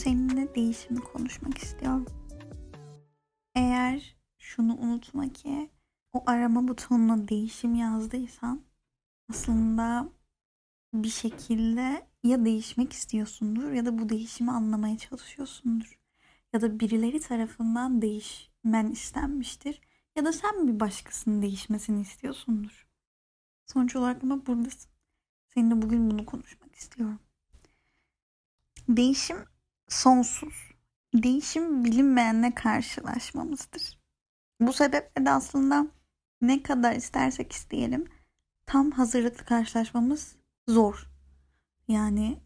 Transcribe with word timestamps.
seninle 0.00 0.54
değişimi 0.54 1.00
konuşmak 1.00 1.58
istiyorum. 1.58 2.06
Eğer 3.54 4.16
şunu 4.38 4.76
unutma 4.76 5.28
ki 5.28 5.70
o 6.12 6.22
arama 6.26 6.68
butonuna 6.68 7.28
değişim 7.28 7.74
yazdıysan 7.74 8.62
aslında 9.30 10.08
bir 10.94 11.08
şekilde 11.08 12.06
ya 12.22 12.44
değişmek 12.44 12.92
istiyorsundur 12.92 13.72
ya 13.72 13.86
da 13.86 13.98
bu 13.98 14.08
değişimi 14.08 14.50
anlamaya 14.50 14.98
çalışıyorsundur. 14.98 15.98
Ya 16.52 16.60
da 16.60 16.80
birileri 16.80 17.20
tarafından 17.20 18.02
değişmen 18.02 18.86
istenmiştir. 18.86 19.80
Ya 20.16 20.24
da 20.24 20.32
sen 20.32 20.68
bir 20.68 20.80
başkasının 20.80 21.42
değişmesini 21.42 22.00
istiyorsundur. 22.00 22.86
Sonuç 23.66 23.96
olarak 23.96 24.24
ama 24.24 24.46
buradasın. 24.46 24.90
Seninle 25.48 25.82
bugün 25.82 26.10
bunu 26.10 26.26
konuşmak 26.26 26.74
istiyorum. 26.74 27.18
Değişim 28.88 29.49
sonsuz. 29.92 30.70
Değişim 31.14 31.84
bilinmeyenle 31.84 32.54
karşılaşmamızdır. 32.54 34.00
Bu 34.60 34.72
sebeple 34.72 35.26
de 35.26 35.30
aslında 35.30 35.86
ne 36.42 36.62
kadar 36.62 36.94
istersek 36.94 37.52
isteyelim 37.52 38.04
tam 38.66 38.90
hazırlıklı 38.90 39.44
karşılaşmamız 39.44 40.36
zor. 40.68 41.10
Yani 41.88 42.38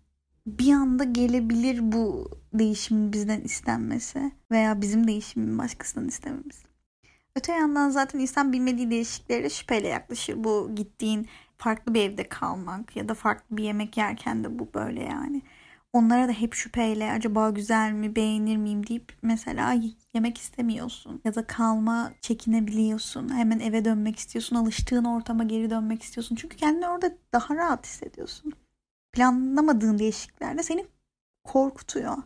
bir 0.46 0.72
anda 0.72 1.04
gelebilir 1.04 1.92
bu 1.92 2.30
değişimin 2.52 3.12
bizden 3.12 3.40
istenmesi 3.40 4.32
veya 4.50 4.80
bizim 4.80 5.08
değişimin 5.08 5.58
başkasından 5.58 6.08
istememiz. 6.08 6.62
Öte 7.36 7.52
yandan 7.52 7.90
zaten 7.90 8.18
insan 8.18 8.52
bilmediği 8.52 8.90
değişikliklere 8.90 9.50
şüpheyle 9.50 9.88
yaklaşır. 9.88 10.44
Bu 10.44 10.70
gittiğin 10.74 11.28
farklı 11.58 11.94
bir 11.94 12.10
evde 12.10 12.28
kalmak 12.28 12.96
ya 12.96 13.08
da 13.08 13.14
farklı 13.14 13.56
bir 13.56 13.64
yemek 13.64 13.96
yerken 13.96 14.44
de 14.44 14.58
bu 14.58 14.68
böyle 14.74 15.02
yani. 15.02 15.42
Onlara 15.94 16.28
da 16.28 16.32
hep 16.32 16.54
şüpheyle 16.54 17.12
acaba 17.12 17.50
güzel 17.50 17.92
mi 17.92 18.16
beğenir 18.16 18.56
miyim 18.56 18.86
deyip 18.86 19.12
mesela 19.22 19.76
yemek 20.14 20.38
istemiyorsun 20.38 21.20
ya 21.24 21.34
da 21.34 21.46
kalma 21.46 22.12
çekinebiliyorsun. 22.20 23.36
Hemen 23.36 23.58
eve 23.58 23.84
dönmek 23.84 24.18
istiyorsun. 24.18 24.56
Alıştığın 24.56 25.04
ortama 25.04 25.44
geri 25.44 25.70
dönmek 25.70 26.02
istiyorsun. 26.02 26.36
Çünkü 26.36 26.56
kendini 26.56 26.88
orada 26.88 27.14
daha 27.32 27.56
rahat 27.56 27.86
hissediyorsun. 27.86 28.52
Planlamadığın 29.12 29.98
değişikliklerde 29.98 30.62
seni 30.62 30.86
korkutuyor. 31.44 32.16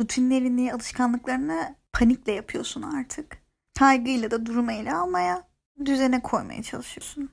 Rutinlerini, 0.00 0.72
alışkanlıklarını 0.72 1.74
panikle 1.92 2.32
yapıyorsun 2.32 2.82
artık. 2.82 3.38
Kaygıyla 3.78 4.30
da 4.30 4.46
durumu 4.46 4.72
ele 4.72 4.94
almaya, 4.94 5.48
düzene 5.84 6.22
koymaya 6.22 6.62
çalışıyorsun. 6.62 7.30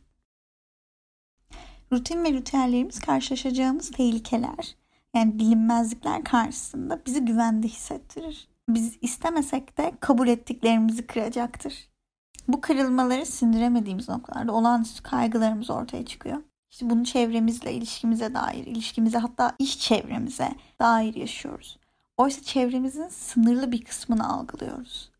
Rutin 1.91 2.23
ve 2.23 2.31
ritüellerimiz 2.31 2.99
karşılaşacağımız 2.99 3.91
tehlikeler, 3.91 4.83
yani 5.16 5.39
bilinmezlikler 5.39 6.23
karşısında 6.23 7.02
bizi 7.06 7.25
güvende 7.25 7.67
hissettirir. 7.67 8.47
Biz 8.69 8.97
istemesek 9.02 9.78
de 9.78 9.94
kabul 10.00 10.28
ettiklerimizi 10.28 11.08
kıracaktır. 11.08 11.89
Bu 12.47 12.61
kırılmaları 12.61 13.25
sindiremediğimiz 13.25 14.09
noktalarda 14.09 14.52
olağanüstü 14.52 15.03
kaygılarımız 15.03 15.69
ortaya 15.69 16.06
çıkıyor. 16.06 16.38
İşte 16.72 16.89
bunu 16.89 17.06
çevremizle, 17.06 17.73
ilişkimize 17.73 18.34
dair, 18.34 18.66
ilişkimize 18.67 19.17
hatta 19.17 19.56
iş 19.59 19.80
çevremize 19.80 20.56
dair 20.80 21.16
yaşıyoruz. 21.16 21.80
Oysa 22.17 22.41
çevremizin 22.41 23.08
sınırlı 23.08 23.72
bir 23.72 23.81
kısmını 23.81 24.34
algılıyoruz. 24.34 25.11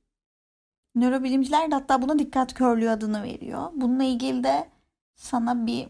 Nörobilimciler 0.96 1.72
de 1.72 1.76
hatta 1.76 2.02
buna 2.02 2.20
dikkat 2.20 2.54
körlüğü 2.54 2.90
adını 2.90 3.24
veriyor. 3.24 3.72
Bununla 3.76 4.04
ilgili 4.04 4.44
de 4.44 4.70
sana 5.16 5.66
bir 5.66 5.88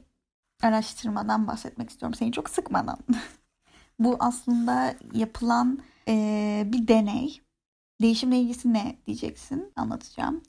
araştırmadan 0.62 1.48
bahsetmek 1.48 1.90
istiyorum. 1.90 2.16
Seni 2.16 2.32
çok 2.32 2.50
sıkmadan. 2.50 2.98
Bu 4.04 4.16
aslında 4.20 4.96
yapılan 5.14 5.80
e, 6.08 6.64
bir 6.66 6.88
deney. 6.88 7.42
Değişimle 8.02 8.40
ilgisi 8.40 8.74
ne 8.74 8.96
diyeceksin 9.08 9.72
anlatacağım. 9.76 10.42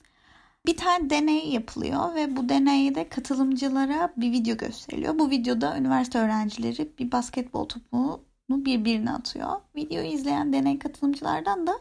Bir 0.65 0.77
tane 0.77 1.09
deney 1.09 1.49
yapılıyor 1.49 2.15
ve 2.15 2.35
bu 2.35 2.49
deneyde 2.49 3.09
katılımcılara 3.09 4.13
bir 4.17 4.31
video 4.31 4.57
gösteriliyor. 4.57 5.19
Bu 5.19 5.29
videoda 5.29 5.77
üniversite 5.77 6.19
öğrencileri 6.19 6.91
bir 6.99 7.11
basketbol 7.11 7.65
topunu 7.65 8.21
birbirine 8.49 9.11
atıyor. 9.11 9.61
Videoyu 9.75 10.07
izleyen 10.07 10.53
deney 10.53 10.79
katılımcılardan 10.79 11.67
da 11.67 11.73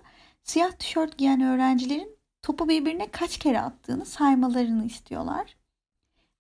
siyah 0.45 0.73
tişört 0.73 1.19
giyen 1.19 1.41
öğrencilerin 1.41 2.19
topu 2.43 2.69
birbirine 2.69 3.11
kaç 3.11 3.39
kere 3.39 3.61
attığını 3.61 4.05
saymalarını 4.05 4.87
istiyorlar. 4.87 5.57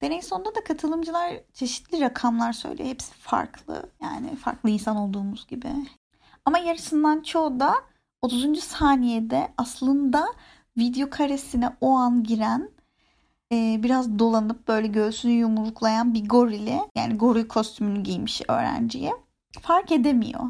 Deney 0.04 0.22
sonunda 0.22 0.54
da 0.54 0.65
katılımcılar 0.65 1.32
çeşitli 1.53 2.00
rakamlar 2.00 2.53
söylüyor. 2.53 2.88
Hepsi 2.88 3.12
farklı. 3.15 3.91
Yani 4.03 4.37
farklı 4.37 4.70
insan 4.70 4.97
olduğumuz 4.97 5.47
gibi. 5.47 5.69
Ama 6.44 6.59
yarısından 6.59 7.22
çoğu 7.22 7.60
da 7.60 7.75
30. 8.22 8.65
saniyede 8.65 9.53
aslında 9.59 10.26
video 10.78 11.10
karesine 11.10 11.76
o 11.81 11.91
an 11.91 12.22
giren 12.22 12.70
e, 13.53 13.81
biraz 13.82 14.19
dolanıp 14.19 14.69
böyle 14.69 14.87
göğsünü 14.87 15.32
yumruklayan 15.32 16.15
bir 16.15 16.28
gorili 16.28 16.81
yani 16.94 17.16
goril 17.16 17.48
kostümünü 17.48 18.03
giymiş 18.03 18.42
öğrenciye 18.48 19.12
fark 19.62 19.92
edemiyor. 19.92 20.44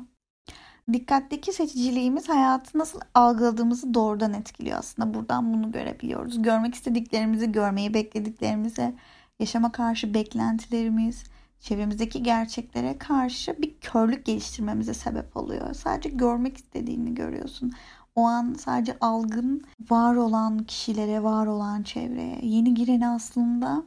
Dikkatteki 0.92 1.53
seçiciliğimiz 1.53 2.28
hayatı 2.28 2.78
nasıl 2.78 3.00
algıladığımızı 3.15 3.94
doğrudan 3.94 4.34
etkiliyor 4.34 4.78
aslında. 4.78 5.15
Buradan 5.15 5.54
bunu 5.54 5.72
görebiliyoruz. 5.72 6.42
Görmek 6.42 6.75
istediklerimizi, 6.75 7.53
görmeyi 7.53 7.94
beklediklerimizi, 7.94 8.94
yaşama 9.41 9.72
karşı 9.72 10.15
beklentilerimiz, 10.15 11.25
çevremizdeki 11.61 12.22
gerçeklere 12.22 12.99
karşı 12.99 13.62
bir 13.62 13.81
körlük 13.81 14.27
geliştirmemize 14.27 14.95
sebep 14.95 15.37
oluyor. 15.37 15.75
Sadece 15.75 16.09
görmek 16.09 16.56
istediğini 16.56 17.15
görüyorsun. 17.15 17.72
O 18.15 18.22
an 18.22 18.55
sadece 18.59 18.97
algın 19.00 19.65
var 19.91 20.15
olan 20.15 20.59
kişilere, 20.59 21.22
var 21.22 21.47
olan 21.47 21.83
çevreye. 21.83 22.39
Yeni 22.43 22.75
gireni 22.75 23.09
aslında 23.09 23.84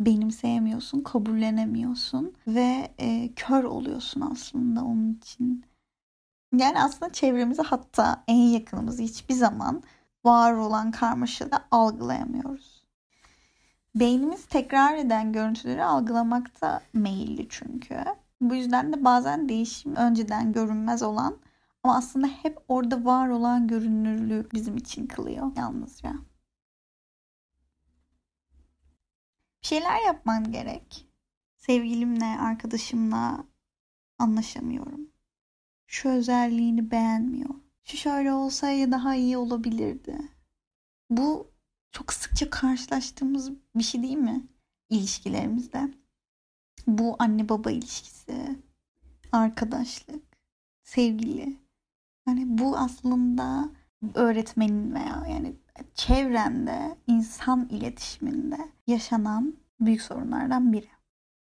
benimseyemiyorsun, 0.00 1.00
kabullenemiyorsun 1.00 2.34
ve 2.46 2.94
e, 2.98 3.34
kör 3.36 3.64
oluyorsun 3.64 4.20
aslında 4.20 4.84
onun 4.84 5.14
için. 5.14 5.64
Yani 6.56 6.82
aslında 6.82 7.12
çevremizi 7.12 7.62
hatta 7.62 8.24
en 8.28 8.36
yakınımızı 8.36 9.02
hiçbir 9.02 9.34
zaman 9.34 9.82
var 10.24 10.52
olan 10.52 10.90
karmaşada 10.90 11.64
algılayamıyoruz. 11.70 12.79
Beynimiz 13.94 14.46
tekrar 14.46 14.96
eden 14.98 15.32
görüntüleri 15.32 15.84
algılamakta 15.84 16.82
meyilli 16.92 17.46
çünkü. 17.48 18.04
Bu 18.40 18.54
yüzden 18.54 18.92
de 18.92 19.04
bazen 19.04 19.48
değişim 19.48 19.96
önceden 19.96 20.52
görünmez 20.52 21.02
olan 21.02 21.38
ama 21.82 21.96
aslında 21.96 22.26
hep 22.26 22.58
orada 22.68 23.04
var 23.04 23.28
olan 23.28 23.68
görünürlüğü 23.68 24.48
bizim 24.52 24.76
için 24.76 25.06
kılıyor 25.06 25.56
yalnızca. 25.56 26.12
Bir 29.62 29.66
şeyler 29.66 30.06
yapman 30.06 30.52
gerek. 30.52 31.06
Sevgilimle, 31.56 32.24
arkadaşımla 32.24 33.44
anlaşamıyorum. 34.18 35.10
Şu 35.86 36.08
özelliğini 36.08 36.90
beğenmiyor. 36.90 37.54
Şu 37.84 37.96
şöyle 37.96 38.32
olsaydı 38.32 38.92
daha 38.92 39.14
iyi 39.14 39.36
olabilirdi. 39.36 40.18
Bu 41.10 41.49
çok 41.92 42.12
sıkça 42.12 42.50
karşılaştığımız 42.50 43.52
bir 43.74 43.82
şey 43.82 44.02
değil 44.02 44.16
mi? 44.16 44.46
İlişkilerimizde. 44.90 45.90
Bu 46.86 47.16
anne 47.18 47.48
baba 47.48 47.70
ilişkisi, 47.70 48.58
arkadaşlık, 49.32 50.22
sevgili. 50.82 51.56
Yani 52.28 52.58
bu 52.58 52.76
aslında 52.78 53.70
öğretmenin 54.14 54.94
veya 54.94 55.26
yani 55.28 55.54
çevrende, 55.94 56.96
insan 57.06 57.68
iletişiminde 57.68 58.58
yaşanan 58.86 59.56
büyük 59.80 60.02
sorunlardan 60.02 60.72
biri. 60.72 60.88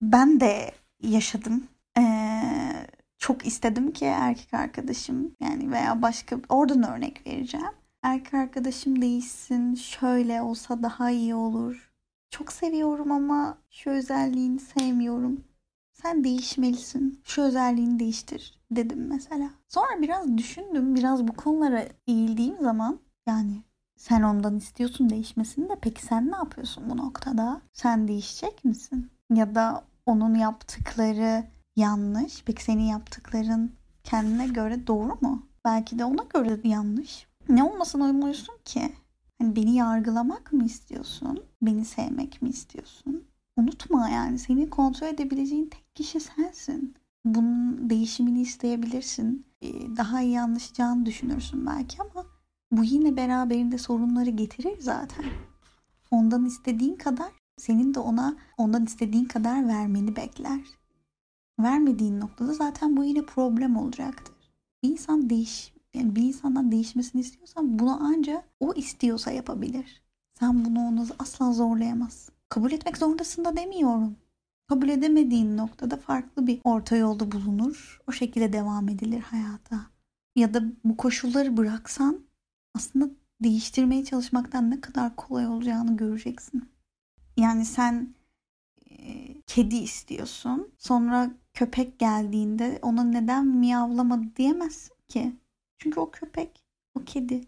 Ben 0.02 0.40
de 0.40 0.74
yaşadım. 1.02 1.68
Ee, 1.98 2.86
çok 3.18 3.46
istedim 3.46 3.92
ki 3.92 4.04
erkek 4.04 4.54
arkadaşım 4.54 5.34
yani 5.40 5.72
veya 5.72 6.02
başka 6.02 6.40
oradan 6.48 6.82
örnek 6.82 7.26
vereceğim. 7.26 7.72
Erkek 8.06 8.34
arkadaşım 8.34 9.02
değişsin, 9.02 9.74
şöyle 9.74 10.42
olsa 10.42 10.82
daha 10.82 11.10
iyi 11.10 11.34
olur. 11.34 11.92
Çok 12.30 12.52
seviyorum 12.52 13.12
ama 13.12 13.58
şu 13.70 13.90
özelliğini 13.90 14.60
sevmiyorum. 14.60 15.44
Sen 15.92 16.24
değişmelisin. 16.24 17.20
Şu 17.24 17.42
özelliğini 17.42 17.98
değiştir 17.98 18.60
dedim 18.70 19.06
mesela. 19.08 19.50
Sonra 19.68 20.02
biraz 20.02 20.38
düşündüm. 20.38 20.94
Biraz 20.94 21.28
bu 21.28 21.32
konulara 21.32 21.84
eğildiğim 22.06 22.60
zaman 22.60 22.98
yani 23.26 23.62
sen 23.96 24.22
ondan 24.22 24.56
istiyorsun 24.56 25.10
değişmesini 25.10 25.68
de 25.68 25.76
peki 25.82 26.02
sen 26.02 26.30
ne 26.30 26.36
yapıyorsun 26.36 26.90
bu 26.90 26.96
noktada? 26.96 27.60
Sen 27.72 28.08
değişecek 28.08 28.64
misin? 28.64 29.10
Ya 29.34 29.54
da 29.54 29.84
onun 30.06 30.34
yaptıkları 30.34 31.44
yanlış. 31.76 32.44
Peki 32.44 32.64
senin 32.64 32.84
yaptıkların 32.84 33.72
kendine 34.04 34.46
göre 34.46 34.86
doğru 34.86 35.18
mu? 35.20 35.46
Belki 35.64 35.98
de 35.98 36.04
ona 36.04 36.22
göre 36.34 36.60
yanlış. 36.64 37.25
Ne 37.48 37.64
olmasına 37.64 38.04
umuyorsun 38.04 38.54
ki? 38.64 38.92
Hani 39.38 39.56
beni 39.56 39.74
yargılamak 39.74 40.52
mı 40.52 40.64
istiyorsun? 40.64 41.44
Beni 41.62 41.84
sevmek 41.84 42.42
mi 42.42 42.48
istiyorsun? 42.48 43.24
Unutma 43.56 44.08
yani 44.08 44.38
seni 44.38 44.70
kontrol 44.70 45.06
edebileceğin 45.06 45.68
tek 45.68 45.94
kişi 45.96 46.20
sensin. 46.20 46.94
bunun 47.24 47.90
değişimini 47.90 48.40
isteyebilirsin. 48.40 49.46
Ee, 49.62 49.96
daha 49.96 50.22
iyi 50.22 50.40
anlaşacağını 50.40 51.06
düşünürsün 51.06 51.66
belki 51.66 52.02
ama 52.02 52.26
bu 52.72 52.84
yine 52.84 53.16
beraberinde 53.16 53.78
sorunları 53.78 54.30
getirir 54.30 54.80
zaten. 54.80 55.24
Ondan 56.10 56.44
istediğin 56.44 56.96
kadar 56.96 57.32
senin 57.56 57.94
de 57.94 58.00
ona 58.00 58.36
ondan 58.58 58.84
istediğin 58.84 59.24
kadar 59.24 59.68
vermeni 59.68 60.16
bekler. 60.16 60.60
Vermediğin 61.60 62.20
noktada 62.20 62.52
zaten 62.54 62.96
bu 62.96 63.04
yine 63.04 63.26
problem 63.26 63.76
olacaktır. 63.76 64.34
Bir 64.82 64.88
insan 64.88 65.30
değiş 65.30 65.75
yani 65.96 66.16
bir 66.16 66.22
insandan 66.22 66.72
değişmesini 66.72 67.20
istiyorsan 67.20 67.78
bunu 67.78 67.98
ancak 68.02 68.44
o 68.60 68.74
istiyorsa 68.74 69.30
yapabilir. 69.30 70.02
Sen 70.38 70.64
bunu 70.64 70.80
ona 70.80 71.06
asla 71.18 71.52
zorlayamazsın. 71.52 72.34
Kabul 72.48 72.72
etmek 72.72 72.96
zorundasın 72.96 73.44
da 73.44 73.56
demiyorum. 73.56 74.16
Kabul 74.68 74.88
edemediğin 74.88 75.56
noktada 75.56 75.96
farklı 75.96 76.46
bir 76.46 76.60
orta 76.64 76.96
yolda 76.96 77.32
bulunur. 77.32 78.00
O 78.08 78.12
şekilde 78.12 78.52
devam 78.52 78.88
edilir 78.88 79.20
hayata. 79.20 79.80
Ya 80.36 80.54
da 80.54 80.62
bu 80.84 80.96
koşulları 80.96 81.56
bıraksan 81.56 82.20
aslında 82.74 83.10
değiştirmeye 83.42 84.04
çalışmaktan 84.04 84.70
ne 84.70 84.80
kadar 84.80 85.16
kolay 85.16 85.46
olacağını 85.46 85.96
göreceksin. 85.96 86.68
Yani 87.36 87.64
sen 87.64 88.14
e, 88.90 89.34
kedi 89.46 89.76
istiyorsun. 89.76 90.68
Sonra 90.78 91.30
köpek 91.54 91.98
geldiğinde 91.98 92.78
ona 92.82 93.04
neden 93.04 93.46
miyavlamadı 93.46 94.36
diyemezsin 94.36 94.94
ki. 95.08 95.32
Çünkü 95.78 96.00
o 96.00 96.10
köpek, 96.10 96.64
o 96.94 97.04
kedi. 97.04 97.40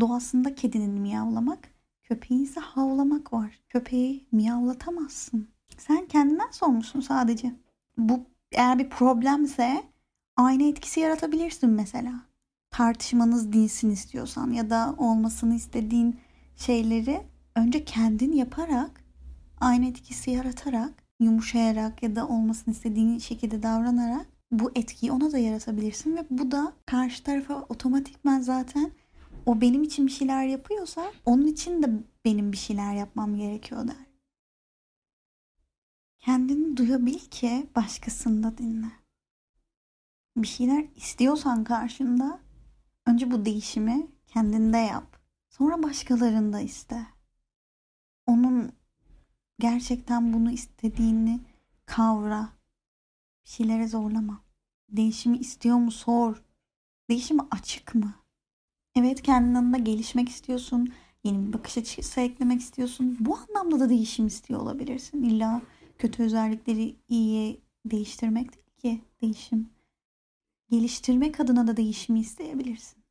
Doğasında 0.00 0.54
kedinin 0.54 1.00
miyavlamak, 1.00 1.68
köpeğin 2.02 2.44
ise 2.44 2.60
havlamak 2.60 3.32
var. 3.32 3.60
Köpeği 3.68 4.26
miyavlatamazsın. 4.32 5.48
Sen 5.78 6.06
kendinden 6.06 6.50
sormuşsun 6.50 7.00
sadece. 7.00 7.54
Bu 7.96 8.20
eğer 8.52 8.78
bir 8.78 8.90
problemse 8.90 9.82
aynı 10.36 10.62
etkisi 10.62 11.00
yaratabilirsin 11.00 11.70
mesela. 11.70 12.12
Tartışmanız 12.70 13.52
dinsin 13.52 13.90
istiyorsan 13.90 14.50
ya 14.50 14.70
da 14.70 14.94
olmasını 14.98 15.54
istediğin 15.54 16.20
şeyleri 16.56 17.22
önce 17.54 17.84
kendin 17.84 18.32
yaparak 18.32 19.04
aynı 19.60 19.86
etkisi 19.86 20.30
yaratarak 20.30 20.92
yumuşayarak 21.20 22.02
ya 22.02 22.16
da 22.16 22.28
olmasını 22.28 22.74
istediğin 22.74 23.18
şekilde 23.18 23.62
davranarak 23.62 24.26
bu 24.50 24.72
etkiyi 24.74 25.12
ona 25.12 25.32
da 25.32 25.38
yaratabilirsin 25.38 26.16
ve 26.16 26.26
bu 26.30 26.50
da 26.50 26.72
karşı 26.86 27.22
tarafa 27.22 27.66
otomatikman 27.68 28.40
zaten 28.40 28.90
o 29.46 29.60
benim 29.60 29.82
için 29.82 30.06
bir 30.06 30.12
şeyler 30.12 30.44
yapıyorsa 30.46 31.12
onun 31.24 31.46
için 31.46 31.82
de 31.82 31.90
benim 32.24 32.52
bir 32.52 32.56
şeyler 32.56 32.94
yapmam 32.94 33.36
gerekiyor 33.36 33.88
der. 33.88 34.08
Kendini 36.18 36.76
duyabil 36.76 37.18
ki 37.18 37.66
başkasında 37.76 38.58
dinle. 38.58 38.90
Bir 40.36 40.46
şeyler 40.46 40.84
istiyorsan 40.96 41.64
karşında 41.64 42.40
önce 43.06 43.30
bu 43.30 43.44
değişimi 43.44 44.06
kendinde 44.26 44.78
yap. 44.78 45.18
Sonra 45.48 45.82
başkalarında 45.82 46.60
iste. 46.60 47.06
Onun 48.26 48.72
gerçekten 49.58 50.32
bunu 50.32 50.50
istediğini 50.50 51.40
kavra. 51.86 52.57
Bir 53.48 53.52
şeylere 53.52 53.88
zorlama. 53.88 54.44
Değişimi 54.88 55.38
istiyor 55.38 55.76
mu 55.76 55.90
sor. 55.90 56.44
Değişimi 57.10 57.40
açık 57.50 57.94
mı? 57.94 58.14
Evet 58.94 59.22
kendin 59.22 59.54
anında 59.54 59.78
gelişmek 59.78 60.28
istiyorsun. 60.28 60.92
Yeni 61.24 61.46
bir 61.46 61.52
bakış 61.52 61.78
açısı 61.78 62.20
eklemek 62.20 62.60
istiyorsun. 62.60 63.16
Bu 63.20 63.38
anlamda 63.38 63.80
da 63.80 63.88
değişim 63.88 64.26
istiyor 64.26 64.60
olabilirsin. 64.60 65.22
İlla 65.22 65.62
kötü 65.98 66.22
özellikleri 66.22 66.96
iyiye 67.08 67.60
değiştirmek 67.86 68.52
değil 68.52 68.76
ki 68.76 69.04
değişim. 69.22 69.70
Geliştirmek 70.70 71.40
adına 71.40 71.66
da 71.66 71.76
değişimi 71.76 72.20
isteyebilirsin. 72.20 73.04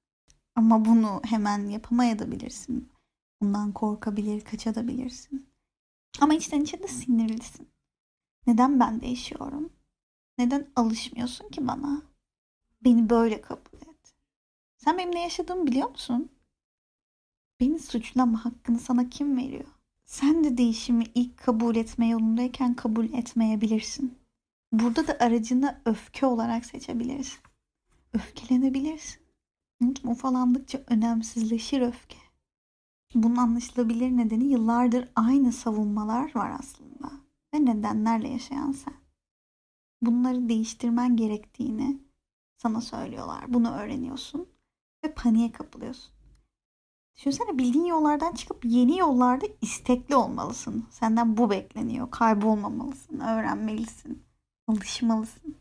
Ama 0.55 0.85
bunu 0.85 1.21
hemen 1.23 1.69
yapamayabilirsin. 1.69 2.89
Bundan 3.41 3.71
korkabilir, 3.71 4.41
kaçabilirsin. 4.41 5.49
Ama 6.21 6.33
içten 6.33 6.61
içe 6.61 6.83
de 6.83 6.87
sinirlisin. 6.87 7.67
Neden 8.47 8.79
ben 8.79 9.01
değişiyorum? 9.01 9.76
Neden 10.37 10.67
alışmıyorsun 10.75 11.49
ki 11.49 11.67
bana? 11.67 12.01
Beni 12.83 13.09
böyle 13.09 13.41
kabul 13.41 13.77
et. 13.77 14.15
Sen 14.77 14.97
benim 14.97 15.15
ne 15.15 15.21
yaşadığımı 15.21 15.67
biliyor 15.67 15.89
musun? 15.89 16.29
Beni 17.59 17.79
suçlama 17.79 18.45
hakkını 18.45 18.79
sana 18.79 19.09
kim 19.09 19.37
veriyor? 19.37 19.67
Sen 20.05 20.43
de 20.43 20.57
değişimi 20.57 21.03
ilk 21.15 21.37
kabul 21.37 21.75
etme 21.75 22.07
yolundayken 22.07 22.73
kabul 22.73 23.05
etmeyebilirsin. 23.05 24.17
Burada 24.71 25.07
da 25.07 25.17
aracını 25.19 25.81
öfke 25.85 26.25
olarak 26.25 26.65
seçebilirsin. 26.65 27.39
Öfkelenebilirsin. 28.13 29.21
Unutma 29.81 30.11
ufalandıkça 30.11 30.83
önemsizleşir 30.87 31.81
öfke. 31.81 32.17
Bunun 33.15 33.35
anlaşılabilir 33.35 34.17
nedeni 34.17 34.43
yıllardır 34.43 35.09
aynı 35.15 35.53
savunmalar 35.53 36.35
var 36.35 36.51
aslında. 36.59 37.11
Ve 37.53 37.65
nedenlerle 37.65 38.29
yaşayan 38.29 38.71
sen. 38.71 39.06
Bunları 40.01 40.49
değiştirmen 40.49 41.15
gerektiğini 41.15 42.01
sana 42.57 42.81
söylüyorlar. 42.81 43.53
Bunu 43.53 43.71
öğreniyorsun 43.71 44.47
ve 45.03 45.13
paniğe 45.13 45.51
kapılıyorsun. 45.51 46.13
Düşünsene 47.15 47.57
bildiğin 47.57 47.85
yollardan 47.85 48.33
çıkıp 48.33 48.65
yeni 48.65 48.97
yollarda 48.99 49.45
istekli 49.61 50.15
olmalısın. 50.15 50.85
Senden 50.89 51.37
bu 51.37 51.49
bekleniyor. 51.49 52.11
Kaybolmamalısın. 52.11 53.19
Öğrenmelisin. 53.19 54.23
Alışmalısın. 54.67 55.55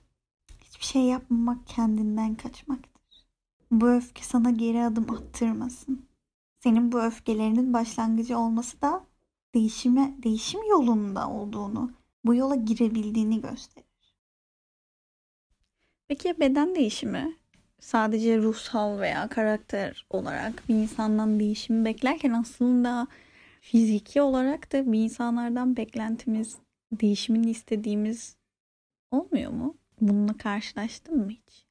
Hiçbir 0.65 0.85
şey 0.85 1.03
yapmamak 1.03 1.67
kendinden 1.67 2.35
kaçmaktır. 2.35 3.27
Bu 3.71 3.89
öfke 3.89 4.23
sana 4.23 4.51
geri 4.51 4.85
adım 4.85 5.15
attırmasın. 5.15 6.07
Senin 6.61 6.93
bu 6.93 7.03
öfkelerinin 7.03 7.73
başlangıcı 7.73 8.39
olması 8.39 8.83
da 8.83 9.07
değişime, 9.55 10.15
değişim 10.23 10.61
yolunda 10.71 11.31
olduğunu, 11.31 11.91
bu 12.25 12.35
yola 12.35 12.55
girebildiğini 12.55 13.41
gösterir. 13.41 13.86
Peki 16.09 16.41
beden 16.41 16.75
değişimi? 16.75 17.37
Sadece 17.81 18.39
ruhsal 18.39 18.99
veya 18.99 19.29
karakter 19.29 20.07
olarak 20.11 20.69
bir 20.69 20.75
insandan 20.75 21.41
değişimi 21.41 21.85
beklerken 21.85 22.31
aslında 22.33 23.07
fiziki 23.61 24.23
olarak 24.23 24.73
da 24.73 24.93
bir 24.93 24.99
insanlardan 24.99 25.77
beklentimiz, 25.77 26.57
değişimini 26.93 27.51
istediğimiz 27.51 28.37
olmuyor 29.11 29.53
mu? 29.53 29.77
Bununla 30.01 30.37
karşılaştın 30.37 31.19
mı 31.19 31.31
hiç? 31.31 31.67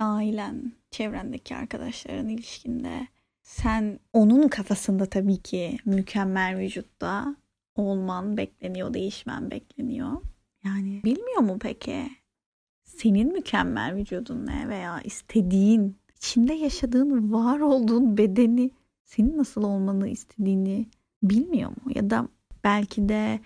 Ailen, 0.00 0.72
çevrendeki 0.90 1.56
arkadaşların 1.56 2.28
ilişkinde 2.28 3.06
sen 3.42 3.98
onun 4.12 4.48
kafasında 4.48 5.06
tabii 5.06 5.42
ki 5.42 5.78
mükemmel 5.84 6.58
vücutta 6.58 7.36
olman 7.76 8.36
bekleniyor, 8.36 8.94
değişmen 8.94 9.50
bekleniyor. 9.50 10.12
Yani 10.64 11.00
bilmiyor 11.04 11.40
mu 11.40 11.58
peki? 11.60 12.21
Senin 12.96 13.32
mükemmel 13.32 13.96
vücudun 13.96 14.46
ne 14.46 14.68
veya 14.68 15.00
istediğin, 15.00 15.96
içinde 16.16 16.54
yaşadığın, 16.54 17.32
var 17.32 17.60
olduğun 17.60 18.16
bedeni 18.16 18.70
senin 19.04 19.38
nasıl 19.38 19.62
olmanı 19.62 20.08
istediğini 20.08 20.86
bilmiyor 21.22 21.70
mu? 21.70 21.92
Ya 21.94 22.10
da 22.10 22.28
belki 22.64 23.08
de 23.08 23.40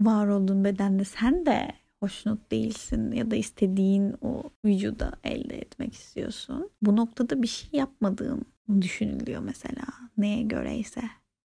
var 0.00 0.28
olduğun 0.28 0.64
bedende 0.64 1.04
sen 1.04 1.46
de 1.46 1.68
hoşnut 2.00 2.50
değilsin 2.50 3.12
ya 3.12 3.30
da 3.30 3.36
istediğin 3.36 4.14
o 4.22 4.42
vücuda 4.64 5.12
elde 5.24 5.58
etmek 5.58 5.94
istiyorsun. 5.94 6.70
Bu 6.82 6.96
noktada 6.96 7.42
bir 7.42 7.48
şey 7.48 7.70
yapmadığın 7.72 8.42
düşünülüyor 8.80 9.42
mesela 9.42 9.86
neye 10.18 10.42
göreyse. 10.42 11.02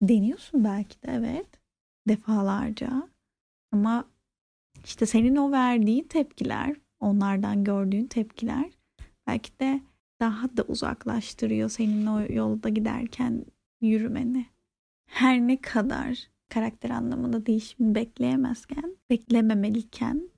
Deniyorsun 0.02 0.64
belki 0.64 1.04
de 1.04 1.12
evet 1.12 1.48
defalarca 2.08 3.10
ama 3.72 4.06
işte 4.86 5.06
senin 5.06 5.36
o 5.36 5.52
verdiğin 5.52 6.04
tepkiler, 6.04 6.76
onlardan 7.02 7.64
gördüğün 7.64 8.06
tepkiler 8.06 8.72
belki 9.28 9.60
de 9.60 9.82
daha 10.20 10.58
da 10.58 10.64
uzaklaştırıyor 10.64 11.70
senin 11.70 12.06
o 12.06 12.22
yolda 12.30 12.70
giderken 12.70 13.46
yürümeni. 13.82 14.46
Her 15.06 15.40
ne 15.40 15.62
kadar 15.62 16.30
karakter 16.50 16.90
anlamında 16.90 17.46
değişimini 17.46 17.96
bekleyemezken, 17.96 18.96
beklememeliyken 19.10 20.30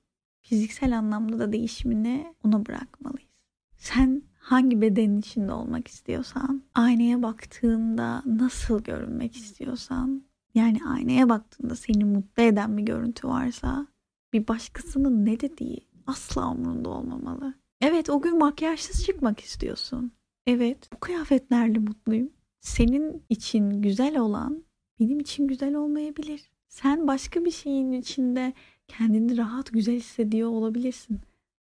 fiziksel 0.42 0.98
anlamda 0.98 1.38
da 1.38 1.52
değişimini 1.52 2.34
ona 2.44 2.66
bırakmalıyız. 2.66 3.30
Sen 3.76 4.22
hangi 4.38 4.80
bedenin 4.80 5.20
içinde 5.20 5.52
olmak 5.52 5.88
istiyorsan, 5.88 6.62
aynaya 6.74 7.22
baktığında 7.22 8.22
nasıl 8.26 8.84
görünmek 8.84 9.36
istiyorsan, 9.36 10.22
yani 10.54 10.78
aynaya 10.88 11.28
baktığında 11.28 11.76
seni 11.76 12.04
mutlu 12.04 12.42
eden 12.42 12.76
bir 12.76 12.82
görüntü 12.82 13.28
varsa 13.28 13.86
bir 14.32 14.48
başkasının 14.48 15.26
ne 15.26 15.40
dediği 15.40 15.93
asla 16.06 16.50
umurunda 16.50 16.88
olmamalı. 16.88 17.54
Evet 17.80 18.10
o 18.10 18.20
gün 18.20 18.38
makyajsız 18.38 19.04
çıkmak 19.04 19.40
istiyorsun. 19.40 20.12
Evet 20.46 20.92
bu 20.92 21.00
kıyafetlerle 21.00 21.78
mutluyum. 21.78 22.30
Senin 22.60 23.22
için 23.28 23.82
güzel 23.82 24.18
olan 24.18 24.64
benim 25.00 25.20
için 25.20 25.46
güzel 25.46 25.74
olmayabilir. 25.74 26.50
Sen 26.68 27.06
başka 27.06 27.44
bir 27.44 27.50
şeyin 27.50 27.92
içinde 27.92 28.52
kendini 28.88 29.36
rahat 29.36 29.72
güzel 29.72 29.96
hissediyor 29.96 30.50
olabilirsin. 30.50 31.20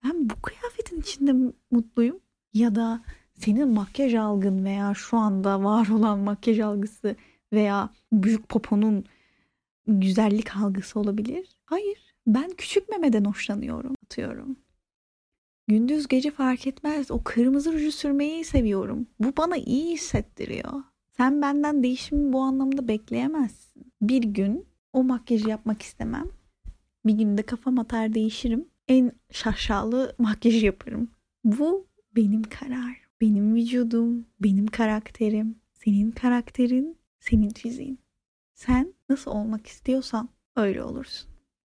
ben 0.04 0.30
bu 0.30 0.42
kıyafetin 0.42 1.02
içinde 1.02 1.54
mutluyum 1.72 2.20
ya 2.54 2.76
da 2.76 3.02
senin 3.34 3.68
makyaj 3.68 4.14
algın 4.16 4.66
veya 4.66 4.94
şu 4.94 5.18
anda 5.18 5.64
var 5.64 5.88
olan 5.88 6.20
makyaj 6.20 6.60
algısı 6.60 7.16
veya 7.54 7.90
büyük 8.12 8.50
poponun 8.50 9.06
güzellik 9.88 10.58
algısı 10.58 11.00
olabilir. 11.00 11.58
Hayır, 11.66 12.15
ben 12.28 12.50
küçük 12.58 12.90
memeden 12.90 13.26
hoşlanıyorum 13.26 13.96
atıyorum. 14.06 14.58
Gündüz 15.68 16.08
gece 16.08 16.32
fark 16.32 16.68
etmez. 16.68 17.12
O 17.12 17.24
kırmızı 17.24 17.74
ruju 17.74 17.92
sürmeyi 17.92 18.46
seviyorum. 18.46 19.08
Bu 19.20 19.38
bana 19.38 19.58
iyi 19.58 19.94
hissettiriyor. 19.94 20.84
Sen 21.18 21.42
benden 21.42 21.84
değişimi 21.84 22.34
bu 22.34 22.42
anlamda 22.42 22.88
bekleyemezsin. 22.88 23.92
Bir 24.02 24.24
gün 24.24 24.66
o 24.94 25.04
makyajı 25.04 25.50
yapmak 25.50 25.82
istemem. 25.82 26.30
Bir 27.06 27.14
günde 27.14 27.42
kafam 27.44 27.80
atar 27.80 28.14
değişirim. 28.14 28.66
En 28.88 29.12
şaşalı 29.32 30.16
makyajı 30.18 30.66
yaparım. 30.66 31.10
Bu 31.44 31.88
benim 32.16 32.44
karar. 32.44 33.06
Benim 33.22 33.56
vücudum, 33.56 34.26
benim 34.40 34.68
karakterim, 34.68 35.56
senin 35.74 36.12
karakterin, 36.12 36.98
senin 37.20 37.50
fiziğin. 37.50 38.00
Sen 38.54 38.94
nasıl 39.10 39.32
olmak 39.32 39.68
istiyorsan 39.68 40.30
öyle 40.56 40.84
olursun. 40.84 41.35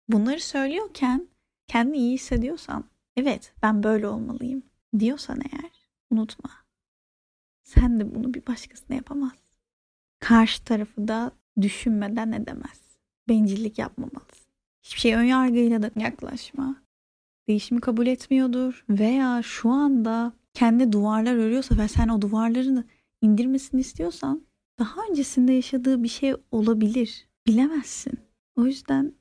Bunları 0.09 0.39
söylüyorken 0.39 1.27
kendini 1.67 1.97
iyi 1.97 2.13
hissediyorsan, 2.13 2.83
evet 3.17 3.53
ben 3.63 3.83
böyle 3.83 4.07
olmalıyım 4.07 4.63
diyorsan 4.99 5.39
eğer 5.51 5.71
unutma. 6.09 6.49
Sen 7.63 7.99
de 7.99 8.15
bunu 8.15 8.33
bir 8.33 8.47
başkasına 8.47 8.95
yapamazsın. 8.95 9.39
Karşı 10.19 10.63
tarafı 10.63 11.07
da 11.07 11.31
düşünmeden 11.61 12.31
edemez. 12.31 12.97
Bencillik 13.29 13.77
yapmamalısın. 13.79 14.53
Hiçbir 14.83 14.99
şey 14.99 15.15
önyargıyla 15.15 15.81
da 15.81 15.91
yaklaşma. 15.95 16.75
Değişimi 17.47 17.81
kabul 17.81 18.07
etmiyordur 18.07 18.85
veya 18.89 19.41
şu 19.43 19.69
anda 19.69 20.33
kendi 20.53 20.91
duvarlar 20.91 21.35
örüyorsa 21.35 21.77
ve 21.77 21.87
sen 21.87 22.07
o 22.07 22.21
duvarlarını 22.21 22.83
indirmesini 23.21 23.81
istiyorsan 23.81 24.41
daha 24.79 25.01
öncesinde 25.09 25.53
yaşadığı 25.53 26.03
bir 26.03 26.07
şey 26.07 26.35
olabilir. 26.51 27.27
Bilemezsin. 27.47 28.13
O 28.55 28.65
yüzden 28.65 29.13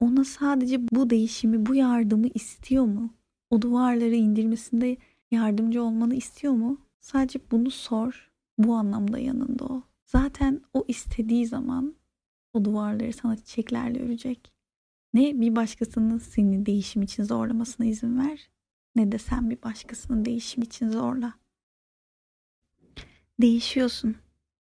ona 0.00 0.24
sadece 0.24 0.88
bu 0.92 1.10
değişimi, 1.10 1.66
bu 1.66 1.74
yardımı 1.74 2.26
istiyor 2.34 2.84
mu? 2.84 3.14
O 3.50 3.62
duvarları 3.62 4.14
indirmesinde 4.14 4.96
yardımcı 5.30 5.82
olmanı 5.82 6.14
istiyor 6.14 6.52
mu? 6.52 6.80
Sadece 7.00 7.38
bunu 7.50 7.70
sor. 7.70 8.30
Bu 8.58 8.74
anlamda 8.74 9.18
yanında 9.18 9.64
ol. 9.64 9.80
Zaten 10.06 10.60
o 10.74 10.84
istediği 10.88 11.46
zaman 11.46 11.94
o 12.52 12.64
duvarları 12.64 13.12
sana 13.12 13.36
çiçeklerle 13.36 14.02
örecek. 14.04 14.52
Ne 15.14 15.40
bir 15.40 15.56
başkasının 15.56 16.18
seni 16.18 16.66
değişim 16.66 17.02
için 17.02 17.24
zorlamasına 17.24 17.86
izin 17.86 18.18
ver 18.18 18.48
ne 18.96 19.12
de 19.12 19.18
sen 19.18 19.50
bir 19.50 19.62
başkasının 19.62 20.24
değişim 20.24 20.62
için 20.62 20.88
zorla. 20.88 21.34
Değişiyorsun. 23.40 24.16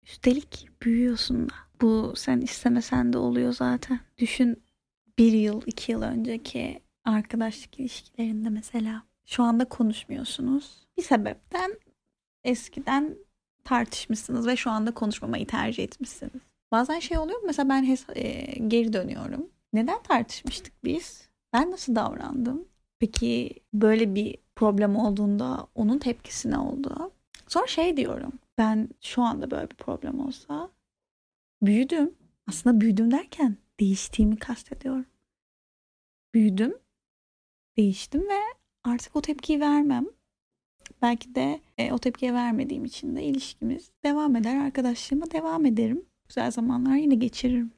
Üstelik 0.07 0.69
büyüyorsun 0.83 1.49
da. 1.49 1.55
Bu 1.81 2.13
sen 2.17 2.41
istemesen 2.41 3.13
de 3.13 3.19
oluyor 3.19 3.53
zaten. 3.53 4.01
Düşün 4.19 4.63
bir 5.19 5.33
yıl, 5.33 5.63
iki 5.67 5.93
yıl 5.93 6.03
önceki 6.03 6.81
arkadaşlık 7.05 7.81
ilişkilerinde 7.81 8.49
mesela. 8.49 9.03
Şu 9.27 9.43
anda 9.43 9.65
konuşmuyorsunuz. 9.65 10.87
Bir 10.97 11.03
sebepten 11.03 11.79
eskiden 12.45 13.17
tartışmışsınız 13.65 14.47
ve 14.47 14.57
şu 14.57 14.71
anda 14.71 14.95
konuşmamayı 14.95 15.47
tercih 15.47 15.85
etmişsiniz. 15.85 16.43
Bazen 16.73 16.99
şey 16.99 17.19
oluyor 17.19 17.41
mesela 17.47 17.69
ben 17.69 17.97
e, 18.15 18.31
geri 18.69 18.93
dönüyorum. 18.93 19.51
Neden 19.73 20.03
tartışmıştık 20.03 20.85
biz? 20.85 21.29
Ben 21.53 21.71
nasıl 21.71 21.95
davrandım? 21.95 22.69
Peki 22.99 23.51
böyle 23.75 24.15
bir 24.15 24.37
problem 24.57 24.97
olduğunda 24.97 25.67
onun 25.75 25.99
tepkisi 25.99 26.51
ne 26.51 26.59
oldu? 26.59 27.13
Sonra 27.49 27.67
şey 27.67 27.97
diyorum. 27.97 28.33
Ben 28.59 28.89
şu 29.01 29.23
anda 29.23 29.51
böyle 29.51 29.71
bir 29.71 29.77
problem 29.77 30.21
olsa 30.21 30.71
büyüdüm. 31.63 32.15
Aslında 32.47 32.81
büyüdüm 32.81 33.11
derken 33.11 33.57
değiştiğimi 33.81 34.37
kastediyorum. 34.37 35.07
Büyüdüm, 36.35 36.75
değiştim 37.77 38.29
ve 38.29 38.41
artık 38.85 39.17
o 39.17 39.21
tepkiyi 39.21 39.61
vermem. 39.61 40.07
Belki 41.03 41.35
de 41.35 41.61
e, 41.79 41.93
o 41.93 41.99
tepkiye 41.99 42.35
vermediğim 42.35 42.85
için 42.85 43.17
de 43.17 43.23
ilişkimiz 43.25 43.91
devam 44.05 44.37
eder. 44.37 44.57
Arkadaşlığıma 44.57 45.31
devam 45.31 45.67
ederim. 45.67 46.05
Güzel 46.29 46.51
zamanlar 46.51 46.97
yine 46.97 47.15
geçiririm. 47.15 47.73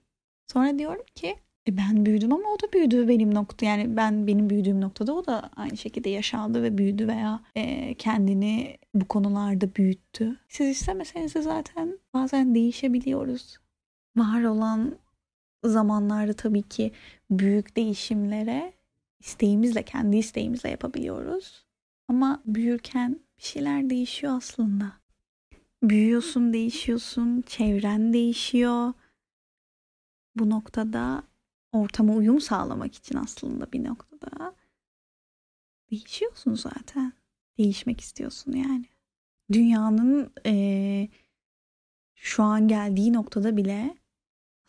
Sonra 0.53 0.79
diyorum 0.79 1.05
ki 1.15 1.37
e 1.69 1.77
ben 1.77 2.07
büyüdüm 2.07 2.33
ama 2.33 2.49
o 2.49 2.61
da 2.61 2.73
büyüdü 2.73 3.09
benim 3.09 3.35
nokta. 3.35 3.67
Yani 3.67 3.97
ben 3.97 4.27
benim 4.27 4.51
büyüdüğüm 4.51 4.81
noktada 4.81 5.15
o 5.15 5.27
da 5.27 5.51
aynı 5.57 5.77
şekilde 5.77 6.09
yaşandı 6.09 6.63
ve 6.63 6.79
büyüdü 6.79 7.09
veya 7.09 7.41
e, 7.55 7.95
kendini 7.95 8.79
bu 8.95 9.09
konularda 9.09 9.75
büyüttü. 9.75 10.37
Siz 10.49 10.69
istemeseniz 10.69 11.35
de 11.35 11.43
zaten 11.43 11.99
bazen 12.15 12.55
değişebiliyoruz. 12.55 13.59
Var 14.17 14.43
olan 14.43 14.95
zamanlarda 15.65 16.33
tabii 16.33 16.63
ki 16.63 16.93
büyük 17.31 17.77
değişimlere 17.77 18.73
isteğimizle, 19.21 19.83
kendi 19.83 20.17
isteğimizle 20.17 20.71
yapabiliyoruz. 20.71 21.65
Ama 22.09 22.43
büyürken 22.47 23.21
bir 23.39 23.43
şeyler 23.43 23.91
değişiyor 23.91 24.37
aslında. 24.37 24.93
Büyüyorsun, 25.83 26.53
değişiyorsun, 26.53 27.43
çevren 27.47 28.13
değişiyor. 28.13 28.93
Bu 30.37 30.51
noktada 30.51 31.23
ortama 31.73 32.15
uyum 32.15 32.41
sağlamak 32.41 32.95
için 32.95 33.17
aslında 33.17 33.73
bir 33.73 33.85
noktada 33.85 34.55
değişiyorsun 35.91 36.55
zaten. 36.55 37.13
Değişmek 37.59 38.01
istiyorsun 38.01 38.53
yani. 38.53 38.85
Dünyanın 39.53 40.33
e, 40.47 41.09
şu 42.15 42.43
an 42.43 42.69
geldiği 42.69 43.13
noktada 43.13 43.57
bile 43.57 43.97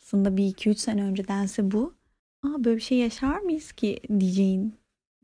aslında 0.02 0.36
bir 0.36 0.46
iki 0.46 0.70
üç 0.70 0.78
sene 0.78 1.04
öncedense 1.04 1.70
bu. 1.70 1.94
Aa 2.42 2.64
böyle 2.64 2.76
bir 2.76 2.82
şey 2.82 2.98
yaşar 2.98 3.38
mıyız 3.38 3.72
ki 3.72 4.00
diyeceğin 4.20 4.74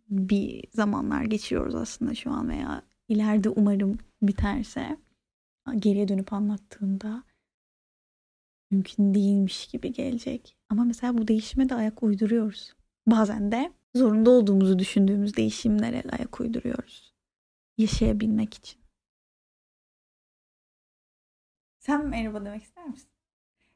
bir 0.09 0.65
zamanlar 0.73 1.23
geçiyoruz 1.23 1.75
aslında 1.75 2.15
şu 2.15 2.31
an 2.31 2.49
veya 2.49 2.83
ileride 3.09 3.49
umarım 3.49 3.99
biterse 4.23 4.97
geriye 5.79 6.09
dönüp 6.09 6.33
anlattığında 6.33 7.23
mümkün 8.71 9.15
değilmiş 9.15 9.67
gibi 9.67 9.93
gelecek. 9.93 10.57
Ama 10.69 10.85
mesela 10.85 11.19
bu 11.19 11.29
değişime 11.29 11.69
de 11.69 11.75
ayak 11.75 12.03
uyduruyoruz. 12.03 12.75
Bazen 13.07 13.53
de 13.53 13.73
zorunda 13.95 14.31
olduğumuzu 14.31 14.79
düşündüğümüz 14.79 15.37
değişimlere 15.37 16.03
ayak 16.19 16.41
uyduruyoruz. 16.41 17.15
Yaşayabilmek 17.79 18.55
için. 18.55 18.81
Sen 21.79 22.07
merhaba 22.07 22.45
demek 22.45 22.63
ister 22.63 22.87
misin? 22.87 23.18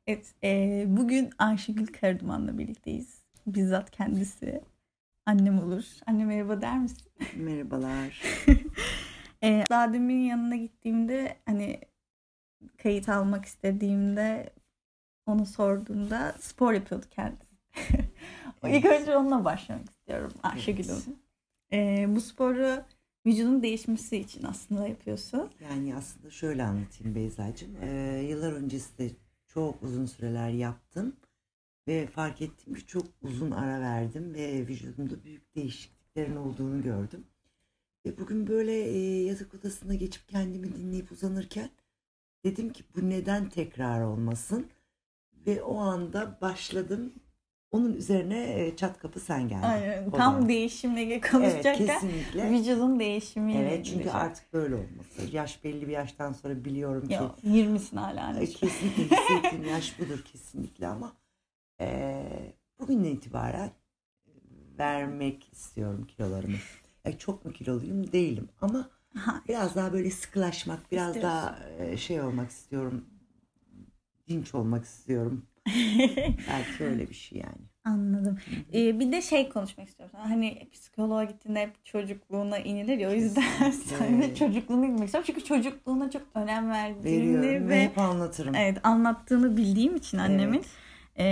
Evet, 0.07 0.35
e, 0.45 0.85
bugün 0.89 1.31
Ayşegül 1.39 1.87
Karaduman'la 1.87 2.59
birlikteyiz. 2.59 3.23
Bizzat 3.47 3.91
kendisi 3.91 4.61
annem 5.27 5.59
olur. 5.59 5.85
Anne 6.07 6.25
merhaba 6.25 6.61
der 6.61 6.79
misin? 6.79 7.13
Merhabalar. 7.37 8.23
e, 9.43 9.65
daha 9.71 9.93
demin 9.93 10.25
yanına 10.25 10.57
gittiğimde 10.57 11.37
hani 11.47 11.81
kayıt 12.79 13.09
almak 13.09 13.45
istediğimde 13.45 14.53
onu 15.27 15.47
sorduğumda 15.47 16.35
spor 16.41 16.73
yapıyordu 16.73 17.07
kendisi. 17.11 17.55
evet. 18.63 18.85
İlk 18.85 18.85
önce 18.85 19.17
onunla 19.17 19.45
başlamak 19.45 19.91
istiyorum 19.91 20.33
Ayşegül'üm. 20.43 20.97
Evet. 21.71 21.99
Ee, 22.01 22.15
bu 22.15 22.21
sporu 22.21 22.85
vücudun 23.27 23.63
değişmesi 23.63 24.17
için 24.17 24.43
aslında 24.43 24.89
yapıyorsun. 24.89 25.51
Yani 25.71 25.97
aslında 25.97 26.31
şöyle 26.31 26.63
anlatayım 26.65 27.15
Beyza'cığım. 27.15 27.77
Ee, 27.83 28.23
yıllar 28.29 28.53
öncesinde 28.53 29.11
çok 29.55 29.83
uzun 29.83 30.07
süreler 30.07 30.51
yaptım. 30.51 31.17
Ve 31.89 32.07
fark 32.07 32.43
ettim 32.43 32.75
ki 32.75 32.87
çok 32.87 33.07
uzun 33.23 33.51
ara 33.51 33.81
verdim 33.81 34.35
ve 34.35 34.67
vücudumda 34.69 35.25
büyük 35.25 35.55
değişikliklerin 35.55 36.37
olduğunu 36.37 36.83
gördüm. 36.83 37.25
Ve 38.07 38.19
bugün 38.19 38.47
böyle 38.47 38.73
e, 38.73 39.23
yatak 39.23 39.55
odasına 39.55 39.95
geçip 39.95 40.29
kendimi 40.29 40.77
dinleyip 40.77 41.13
uzanırken 41.13 41.71
dedim 42.45 42.73
ki 42.73 42.85
bu 42.97 43.11
neden 43.11 43.49
tekrar 43.49 44.03
olmasın? 44.03 44.67
Ve 45.47 45.63
o 45.63 45.79
anda 45.79 46.39
başladım. 46.41 47.13
Onun 47.73 47.93
üzerine 47.93 48.67
e, 48.67 48.77
çat 48.77 48.99
kapı 48.99 49.21
sen 49.21 49.49
geldin. 49.49 49.63
Aynen. 49.63 50.11
Tam 50.11 50.33
zaman. 50.35 50.49
değişimle 50.49 51.21
konuşacakken 51.21 51.85
evet, 51.85 52.01
kesinlikle. 52.01 52.51
vücudun 52.51 53.01
değişimiyle 53.01 53.61
Evet 53.61 53.87
çünkü 53.87 54.11
artık 54.11 54.53
böyle 54.53 54.75
olması. 54.75 55.37
Yaş 55.37 55.65
belli 55.65 55.89
bir 55.89 55.93
yaştan 55.93 56.33
sonra 56.33 56.65
biliyorum 56.65 57.09
ki. 57.09 57.15
Yok 57.15 57.39
20'sin 57.45 57.97
hala. 57.97 58.41
E, 58.41 58.47
kesinlikle 58.47 59.17
hissettiğim 59.17 59.65
yaş 59.65 59.99
budur 59.99 60.25
kesinlikle 60.25 60.87
ama 60.87 61.13
e, 61.81 62.23
bugünden 62.81 63.11
itibaren 63.11 63.71
vermek 64.79 65.53
istiyorum 65.53 66.07
kilolarımı. 66.17 66.57
E, 67.05 67.19
çok 67.19 67.45
mu 67.45 67.53
kiloluyum? 67.53 68.13
Değilim 68.13 68.49
ama 68.61 68.91
biraz 69.49 69.77
daha 69.77 69.93
böyle 69.93 70.11
sıkılaşmak, 70.11 70.93
biraz 70.93 71.17
İstiyorsun. 71.17 71.39
daha 71.39 71.59
e, 71.79 71.97
şey 71.97 72.21
olmak 72.21 72.51
istiyorum 72.51 73.05
dinç 74.29 74.55
olmak 74.55 74.85
istiyorum. 74.85 75.47
Belki 76.49 76.85
öyle 76.85 77.09
bir 77.09 77.15
şey 77.15 77.39
yani. 77.39 77.69
Anladım. 77.85 78.39
Ee, 78.75 79.01
bir 79.01 79.13
de 79.13 79.23
şey 79.23 79.49
konuşmak 79.49 79.89
istiyorum. 79.89 80.17
Hani 80.23 80.69
psikoloğa 80.73 81.25
gittiğinde 81.25 81.61
hep 81.61 81.85
çocukluğuna 81.85 82.59
inilir 82.59 82.99
ya 82.99 83.11
o 83.11 83.13
yüzden 83.13 83.71
sen 83.71 84.35
çocukluğuna 84.35 84.87
inmek 84.87 85.05
istiyorum. 85.05 85.25
Çünkü 85.27 85.45
çocukluğuna 85.45 86.11
çok 86.11 86.23
önem 86.35 86.71
verdiğini 86.71 87.05
Veriyorum 87.05 87.69
ve 87.69 87.69
ve 87.69 87.85
hep 87.85 87.99
anlatırım. 87.99 88.55
evet 88.55 88.79
anlattığını 88.87 89.57
bildiğim 89.57 89.97
için 89.97 90.19
annemin 90.19 90.59
Evet. 90.59 90.71
e, 91.19 91.25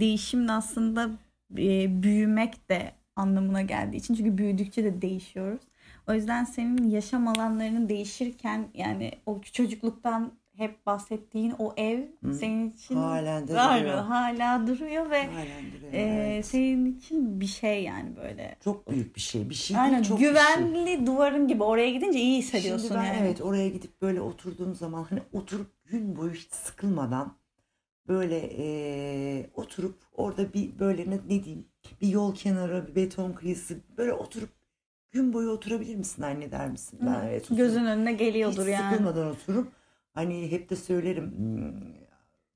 değişim 0.00 0.48
de 0.48 0.52
aslında 0.52 1.10
e, 1.58 2.02
büyümek 2.02 2.68
de 2.70 2.92
anlamına 3.16 3.62
geldiği 3.62 3.96
için 3.96 4.14
çünkü 4.14 4.38
büyüdükçe 4.38 4.84
de 4.84 5.02
değişiyoruz. 5.02 5.60
O 6.08 6.12
yüzden 6.14 6.44
senin 6.44 6.90
yaşam 6.90 7.28
alanlarının 7.28 7.88
değişirken 7.88 8.68
yani 8.74 9.12
o 9.26 9.40
çocukluktan 9.42 10.32
hep 10.56 10.86
bahsettiğin 10.86 11.54
o 11.58 11.74
ev 11.76 12.00
Hı. 12.24 12.34
senin 12.34 12.70
için 12.70 12.94
Halen 12.96 13.48
de 13.48 13.60
Aynen, 13.60 13.84
duruyor. 13.84 13.98
hala 14.04 14.66
duruyor 14.66 15.10
ve 15.10 15.26
Halen 15.26 15.72
duruyor. 15.76 15.92
e, 15.92 15.98
evet. 16.00 16.46
senin 16.46 16.98
için 16.98 17.40
bir 17.40 17.46
şey 17.46 17.82
yani 17.84 18.16
böyle. 18.16 18.56
Çok 18.64 18.90
büyük 18.90 19.16
bir 19.16 19.20
şey. 19.20 19.50
Bir 19.50 19.54
şey 19.54 19.76
Aynen 19.78 20.02
çok 20.02 20.18
bir 20.20 20.24
şey. 20.24 20.30
güvenli 20.32 21.06
duvarın 21.06 21.48
gibi 21.48 21.62
oraya 21.62 21.90
gidince 21.90 22.18
iyi 22.20 22.38
hissediyorsun 22.38 22.88
Şimdi 22.88 23.00
ben 23.00 23.04
yani. 23.04 23.18
evet 23.22 23.40
oraya 23.40 23.68
gidip 23.68 24.02
böyle 24.02 24.20
oturduğum 24.20 24.74
zaman 24.74 25.06
hani 25.10 25.20
oturup 25.32 25.70
gün 25.84 26.16
boyu 26.16 26.32
hiç 26.32 26.52
sıkılmadan 26.52 27.32
böyle 28.08 28.50
eee, 28.50 29.50
oturup 29.54 29.98
orada 30.12 30.52
bir 30.52 30.78
böyle 30.78 31.10
ne, 31.10 31.14
ne 31.16 31.44
diyeyim 31.44 31.64
bir 32.02 32.08
yol 32.08 32.34
kenarı 32.34 32.86
bir 32.88 32.94
beton 32.94 33.32
kıyısı 33.32 33.78
böyle 33.96 34.12
oturup 34.12 34.48
gün 35.12 35.32
boyu 35.32 35.50
oturabilir 35.50 35.96
misin 35.96 36.22
anne 36.22 36.50
der 36.50 36.68
misin? 36.70 36.98
Ben 37.02 37.24
evet 37.28 37.42
oturup 37.42 37.58
Gözün 37.58 37.84
önüne 37.84 38.12
hiç 38.12 38.18
geliyordur 38.18 38.66
yani. 38.66 38.90
sıkılmadan 38.92 39.26
oturup 39.30 39.72
hani 40.14 40.50
hep 40.50 40.70
de 40.70 40.76
söylerim 40.76 41.30
hmm, 41.36 41.82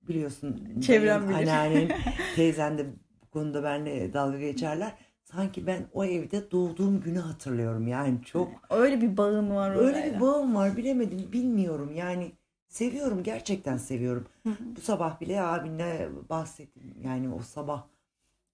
biliyorsun 0.09 0.81
Çevrem 0.81 1.23
dayın, 1.23 1.29
bilir. 1.29 1.35
anneannen 1.39 1.93
teyzen 2.35 2.79
de 2.79 2.87
bu 3.23 3.31
konuda 3.31 3.63
benimle 3.63 4.13
dalga 4.13 4.39
geçerler. 4.39 4.95
Sanki 5.25 5.67
ben 5.67 5.87
o 5.93 6.05
evde 6.05 6.51
doğduğum 6.51 7.01
günü 7.01 7.19
hatırlıyorum 7.19 7.89
yani 7.89 8.19
çok 8.25 8.49
Öyle 8.71 9.01
bir 9.01 9.17
bağın 9.17 9.51
var 9.51 9.77
Öyle 9.77 9.81
orayla. 9.91 10.15
bir 10.17 10.21
bağım 10.21 10.55
var 10.55 10.77
bilemedim 10.77 11.33
bilmiyorum 11.33 11.93
yani 11.95 12.33
seviyorum 12.69 13.23
gerçekten 13.23 13.77
seviyorum. 13.77 14.27
Bu 14.77 14.81
sabah 14.81 15.21
bile 15.21 15.43
abinle 15.43 16.09
bahsettim 16.29 16.95
yani 17.03 17.29
o 17.35 17.41
sabah 17.43 17.87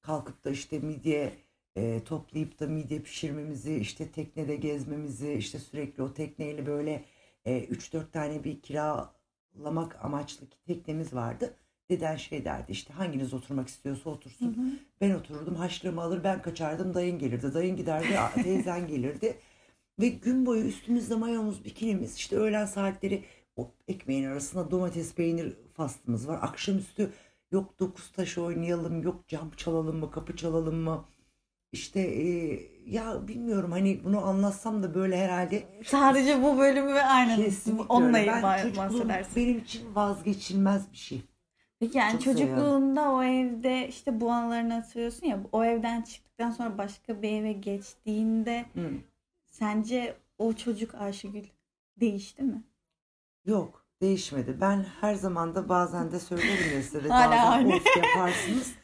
kalkıp 0.02 0.44
da 0.44 0.50
işte 0.50 0.78
midye 0.78 1.32
e, 1.76 2.04
toplayıp 2.04 2.60
da 2.60 2.66
midye 2.66 2.98
pişirmemizi 3.00 3.74
işte 3.76 4.08
teknede 4.10 4.56
gezmemizi 4.56 5.32
işte 5.32 5.58
sürekli 5.58 6.02
o 6.02 6.14
tekneyle 6.14 6.66
böyle 6.66 7.04
e, 7.44 7.64
3-4 7.64 8.10
tane 8.12 8.44
bir 8.44 8.60
kiralamak 8.62 10.04
amaçlı 10.04 10.46
teknemiz 10.66 11.14
vardı. 11.14 11.56
Deden 11.90 12.16
şey 12.16 12.44
derdi 12.44 12.72
işte 12.72 12.94
hanginiz 12.94 13.34
oturmak 13.34 13.68
istiyorsa 13.68 14.10
Hı 14.10 14.10
otursun. 14.10 14.48
hı. 14.48 14.78
Ben 15.00 15.10
otururdum 15.10 15.54
haşlığımı 15.54 16.02
alır 16.02 16.24
ben 16.24 16.42
kaçardım 16.42 16.94
dayın 16.94 17.18
gelirdi. 17.18 17.54
Dayın 17.54 17.76
giderdi 17.76 18.08
teyzen 18.42 18.86
gelirdi. 18.88 19.38
Ve 20.00 20.08
gün 20.08 20.46
boyu 20.46 20.64
üstümüzde 20.64 21.14
mayomuz 21.14 21.64
bikinimiz 21.64 22.16
işte 22.16 22.36
öğlen 22.36 22.66
saatleri 22.66 23.24
o 23.56 23.70
ekmeğin 23.88 24.24
arasında 24.24 24.70
domates 24.70 25.14
peynir 25.14 25.56
fastımız 25.74 26.28
var. 26.28 26.38
Akşamüstü 26.42 27.12
yok 27.52 27.80
dokuz 27.80 28.12
taş 28.12 28.38
oynayalım 28.38 29.02
yok 29.02 29.28
cam 29.28 29.50
çalalım 29.56 29.96
mı 29.98 30.10
kapı 30.10 30.36
çalalım 30.36 30.76
mı. 30.76 31.04
İşte 31.72 32.00
e, 32.00 32.26
ya 32.86 33.28
bilmiyorum 33.28 33.72
hani 33.72 34.04
bunu 34.04 34.26
anlatsam 34.26 34.82
da 34.82 34.94
böyle 34.94 35.16
herhalde 35.18 35.62
Sadece 35.84 36.42
bu 36.42 36.58
bölümü 36.58 36.94
ve 36.94 37.02
aynen 37.02 37.36
kesinlikle 37.36 37.84
onunla. 37.88 38.26
Ben 38.26 38.42
bahsedersin. 38.42 39.36
benim 39.36 39.58
için 39.58 39.94
vazgeçilmez 39.94 40.92
bir 40.92 40.96
şey. 40.96 41.22
Peki 41.80 41.98
yani 41.98 42.12
Çok 42.12 42.22
çocukluğunda 42.22 43.10
o 43.10 43.22
evde 43.22 43.88
işte 43.88 44.20
bu 44.20 44.30
anılarını 44.32 44.74
hatırlıyorsun 44.74 45.26
ya 45.26 45.40
o 45.52 45.64
evden 45.64 46.02
çıktıktan 46.02 46.50
sonra 46.50 46.78
başka 46.78 47.22
bir 47.22 47.32
eve 47.32 47.52
geçtiğinde 47.52 48.64
Hı. 48.74 48.90
sence 49.46 50.16
o 50.38 50.52
çocuk 50.52 50.94
Ayşegül 50.94 51.44
değişti 52.00 52.42
mi? 52.42 52.62
Yok 53.44 53.84
değişmedi. 54.00 54.56
Ben 54.60 54.86
her 55.00 55.14
zaman 55.14 55.54
da 55.54 55.68
bazen 55.68 56.12
de 56.12 56.20
söylerim 56.20 56.74
ya 56.76 56.82
size 56.82 57.04
de 57.04 57.08
Hala 57.08 57.30
bazen 57.30 57.50
aynı. 57.52 57.72
yaparsınız. 57.96 58.74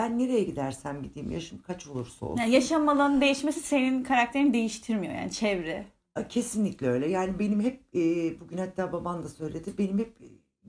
Ben 0.00 0.18
nereye 0.18 0.44
gidersem 0.44 1.02
gideyim 1.02 1.30
yaşım 1.30 1.62
kaç 1.62 1.86
olursa 1.86 2.26
olsun. 2.26 2.42
Yani 2.42 2.54
yaşam 2.54 2.88
alanı 2.88 3.20
değişmesi 3.20 3.60
senin 3.60 4.02
karakterini 4.02 4.54
değiştirmiyor 4.54 5.14
yani 5.14 5.30
çevre. 5.32 5.86
Kesinlikle 6.28 6.88
öyle. 6.88 7.08
Yani 7.08 7.38
benim 7.38 7.60
hep 7.60 7.80
e, 7.94 8.00
bugün 8.40 8.58
hatta 8.58 8.92
baban 8.92 9.22
da 9.22 9.28
söyledi. 9.28 9.74
Benim 9.78 9.98
hep 9.98 10.18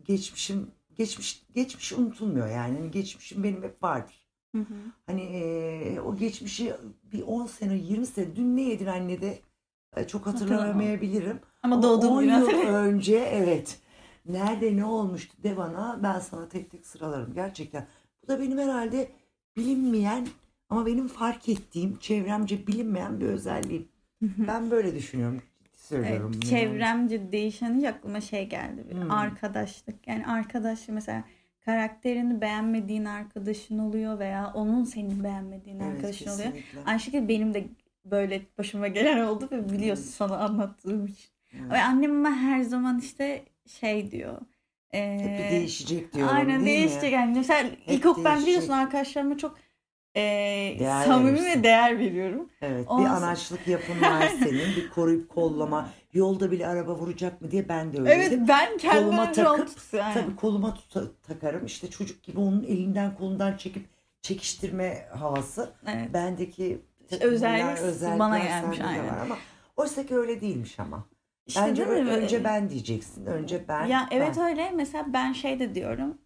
geçmişim 0.05 0.71
geçmiş 0.95 1.43
geçmiş 1.55 1.93
unutulmuyor 1.93 2.47
yani. 2.47 2.77
Hani 2.77 2.91
geçmişim 2.91 3.43
benim 3.43 3.63
hep 3.63 3.83
vardır. 3.83 4.27
Hı 4.55 4.61
hı. 4.61 4.73
Hani 5.07 5.21
e, 5.21 5.99
o 5.99 6.15
geçmişi 6.15 6.73
bir 7.13 7.21
10 7.21 7.45
sene 7.45 7.75
20 7.75 8.05
sene 8.05 8.35
dün 8.35 8.57
ne 8.57 8.61
yedin 8.61 8.85
anne 8.85 9.21
de 9.21 9.39
e, 9.97 10.07
çok 10.07 10.27
hatırlamayabilirim. 10.27 11.39
Ama 11.63 11.83
doğduğum 11.83 12.11
10 12.11 12.23
gün 12.23 12.29
yıl 12.29 12.47
önce 12.67 13.17
evet. 13.17 13.79
Nerede 14.25 14.77
ne 14.77 14.85
olmuştu 14.85 15.43
de 15.43 15.57
bana 15.57 15.99
ben 16.03 16.19
sana 16.19 16.49
tek 16.49 16.71
tek 16.71 16.85
sıralarım 16.85 17.33
gerçekten. 17.33 17.87
Bu 18.23 18.27
da 18.27 18.41
benim 18.41 18.57
herhalde 18.57 19.20
bilinmeyen 19.57 20.27
ama 20.69 20.85
benim 20.85 21.07
fark 21.07 21.49
ettiğim 21.49 21.97
çevremce 21.99 22.67
bilinmeyen 22.67 23.19
bir 23.19 23.25
özelliğim. 23.25 23.87
Ben 24.21 24.71
böyle 24.71 24.95
düşünüyorum. 24.95 25.41
Söylüyorum. 25.75 26.31
Evet, 26.35 26.43
yani. 26.43 26.49
çevremce 26.61 27.31
değişen 27.31 27.81
aklıma 27.83 28.21
şey 28.21 28.49
geldi. 28.49 28.85
Bir 28.89 28.95
Hmm. 28.95 29.11
Arkadaşlık. 29.11 30.07
Yani 30.07 30.27
arkadaş 30.27 30.87
mesela 30.87 31.23
karakterini 31.65 32.41
beğenmediğin 32.41 33.05
arkadaşın 33.05 33.77
oluyor 33.79 34.19
veya 34.19 34.51
onun 34.53 34.83
senin 34.83 35.23
beğenmediğin 35.23 35.79
Evet, 35.79 35.95
arkadaşın 35.95 36.25
oluyor. 36.29 36.45
kesinlikle. 36.51 36.79
Aynı 36.85 36.99
şekilde 36.99 37.27
benim 37.27 37.53
de 37.53 37.67
böyle 38.05 38.41
başıma 38.57 38.87
gelen 38.87 39.21
oldu 39.27 39.47
ve 39.51 39.69
biliyorsun 39.69 40.03
sana 40.03 40.37
anlattığım 40.37 41.05
için. 41.05 41.29
Evet. 41.59 41.71
Ve 41.71 41.81
annem 41.81 42.25
her 42.25 42.61
zaman 42.61 42.99
işte 42.99 43.43
şey 43.67 44.11
diyor. 44.11 44.37
Bir 44.93 44.99
eee, 44.99 45.47
değişecek 45.51 46.13
diyorum 46.13 46.35
Aynen 46.35 46.47
değil 46.49 46.59
mi? 46.59 46.65
değişecek. 46.65 47.13
Yani 47.13 47.37
mesela 47.37 47.69
ilkokul 47.87 48.23
ben 48.23 48.31
değişecek. 48.31 48.47
biliyorsun 48.47 48.73
arkadaşlarıma 48.73 49.37
çok 49.37 49.57
Değer 50.15 51.05
samimi 51.05 51.31
verirsin. 51.33 51.59
ve 51.59 51.63
değer 51.63 51.99
veriyorum. 51.99 52.49
Evet, 52.61 52.83
bir 52.85 52.89
Ondan 52.89 53.15
sonra- 53.15 53.25
anaçlık 53.27 53.67
yapın 53.67 54.01
var 54.01 54.27
senin, 54.39 54.75
bir 54.75 54.89
koruyup 54.89 55.29
kollama. 55.29 55.89
Yolda 56.13 56.51
bile 56.51 56.67
araba 56.67 56.95
vuracak 56.95 57.41
mı 57.41 57.51
diye 57.51 57.69
ben 57.69 57.93
de 57.93 57.99
öyleydim. 58.01 58.39
Evet 58.39 58.47
ben 58.47 58.77
Koluma 58.91 59.31
takıp, 59.31 59.75
tutuyorum. 59.75 60.11
Tabii 60.13 60.35
koluma 60.35 60.69
tuta- 60.75 61.11
takarım. 61.27 61.65
İşte 61.65 61.89
çocuk 61.89 62.23
gibi 62.23 62.39
onun 62.39 62.63
elinden 62.63 63.15
kolundan 63.15 63.57
çekip 63.57 63.85
çekiştirme 64.21 65.05
havası. 65.19 65.69
Evet. 65.87 66.13
Bendeki 66.13 66.81
özellik 67.21 67.79
özellikler 67.79 68.19
bana 68.19 68.39
gelmiş, 68.39 68.77
sende 68.77 68.95
de 68.95 68.99
aynen. 69.01 69.15
var 69.15 69.21
ama 69.21 69.37
oysa 69.77 70.05
ki 70.05 70.15
öyle 70.17 70.41
değilmiş 70.41 70.79
ama. 70.79 71.05
İşte 71.51 71.61
Bence 71.61 71.89
değil 71.89 72.03
mi? 72.03 72.09
önce 72.09 72.43
ben 72.43 72.69
diyeceksin. 72.69 73.25
Önce 73.25 73.67
ben. 73.67 73.85
Ya 73.85 74.07
evet 74.11 74.35
ben. 74.37 74.49
öyle. 74.49 74.71
Mesela 74.75 75.05
ben 75.13 75.33
şey 75.33 75.59
de 75.59 75.75
diyorum. 75.75 76.17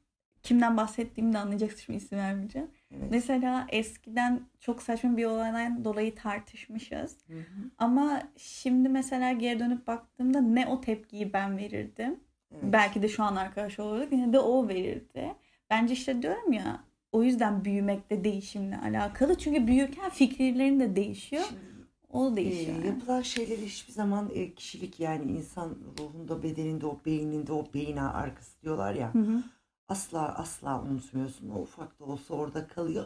Kimden 0.43 0.77
bahsettiğimi 0.77 1.33
de 1.33 1.37
anlayacaksın 1.37 1.79
şimdi 1.79 1.97
isim 1.97 2.17
vermeyeceğim. 2.17 2.67
Evet. 2.91 3.07
Mesela 3.11 3.67
eskiden 3.69 4.41
çok 4.59 4.81
saçma 4.81 5.17
bir 5.17 5.25
olaydan 5.25 5.85
dolayı 5.85 6.15
tartışmışız. 6.15 7.17
Hı 7.27 7.33
hı. 7.33 7.69
Ama 7.77 8.21
şimdi 8.37 8.89
mesela 8.89 9.31
geri 9.31 9.59
dönüp 9.59 9.87
baktığımda 9.87 10.41
ne 10.41 10.67
o 10.67 10.81
tepkiyi 10.81 11.33
ben 11.33 11.57
verirdim. 11.57 12.19
Evet. 12.51 12.63
Belki 12.63 13.01
de 13.01 13.07
şu 13.07 13.23
an 13.23 13.35
arkadaş 13.35 13.79
olurduk 13.79 14.11
yine 14.11 14.33
de 14.33 14.39
o 14.39 14.67
verirdi. 14.67 15.33
Bence 15.69 15.93
işte 15.93 16.21
diyorum 16.21 16.53
ya 16.53 16.83
o 17.11 17.23
yüzden 17.23 17.65
büyümek 17.65 18.09
de 18.09 18.23
değişimle 18.23 18.77
alakalı. 18.77 19.37
Çünkü 19.37 19.67
büyürken 19.67 20.09
fikirlerin 20.09 20.79
de 20.79 20.95
değişiyor. 20.95 21.43
Şimdi, 21.49 21.74
O 22.15 22.33
e, 22.33 22.35
değişiyor. 22.35 22.75
yani. 22.75 22.87
yapılan 22.87 23.21
şeyleri 23.21 23.65
hiçbir 23.65 23.93
zaman 23.93 24.29
e, 24.33 24.53
kişilik 24.53 24.99
yani 24.99 25.31
insan 25.31 25.77
ruhunda, 25.99 26.43
bedeninde, 26.43 26.85
o 26.85 26.99
beyninde, 27.05 27.53
o 27.53 27.65
beyin 27.73 27.97
arkası 27.97 28.61
diyorlar 28.61 28.93
ya. 28.93 29.13
Hı 29.13 29.19
hı. 29.19 29.43
asla 29.87 30.35
asla 30.35 30.81
unutmuyorsun. 30.81 31.49
O 31.49 31.59
ufak 31.59 31.99
da 31.99 32.05
olsa 32.05 32.33
orada 32.33 32.67
kalıyor. 32.67 33.05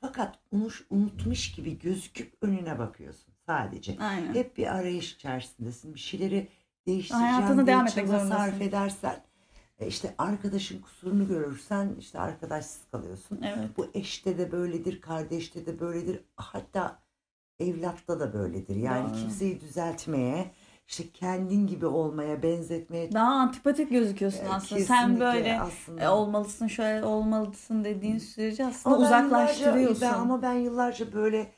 Fakat 0.00 0.38
unuş, 0.52 0.86
unutmuş 0.90 1.52
gibi 1.52 1.78
gözüküp 1.78 2.32
önüne 2.42 2.78
bakıyorsun 2.78 3.34
sadece. 3.46 3.96
Aynen. 3.98 4.34
Hep 4.34 4.56
bir 4.56 4.74
arayış 4.74 5.14
içerisindesin. 5.14 5.94
Bir 5.94 6.00
şeyleri 6.00 6.48
değiştireceğim 6.86 7.32
Hayatını 7.32 7.66
devam 7.66 7.86
etmek 7.86 8.06
zorundasın. 8.06 8.30
sarf 8.30 8.60
edersen 8.60 9.16
e, 9.78 9.86
işte 9.86 10.14
arkadaşın 10.18 10.80
kusurunu 10.80 11.28
görürsen 11.28 11.96
işte 11.98 12.18
arkadaşsız 12.20 12.80
kalıyorsun. 12.92 13.40
Evet. 13.42 13.68
Bu 13.76 13.86
eşte 13.94 14.38
de 14.38 14.52
böyledir, 14.52 15.00
kardeşte 15.00 15.66
de 15.66 15.80
böyledir. 15.80 16.20
Hatta 16.36 17.03
evlatta 17.60 18.20
da 18.20 18.32
böyledir. 18.32 18.76
Yani 18.76 19.08
Doğru. 19.10 19.20
kimseyi 19.20 19.60
düzeltmeye, 19.60 20.50
işte 20.88 21.04
kendin 21.10 21.66
gibi 21.66 21.86
olmaya, 21.86 22.42
benzetmeye 22.42 23.12
Daha 23.12 23.32
antipatik 23.34 23.90
gözüküyorsun 23.90 24.44
e, 24.46 24.48
aslında. 24.48 24.80
Sen 24.80 25.20
böyle 25.20 25.60
aslında. 25.60 26.02
e, 26.02 26.08
olmalısın 26.08 26.66
şöyle 26.66 27.04
olmalısın 27.04 27.84
dediğin 27.84 28.18
sürece 28.18 28.66
aslında 28.66 28.96
Ama 28.96 29.04
ben 29.10 29.24
uzaklaştırıyorsun. 29.24 30.00
ben- 30.02 30.14
ama 30.14 30.42
ben 30.42 30.52
yıllarca 30.54 31.12
böyle 31.12 31.52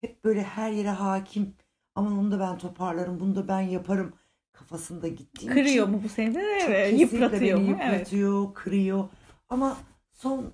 hep 0.00 0.24
böyle 0.24 0.42
her 0.42 0.70
yere 0.70 0.90
hakim. 0.90 1.54
Aman 1.94 2.18
onu 2.18 2.30
da 2.30 2.40
ben 2.40 2.58
toparlarım, 2.58 3.20
bunu 3.20 3.36
da 3.36 3.48
ben 3.48 3.60
yaparım 3.60 4.12
kafasında 4.52 5.08
gittiğim 5.08 5.54
Kırıyor 5.54 5.86
için 5.86 5.90
mu 5.96 6.00
bu 6.04 6.08
seni 6.08 6.38
Evet, 6.38 7.00
yıpratıyor 7.00 7.60
mu? 7.60 7.76
Evet. 7.80 7.90
yıpratıyor, 7.90 8.54
kırıyor. 8.54 9.08
Ama 9.48 9.76
son 10.12 10.52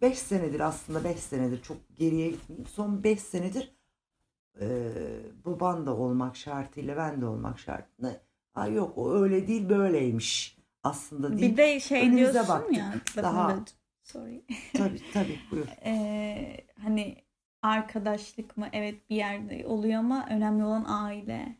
5 0.00 0.18
senedir 0.18 0.60
aslında 0.60 1.04
5 1.04 1.18
senedir 1.20 1.62
çok 1.62 1.76
geriye 1.96 2.30
gitmeyeyim. 2.30 2.66
Son 2.66 3.04
5 3.04 3.20
senedir 3.20 3.77
e, 4.60 4.66
baban 5.44 5.86
da 5.86 5.96
olmak 5.96 6.36
şartıyla 6.36 6.96
ben 6.96 7.20
de 7.20 7.26
olmak 7.26 7.58
şartıyla 7.58 8.12
Aa, 8.54 8.66
yok 8.66 8.98
o 8.98 9.14
öyle 9.14 9.48
değil 9.48 9.68
böyleymiş 9.68 10.58
aslında 10.82 11.38
değil. 11.38 11.52
Bir 11.52 11.56
de 11.56 11.80
şey 11.80 12.02
önümüze 12.08 12.32
diyorsun 12.32 12.54
baktık. 12.54 12.76
ya. 12.76 12.94
Daha- 13.16 13.56
Sorry. 14.02 14.44
Tabii 14.76 15.00
tabii 15.12 15.38
buyur. 15.50 15.66
Ee, 15.84 16.56
hani 16.82 17.16
arkadaşlık 17.62 18.56
mı 18.56 18.68
evet 18.72 19.10
bir 19.10 19.16
yerde 19.16 19.66
oluyor 19.66 19.98
ama 19.98 20.26
önemli 20.30 20.64
olan 20.64 20.84
aile. 20.88 21.56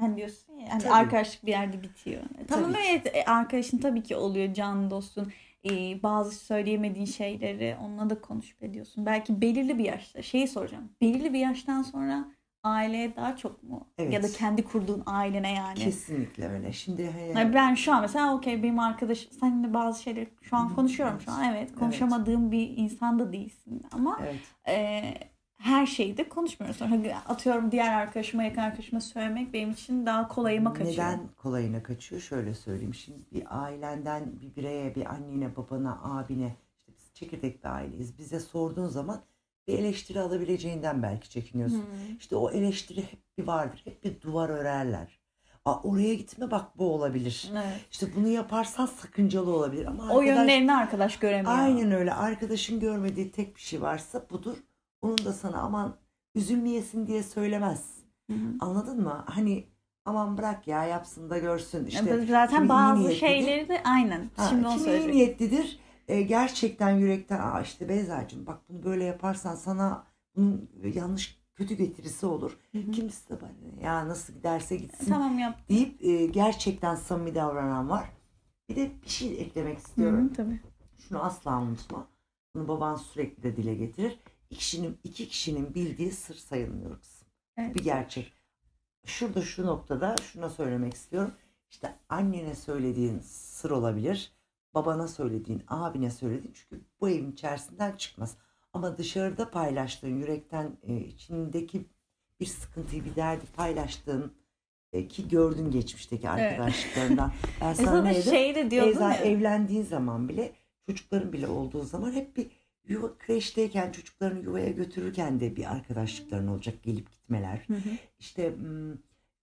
Hani 0.00 0.16
diyorsun 0.16 0.52
ya 0.52 0.78
Tabii. 0.78 0.92
arkadaşlık 0.92 1.46
bir 1.46 1.50
yerde 1.50 1.82
bitiyor. 1.82 2.22
Tamam 2.48 2.72
evet 2.90 3.16
e, 3.16 3.24
arkadaşın 3.24 3.78
tabii 3.78 4.02
ki 4.02 4.16
oluyor 4.16 4.54
can 4.54 4.90
dostun. 4.90 5.32
Ee, 5.70 6.02
bazı 6.02 6.34
söyleyemediğin 6.34 7.06
şeyleri 7.06 7.76
onunla 7.82 8.10
da 8.10 8.20
konuşup 8.20 8.62
ediyorsun. 8.62 9.06
Belki 9.06 9.40
belirli 9.40 9.78
bir 9.78 9.84
yaşta 9.84 10.22
şeyi 10.22 10.48
soracağım. 10.48 10.92
Belirli 11.00 11.32
bir 11.32 11.38
yaştan 11.38 11.82
sonra 11.82 12.24
aileye 12.62 13.16
daha 13.16 13.36
çok 13.36 13.62
mu? 13.62 13.88
Evet. 13.98 14.12
Ya 14.12 14.22
da 14.22 14.28
kendi 14.28 14.64
kurduğun 14.64 15.02
ailene 15.06 15.52
yani. 15.52 15.78
Kesinlikle 15.78 16.48
öyle. 16.48 16.72
Şimdi 16.72 17.10
hani, 17.10 17.38
Yani 17.38 17.54
ben 17.54 17.74
şu 17.74 17.94
an 17.94 18.00
mesela 18.00 18.34
okey 18.34 18.62
benim 18.62 18.78
arkadaş 18.78 19.28
seninle 19.40 19.74
bazı 19.74 20.02
şeyleri 20.02 20.28
şu 20.42 20.56
an 20.56 20.74
konuşuyorum 20.74 21.20
şu 21.20 21.32
an 21.32 21.44
evet 21.44 21.74
konuşamadığım 21.74 22.52
bir 22.52 22.76
insan 22.76 23.18
da 23.18 23.32
değilsin 23.32 23.82
ama 23.92 24.20
evet. 24.22 24.36
e, 24.68 25.14
her 25.62 25.86
şeyi 25.86 26.16
de 26.16 26.28
konuşmuyoruz. 26.28 26.78
Sonra 26.78 27.22
atıyorum 27.28 27.70
diğer 27.72 27.92
arkadaşıma 27.94 28.42
yakın 28.42 28.60
arkadaşıma 28.60 29.00
söylemek 29.00 29.52
benim 29.52 29.70
için 29.70 30.06
daha 30.06 30.28
kolayıma 30.28 30.72
kaçıyor. 30.72 30.92
Neden 30.92 31.20
kolayına 31.36 31.82
kaçıyor? 31.82 32.20
Şöyle 32.20 32.54
söyleyeyim. 32.54 32.94
Şimdi 32.94 33.18
bir 33.32 33.62
ailenden 33.64 34.40
bir 34.40 34.56
bireye, 34.56 34.94
bir 34.94 35.06
annene, 35.06 35.56
babana, 35.56 35.98
abine, 36.02 36.56
işte 36.78 36.92
biz 36.98 37.14
çekirdek 37.14 37.64
bir 37.64 37.68
aileyiz. 37.68 38.18
Bize 38.18 38.40
sorduğun 38.40 38.88
zaman 38.88 39.20
bir 39.68 39.78
eleştiri 39.78 40.20
alabileceğinden 40.20 41.02
belki 41.02 41.30
çekiniyorsun. 41.30 41.78
Hmm. 41.78 42.16
İşte 42.18 42.36
o 42.36 42.50
eleştiri 42.50 43.02
hep 43.02 43.38
bir 43.38 43.46
vardır. 43.46 43.80
Hep 43.84 44.04
bir 44.04 44.20
duvar 44.20 44.48
örerler. 44.48 45.18
Aa, 45.64 45.80
oraya 45.82 46.14
gitme 46.14 46.50
bak 46.50 46.78
bu 46.78 46.94
olabilir. 46.94 47.50
Evet. 47.52 47.86
İşte 47.90 48.06
bunu 48.16 48.28
yaparsan 48.28 48.86
sakıncalı 48.86 49.56
olabilir. 49.56 49.86
Ama 49.86 50.02
O 50.02 50.06
arkadaş- 50.06 50.26
yönlerini 50.26 50.74
arkadaş 50.74 51.18
göremiyor. 51.18 51.58
Aynen 51.58 51.92
öyle. 51.92 52.14
Arkadaşın 52.14 52.80
görmediği 52.80 53.30
tek 53.30 53.56
bir 53.56 53.60
şey 53.60 53.82
varsa 53.82 54.22
budur. 54.30 54.56
Onun 55.02 55.18
da 55.24 55.32
sana 55.32 55.58
aman 55.60 55.96
üzülmeyesin 56.34 57.06
diye 57.06 57.22
söylemez. 57.22 57.96
Hı 58.30 58.32
hı. 58.36 58.54
Anladın 58.60 59.02
mı? 59.02 59.24
Hani 59.26 59.64
aman 60.04 60.38
bırak 60.38 60.68
ya 60.68 60.84
yapsın 60.84 61.30
da 61.30 61.38
görsün. 61.38 61.86
İşte 61.86 62.26
zaten 62.26 62.68
bazı 62.68 63.12
şeyleri 63.14 63.68
de 63.68 63.82
aynen. 63.84 64.30
Ha, 64.36 64.46
Şimdi 64.50 64.66
onu 64.66 64.78
kimi 64.78 64.90
iyi 64.98 65.08
niyetlidir. 65.12 65.78
E, 66.08 66.22
gerçekten 66.22 66.90
yürekten 66.90 67.40
Aa 67.40 67.60
işte 67.60 67.88
Beyza'cığım 67.88 68.46
bak 68.46 68.60
bunu 68.68 68.82
böyle 68.84 69.04
yaparsan 69.04 69.54
sana 69.54 70.04
bunun 70.36 70.70
yanlış 70.94 71.42
kötü 71.54 71.74
getirisi 71.74 72.26
olur. 72.26 72.56
Hı 72.72 72.78
hı. 72.78 72.90
Kimisi 72.90 73.30
de 73.30 73.40
bana 73.40 73.82
ya 73.82 74.08
nasıl 74.08 74.32
giderse 74.32 74.76
gitsin 74.76 75.10
Tamam 75.12 75.38
yap. 75.38 75.58
deyip 75.68 76.04
e, 76.04 76.26
gerçekten 76.26 76.94
samimi 76.94 77.34
davranan 77.34 77.90
var. 77.90 78.12
Bir 78.68 78.76
de 78.76 78.90
bir 79.04 79.08
şey 79.08 79.40
eklemek 79.42 79.76
Hı 79.76 79.82
istiyorum. 79.82 80.28
hı, 80.28 80.34
tabii. 80.34 80.60
Şunu 80.98 81.24
asla 81.24 81.60
unutma. 81.62 82.06
Bunu 82.54 82.68
baban 82.68 82.94
sürekli 82.94 83.42
de 83.42 83.56
dile 83.56 83.74
getirir. 83.74 84.18
İki 84.52 84.58
kişinin, 84.58 84.98
iki 85.04 85.28
kişinin 85.28 85.74
bildiği 85.74 86.12
sır 86.12 86.34
sayılmıyor 86.34 87.00
kızım. 87.00 87.26
Evet. 87.56 87.74
Bir 87.74 87.84
gerçek. 87.84 88.32
Şurada 89.06 89.42
şu 89.42 89.66
noktada 89.66 90.16
şuna 90.22 90.50
söylemek 90.50 90.94
istiyorum. 90.94 91.32
İşte 91.70 91.94
annene 92.08 92.54
söylediğin 92.54 93.18
sır 93.20 93.70
olabilir. 93.70 94.32
Babana 94.74 95.08
söylediğin, 95.08 95.62
abine 95.68 96.10
söylediğin. 96.10 96.54
Çünkü 96.54 96.84
bu 97.00 97.08
evin 97.08 97.32
içerisinden 97.32 97.96
çıkmaz. 97.96 98.36
Ama 98.72 98.98
dışarıda 98.98 99.50
paylaştığın, 99.50 100.18
yürekten 100.18 100.76
e, 100.82 100.96
içindeki 100.96 101.84
bir 102.40 102.46
sıkıntıyı, 102.46 103.04
bir 103.04 103.16
derdi 103.16 103.44
paylaştığın 103.56 104.32
e, 104.92 105.08
ki 105.08 105.28
gördün 105.28 105.70
geçmişteki 105.70 106.28
arkadaşlıklarından. 106.28 107.32
Ben 107.60 107.70
E 107.72 107.74
sana 107.74 107.86
sana 107.86 108.02
ne 108.02 108.14
dedim? 108.14 108.30
şey 108.32 108.54
de 108.54 108.70
diyordun 108.70 109.00
ya. 109.00 109.14
evlendiğin 109.14 109.82
zaman 109.82 110.28
bile 110.28 110.52
çocukların 110.86 111.32
bile 111.32 111.46
olduğu 111.46 111.82
zaman 111.84 112.12
hep 112.12 112.36
bir 112.36 112.50
yuva 112.84 113.18
kreşteyken 113.18 113.92
çocuklarını 113.92 114.44
yuvaya 114.44 114.68
götürürken 114.70 115.40
de 115.40 115.56
bir 115.56 115.72
arkadaşlıkların 115.72 116.48
olacak 116.48 116.82
gelip 116.82 117.10
gitmeler. 117.12 117.64
Hı 117.66 117.74
hı. 117.74 117.90
İşte 118.18 118.54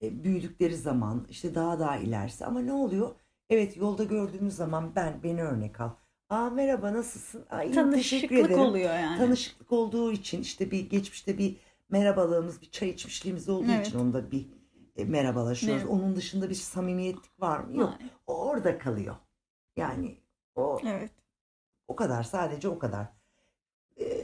e, 0.02 0.24
büyüdükleri 0.24 0.76
zaman 0.76 1.28
işte 1.30 1.56
daha 1.56 1.80
daha 1.80 1.98
ilerisi 1.98 2.46
ama 2.46 2.60
ne 2.62 2.74
oluyor? 2.74 3.16
Evet 3.50 3.78
yolda 3.78 4.04
gördüğümüz 4.04 4.56
zaman 4.56 4.96
ben 4.96 5.24
beni 5.24 5.44
örnek 5.44 5.82
al. 5.82 5.90
Aa 6.30 6.50
merhaba 6.50 6.94
nasılsın? 6.94 7.46
Aa, 7.50 7.60
teşekkür 7.60 7.74
Tanışıklık 7.76 8.32
ederim. 8.32 8.60
oluyor 8.60 8.94
yani. 8.94 9.18
Tanışıklık 9.18 9.72
olduğu 9.72 10.12
için 10.12 10.42
işte 10.42 10.72
bir 10.72 10.90
geçmişte 10.90 11.38
bir 11.38 11.56
merhabalığımız, 11.90 12.62
bir 12.62 12.72
çay 12.72 12.90
içmişliğimiz 12.90 13.50
olduğu 13.50 13.72
Evet. 13.72 13.88
için 13.88 14.00
onda 14.00 14.32
bir 14.32 14.48
e, 14.96 15.06
merhabalaşıyoruz. 15.06 15.82
Evet. 15.84 15.92
Onun 15.94 16.16
dışında 16.16 16.50
bir 16.50 16.56
samimiyetlik 16.56 17.42
var 17.42 17.60
mı? 17.60 17.78
Yok. 17.80 17.94
Hayır. 17.98 18.12
O 18.28 18.46
orada 18.48 18.78
kalıyor. 18.78 19.16
Yani 19.78 20.18
o 20.56 20.80
Evet. 20.86 21.12
o 21.88 21.96
kadar 21.96 22.24
sadece 22.24 22.70
o 22.70 22.80
kadar. 22.80 23.19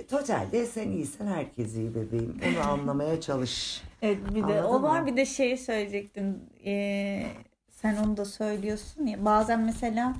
E, 0.05 0.07
totalde 0.07 0.65
sen 0.65 0.91
iyisen 0.91 1.27
herkes 1.27 1.75
iyi 1.75 1.95
bebeğim. 1.95 2.37
Onu 2.49 2.63
anlamaya 2.71 3.21
çalış. 3.21 3.81
Evet 4.01 4.17
bir 4.35 4.41
de 4.41 4.43
Anladın 4.43 4.63
o 4.69 4.83
var 4.83 4.99
mı? 4.99 5.07
bir 5.07 5.17
de 5.17 5.25
şey 5.25 5.57
söyleyecektim. 5.57 6.39
Ee, 6.65 7.23
sen 7.69 7.95
onu 7.97 8.17
da 8.17 8.25
söylüyorsun 8.25 9.05
ya. 9.05 9.25
Bazen 9.25 9.59
mesela 9.61 10.13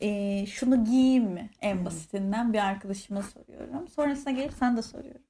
ee, 0.00 0.46
şunu 0.46 0.84
giyeyim 0.84 1.24
mi? 1.24 1.50
En 1.60 1.76
Hı. 1.76 1.84
basitinden 1.84 2.52
bir 2.52 2.58
arkadaşıma 2.58 3.22
soruyorum. 3.22 3.88
Sonrasında 3.88 4.30
gelip 4.30 4.52
sen 4.52 4.76
de 4.76 4.82
soruyorum. 4.82 5.22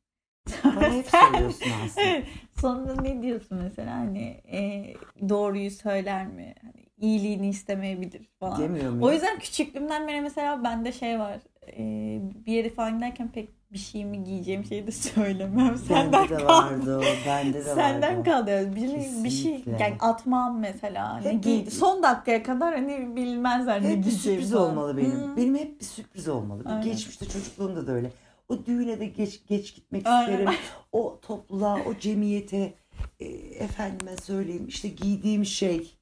Bana 0.65 0.93
hep 0.93 1.07
söylüyorsun 1.11 1.71
aslında. 1.85 2.07
Evet. 2.07 2.25
Sonra 2.61 2.95
ne 3.03 3.23
diyorsun 3.23 3.59
mesela 3.63 3.95
hani 3.95 4.41
ee, 4.53 4.95
doğruyu 5.29 5.71
söyler 5.71 6.27
mi? 6.27 6.55
Hani 6.63 6.87
iyiliğini 6.99 7.49
istemeyebilir 7.49 8.29
falan. 8.41 8.59
Demiyor 8.63 8.91
muyum? 8.91 9.03
O 9.03 9.13
yüzden 9.13 9.39
küçüklüğümden 9.39 10.09
beri 10.09 10.21
mesela 10.21 10.65
bende 10.65 10.93
şey 10.93 11.19
var. 11.19 11.41
Ee, 11.79 12.21
bir 12.47 12.53
yere 12.53 12.71
falan 12.71 12.95
giderken 12.97 13.29
pek 13.33 13.49
bir 13.73 13.79
şeyimi 13.79 14.25
giyeceğim 14.25 14.65
şeyi 14.65 14.87
de 14.87 14.91
söylemem. 14.93 15.77
Senden 15.77 16.13
Bende 16.13 16.39
de 16.39 16.45
vardı 16.45 16.99
o. 16.99 17.27
Bende 17.27 17.59
de 17.59 17.63
Senden 17.75 18.17
vardı. 18.19 18.31
kaldı. 18.31 18.77
Bir, 18.77 19.25
bir 19.25 19.31
şey 19.31 19.65
yani 19.81 19.97
atmam 20.01 20.59
mesela 20.61 21.13
hani 21.13 21.25
Hep 21.25 21.43
giydi. 21.43 21.67
bir- 21.67 21.71
Son 21.71 22.03
dakikaya 22.03 22.43
kadar 22.43 22.75
hani 22.75 23.17
bilmezler 23.17 23.83
ne 23.83 23.95
giyeceğimi 23.95 24.13
sürpriz 24.43 24.51
falan. 24.53 24.71
olmalı 24.71 24.97
benim. 24.97 25.11
Hı. 25.11 25.37
Benim 25.37 25.57
hep 25.59 25.81
bir 25.81 25.85
sürpriz 25.85 26.29
olmalı. 26.29 26.63
Aynen. 26.67 26.83
Geçmişte 26.83 27.27
çocukluğumda 27.29 27.87
da 27.87 27.93
öyle. 27.93 28.11
O 28.49 28.67
düğüne 28.67 29.01
de 29.01 29.07
geç 29.07 29.41
geç 29.49 29.75
gitmek 29.75 30.07
Aynen. 30.07 30.33
isterim. 30.33 30.51
O 30.93 31.19
topluluğa, 31.23 31.79
o 31.85 31.95
cemiyete 32.01 32.73
e, 33.21 33.25
efendime 33.65 34.17
söyleyeyim 34.17 34.65
işte 34.69 34.89
giydiğim 34.89 35.45
şey 35.45 35.95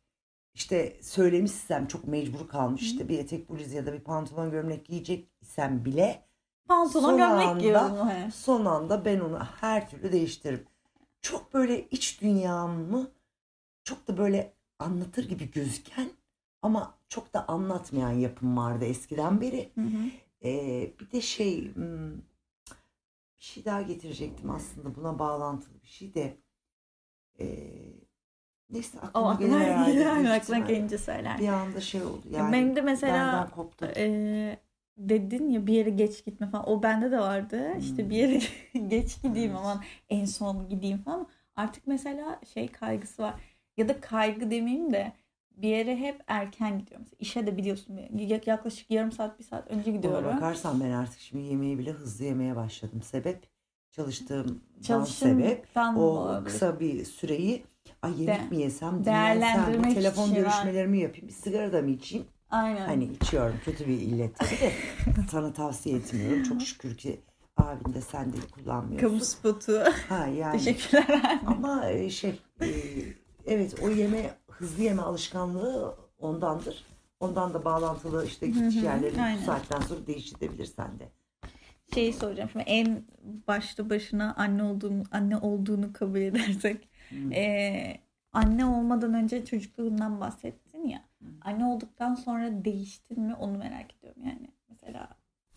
işte 0.54 0.96
söylemişsem 1.00 1.86
çok 1.86 2.06
mecbur 2.08 2.48
kalmış 2.48 2.82
işte 2.82 3.08
bir 3.08 3.18
etek 3.18 3.50
bluz 3.50 3.72
ya 3.72 3.86
da 3.86 3.92
bir 3.92 4.00
pantolon 4.00 4.50
gömlek 4.50 4.84
giyecek 4.84 5.28
isem 5.58 5.84
bile 5.84 6.28
Pantolon 6.68 7.02
Son 7.08 7.16
gömlek 7.16 7.46
anda- 7.48 7.58
giyiyorum. 7.60 8.08
he. 8.08 8.30
son 8.30 8.64
anda 8.64 9.04
ben 9.04 9.20
onu 9.20 9.38
her 9.60 9.90
türlü 9.90 10.12
değiştiririm. 10.12 10.66
Çok 11.22 11.54
böyle 11.54 11.88
iç 11.88 12.20
dünyamı 12.22 13.10
çok 13.84 14.08
da 14.08 14.18
böyle 14.18 14.52
anlatır 14.78 15.28
gibi 15.28 15.50
gözüken 15.50 16.10
ama 16.62 16.94
çok 17.08 17.34
da 17.34 17.48
anlatmayan 17.48 18.10
yapım 18.10 18.56
vardı 18.56 18.84
eskiden 18.84 19.40
beri. 19.40 19.70
Hı 19.74 19.80
hı. 19.80 20.10
Ee, 20.44 20.92
bir 21.00 21.10
de 21.10 21.20
şey 21.20 21.74
hmm, 21.74 22.12
bir 23.38 23.44
şey 23.44 23.64
daha 23.64 23.82
getirecektim 23.82 24.50
aslında 24.50 24.94
buna 24.94 25.18
bağlantılı 25.18 25.82
bir 25.82 25.88
şey 25.88 26.14
de 26.14 26.36
ee, 27.40 27.46
neyse 28.70 28.98
O 29.02 29.04
aklıma 29.04 29.34
gelir 29.34 29.52
herhalde. 29.60 29.92
gelir, 29.92 30.16
büyük 30.16 30.30
aklına 30.30 30.58
gelince 30.58 30.98
söyler. 30.98 31.38
Bir 31.38 31.48
anda 31.48 31.80
şey 31.80 32.02
oldu 32.02 32.22
yani 32.30 32.52
Benim 32.52 32.76
de 32.76 32.80
mesela 32.80 33.32
benden 33.32 33.50
koptu. 33.50 33.86
e, 33.96 34.58
dedin 34.98 35.50
ya 35.50 35.66
bir 35.66 35.72
yere 35.74 35.90
geç 35.90 36.24
gitme 36.24 36.50
falan. 36.50 36.68
O 36.70 36.82
bende 36.82 37.10
de 37.10 37.18
vardı. 37.20 37.74
İşte 37.78 38.02
Hmm. 38.02 38.10
bir 38.10 38.16
yere 38.16 38.40
geç 38.88 39.22
gideyim 39.22 39.52
Evet. 39.52 39.56
aman 39.56 39.82
en 40.10 40.24
son 40.24 40.68
gideyim 40.68 40.98
falan. 40.98 41.28
Artık 41.56 41.86
mesela 41.86 42.40
şey 42.54 42.68
kaygısı 42.68 43.22
var. 43.22 43.34
Ya 43.76 43.88
da 43.88 44.00
kaygı 44.00 44.50
demeyeyim 44.50 44.92
de 44.92 45.12
bir 45.56 45.68
yere 45.68 45.96
hep 45.96 46.22
erken 46.26 46.78
gidiyorum. 46.78 47.02
Mesela 47.06 47.16
işe 47.20 47.46
de 47.46 47.56
biliyorsun 47.56 47.98
ya- 48.18 48.40
yaklaşık 48.46 48.90
yarım 48.90 49.12
saat 49.12 49.38
bir 49.38 49.44
saat 49.44 49.70
önce 49.70 49.90
Ona 49.90 49.96
gidiyorum. 49.96 50.24
bakarsan 50.24 50.80
ben 50.80 50.90
artık 50.90 51.20
şimdi 51.20 51.44
yemeği 51.44 51.78
bile 51.78 51.92
hızlı 51.92 52.24
yemeye 52.24 52.56
başladım. 52.56 53.02
Sebep 53.02 53.48
çalıştığım 53.90 54.62
sebep. 55.06 55.66
O 55.94 56.00
olabilir. 56.00 56.44
kısa 56.44 56.80
bir 56.80 57.04
süreyi 57.04 57.64
ay 58.02 58.22
yemek 58.22 58.26
De- 58.26 58.50
mi 58.50 58.56
yesem, 58.56 59.04
değerlendirmek 59.04 59.84
dinlensem, 59.84 59.94
telefon 59.94 60.34
görüşmelerimi 60.34 60.98
yapayım, 61.00 61.28
bir 61.28 61.32
sigara 61.32 61.72
da 61.72 61.82
mı 61.82 61.90
içeyim? 61.90 62.26
Aynen. 62.50 62.86
Hani 62.86 63.04
içiyorum 63.04 63.56
kötü 63.64 63.86
bir 63.86 64.00
illet 64.00 64.38
tabii 64.38 64.50
de 64.60 64.72
sana 65.30 65.52
tavsiye 65.52 65.96
etmiyorum. 65.96 66.42
Çok 66.42 66.62
şükür 66.62 66.96
ki 66.96 67.20
abin 67.56 67.94
de 67.94 68.00
sen 68.00 68.32
de 68.32 68.36
kullanmıyorsun. 68.54 69.08
Kamu 69.08 69.20
spotu. 69.20 69.84
Ha 70.08 70.26
yani 70.26 70.58
Teşekkürler. 70.58 71.40
ama 71.46 71.90
e, 71.90 72.10
şey 72.10 72.40
e, 72.60 72.66
evet 73.46 73.74
o 73.82 73.88
yeme 73.88 74.30
hızlı 74.50 74.82
yeme 74.82 75.02
alışkanlığı 75.02 75.96
ondandır. 76.18 76.84
Ondan 77.20 77.54
da 77.54 77.64
bağlantılı 77.64 78.26
işte 78.26 78.46
gidiş 78.46 78.84
aynen. 78.84 79.40
bu 79.40 79.44
saatten 79.44 79.80
sonra 79.80 80.06
değiştirebilir 80.06 80.66
sende. 80.66 81.08
şeyi 81.94 82.12
soracağım. 82.12 82.50
Şimdi 82.52 82.64
en 82.68 83.04
başta 83.48 83.90
başına 83.90 84.34
anne 84.34 84.62
olduğunu, 84.62 85.02
anne 85.10 85.36
olduğunu 85.36 85.92
kabul 85.92 86.20
edersek. 86.20 86.88
Hmm. 87.08 87.32
Ee, 87.32 88.00
anne 88.32 88.66
olmadan 88.66 89.14
önce 89.14 89.44
çocukluğundan 89.44 90.20
bahsettin 90.78 90.88
ya. 90.88 91.04
Anne 91.40 91.64
olduktan 91.64 92.14
sonra 92.14 92.64
değiştin 92.64 93.20
mi 93.20 93.34
onu 93.34 93.58
merak 93.58 93.94
ediyorum 93.98 94.22
yani. 94.24 94.48
Mesela 94.68 95.08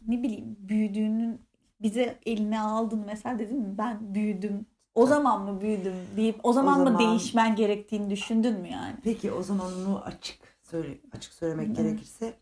ne 0.07 0.23
bileyim 0.23 0.55
büyüdüğünün 0.59 1.41
bize 1.81 2.19
eline 2.25 2.59
aldın 2.59 3.03
mesela 3.05 3.39
dedin 3.39 3.59
mi 3.59 3.77
ben 3.77 4.15
büyüdüm. 4.15 4.65
O 4.95 5.05
zaman 5.05 5.41
mı 5.53 5.61
büyüdüm 5.61 5.93
deyip 6.17 6.39
o 6.43 6.53
zaman, 6.53 6.79
mı 6.79 6.85
zaman- 6.85 6.99
değişmen 6.99 7.55
gerektiğini 7.55 8.09
düşündün 8.09 8.59
mü 8.59 8.67
yani? 8.67 8.95
Peki 9.03 9.31
o 9.31 9.43
zaman 9.43 9.71
onu 9.87 9.99
açık 10.01 10.39
söyle 10.61 10.97
açık 11.11 11.33
söylemek 11.33 11.69
Hı. 11.69 11.73
gerekirse 11.73 12.33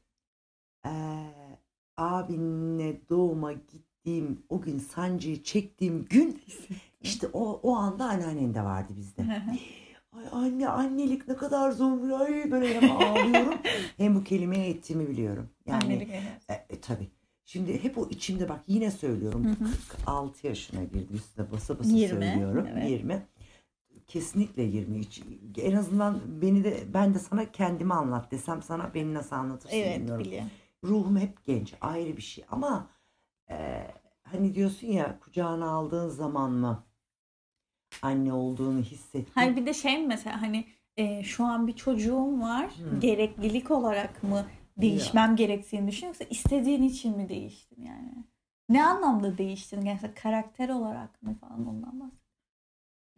eee 0.85 0.91
abinle 1.97 3.09
doğuma 3.09 3.53
gittiğim 3.53 4.43
o 4.49 4.61
gün 4.61 4.79
sancıyı 4.79 5.43
çektiğim 5.43 6.05
gün 6.05 6.41
işte 7.01 7.27
o 7.33 7.59
o 7.63 7.75
anda 7.75 8.05
anneannen 8.05 8.53
de 8.53 8.63
vardı 8.63 8.93
bizde. 8.97 9.21
Ay 10.11 10.25
anne 10.31 10.67
annelik 10.69 11.27
ne 11.27 11.35
kadar 11.35 11.71
zor. 11.71 12.09
Ay 12.19 12.51
böyle 12.51 12.81
hem 12.81 12.91
ağlıyorum 12.91 13.53
hem 13.97 14.15
bu 14.15 14.23
kelimeye 14.23 14.69
ettiğimi 14.69 15.09
biliyorum. 15.09 15.49
Yani 15.65 15.83
Annelik 15.83 16.09
e, 16.09 16.65
e, 16.69 16.79
tabii. 16.81 17.07
Şimdi 17.45 17.83
hep 17.83 17.97
o 17.97 18.07
içimde 18.09 18.49
bak 18.49 18.59
yine 18.67 18.91
söylüyorum. 18.91 19.45
Hı 19.45 19.49
hı. 19.49 19.69
46 19.89 20.47
yaşına 20.47 20.83
girdim 20.83 21.15
üstüne 21.15 21.51
basa 21.51 21.79
basa 21.79 21.89
20, 21.89 22.09
söylüyorum. 22.25 22.67
evet. 22.71 22.89
20. 22.89 23.21
Kesinlikle 24.07 24.63
20 24.63 24.99
hiç. 24.99 25.21
En 25.57 25.75
azından 25.75 26.21
beni 26.41 26.63
de 26.63 26.77
ben 26.93 27.13
de 27.13 27.19
sana 27.19 27.51
kendimi 27.51 27.93
anlat 27.93 28.31
desem 28.31 28.61
sana 28.61 28.93
beni 28.93 29.13
nasıl 29.13 29.35
anlatırsın 29.35 29.77
Evet 29.77 29.99
bilmiyorum. 29.99 30.25
biliyorum. 30.25 30.49
Ruhum 30.83 31.17
hep 31.17 31.45
genç 31.45 31.73
ayrı 31.81 32.17
bir 32.17 32.21
şey 32.21 32.45
ama 32.51 32.87
e, 33.49 33.87
hani 34.23 34.55
diyorsun 34.55 34.87
ya 34.87 35.19
kucağına 35.19 35.69
aldığın 35.71 36.09
zaman 36.09 36.51
mı 36.51 36.83
anne 38.01 38.33
olduğunu 38.33 38.81
hissettin. 38.81 39.31
Hayır 39.35 39.55
bir 39.55 39.65
de 39.65 39.73
şey 39.73 40.07
mesela 40.07 40.41
hani 40.41 40.65
e, 40.97 41.23
şu 41.23 41.45
an 41.45 41.67
bir 41.67 41.73
çocuğum 41.73 42.41
var. 42.41 42.71
Hı. 42.91 42.99
Gereklilik 42.99 43.71
olarak 43.71 44.23
mı 44.23 44.45
değişmem 44.77 45.35
gerektiğini 45.35 45.87
düşünüyorsun 45.87 46.25
yoksa 46.25 46.35
istediğin 46.35 46.83
için 46.83 47.17
mi 47.17 47.29
değiştin 47.29 47.83
yani? 47.83 48.13
Ne 48.69 48.85
anlamda 48.85 49.37
değiştin? 49.37 49.81
Gerçekten 49.81 50.13
karakter 50.13 50.69
olarak 50.69 51.23
mı 51.23 51.35
falan 51.41 51.67
ondan 51.67 51.99
bahsediyorum. 51.99 52.19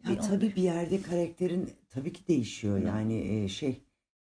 Ya 0.08 0.20
tabii 0.20 0.56
bir 0.56 0.62
yerde 0.62 1.02
karakterin 1.02 1.70
tabii 1.90 2.12
ki 2.12 2.28
değişiyor 2.28 2.78
yani 2.78 3.18
e, 3.18 3.48
şey 3.48 3.80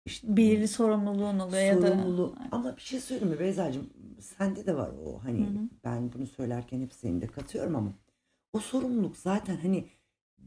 işte 0.06 0.36
Belirli 0.36 0.68
sorumluluğun 0.68 1.38
oluyor 1.38 1.62
ya 1.62 1.82
da. 1.82 2.06
Ama 2.50 2.76
bir 2.76 2.82
şey 2.82 3.00
söyleyeyim 3.00 3.34
mi 3.34 3.40
Beyza'cığım? 3.40 3.90
Sende 4.20 4.66
de 4.66 4.76
var 4.76 4.90
o 5.04 5.24
hani 5.24 5.40
Hı 5.40 5.50
hı. 5.50 5.68
ben 5.84 6.12
bunu 6.12 6.26
söylerken 6.26 6.80
hep 6.80 6.92
seni 6.92 7.20
de 7.20 7.26
katıyorum 7.26 7.76
ama 7.76 7.92
o 8.52 8.58
sorumluluk 8.58 9.16
zaten 9.16 9.56
hani 9.56 9.84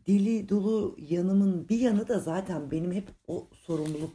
deli 0.07 0.49
dolu 0.49 0.95
yanımın 1.09 1.69
bir 1.69 1.79
yanı 1.79 2.07
da 2.07 2.19
zaten 2.19 2.71
benim 2.71 2.91
hep 2.91 3.07
o 3.27 3.47
sorumluluk 3.53 4.11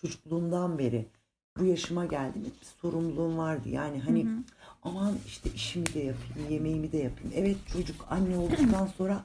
çocukluğumdan 0.00 0.78
beri 0.78 1.06
bu 1.58 1.64
yaşıma 1.64 2.04
geldim 2.06 2.44
hep 2.44 2.60
bir 2.60 2.66
sorumluluğum 2.66 3.38
vardı. 3.38 3.68
Yani 3.68 4.00
hani 4.00 4.24
Hı 4.24 4.28
hı. 4.28 4.38
aman 4.82 5.14
işte 5.26 5.50
işimi 5.54 5.86
de 5.86 5.98
yapayım, 5.98 6.50
yemeğimi 6.50 6.92
de 6.92 6.98
yapayım. 6.98 7.32
Evet 7.34 7.56
çocuk 7.72 8.06
anne 8.10 8.36
olduktan 8.36 8.86
sonra 8.98 9.24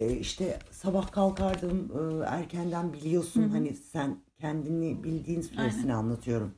e, 0.00 0.16
işte 0.16 0.58
sabah 0.70 1.12
kalkardım 1.12 1.90
e, 1.94 2.24
erkenden 2.26 2.92
biliyorsun 2.92 3.42
Hı 3.42 3.46
hı. 3.46 3.50
hani 3.50 3.74
sen 3.76 4.16
kendini 4.40 5.04
bildiğin 5.04 5.40
süresini 5.40 5.94
anlatıyorum. 5.94 6.54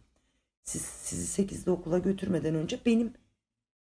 Siz 0.64 0.82
sizi 0.82 1.42
8'de 1.42 1.70
okula 1.70 1.98
götürmeden 1.98 2.54
önce 2.54 2.80
benim 2.86 3.12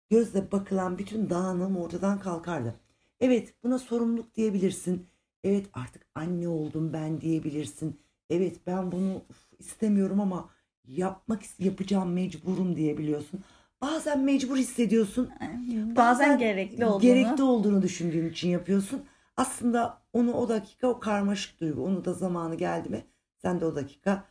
gözle 0.10 0.52
bakılan 0.52 0.98
bütün 0.98 1.30
dağınığım 1.30 1.78
ortadan 1.78 2.20
kalkardı. 2.20 2.76
Evet 3.20 3.54
buna 3.64 3.80
sorumluluk 3.80 4.36
diyebilirsin. 4.36 5.08
Evet 5.44 5.66
artık 5.74 6.06
anne 6.16 6.48
oldum 6.48 6.94
ben 6.94 7.22
diyebilirsin. 7.22 8.00
Evet 8.30 8.58
ben 8.68 8.92
bunu 8.92 9.22
istemiyorum 9.60 10.20
ama 10.22 10.50
yapmak 10.88 11.44
yapacağım 11.60 12.14
mecburum 12.14 12.76
diyebiliyorsun. 12.76 13.44
Bazen 13.82 14.20
mecbur 14.20 14.58
hissediyorsun. 14.58 15.30
Bazen, 15.40 15.96
Bazen 15.96 16.40
gerekli 16.40 16.86
olduğunu. 16.86 17.02
Gerekli 17.02 17.44
olduğunu 17.44 17.82
düşündüğün 17.82 18.30
için 18.30 18.50
yapıyorsun. 18.50 19.06
Aslında 19.38 20.02
onu 20.14 20.34
o 20.34 20.50
dakika 20.50 20.88
o 20.88 21.00
karmaşık 21.00 21.60
duygu 21.60 21.86
onu 21.86 22.06
da 22.06 22.14
zamanı 22.14 22.56
geldi 22.56 22.90
mi 22.90 23.06
sen 23.38 23.62
de 23.62 23.66
o 23.66 23.76
dakika 23.76 24.24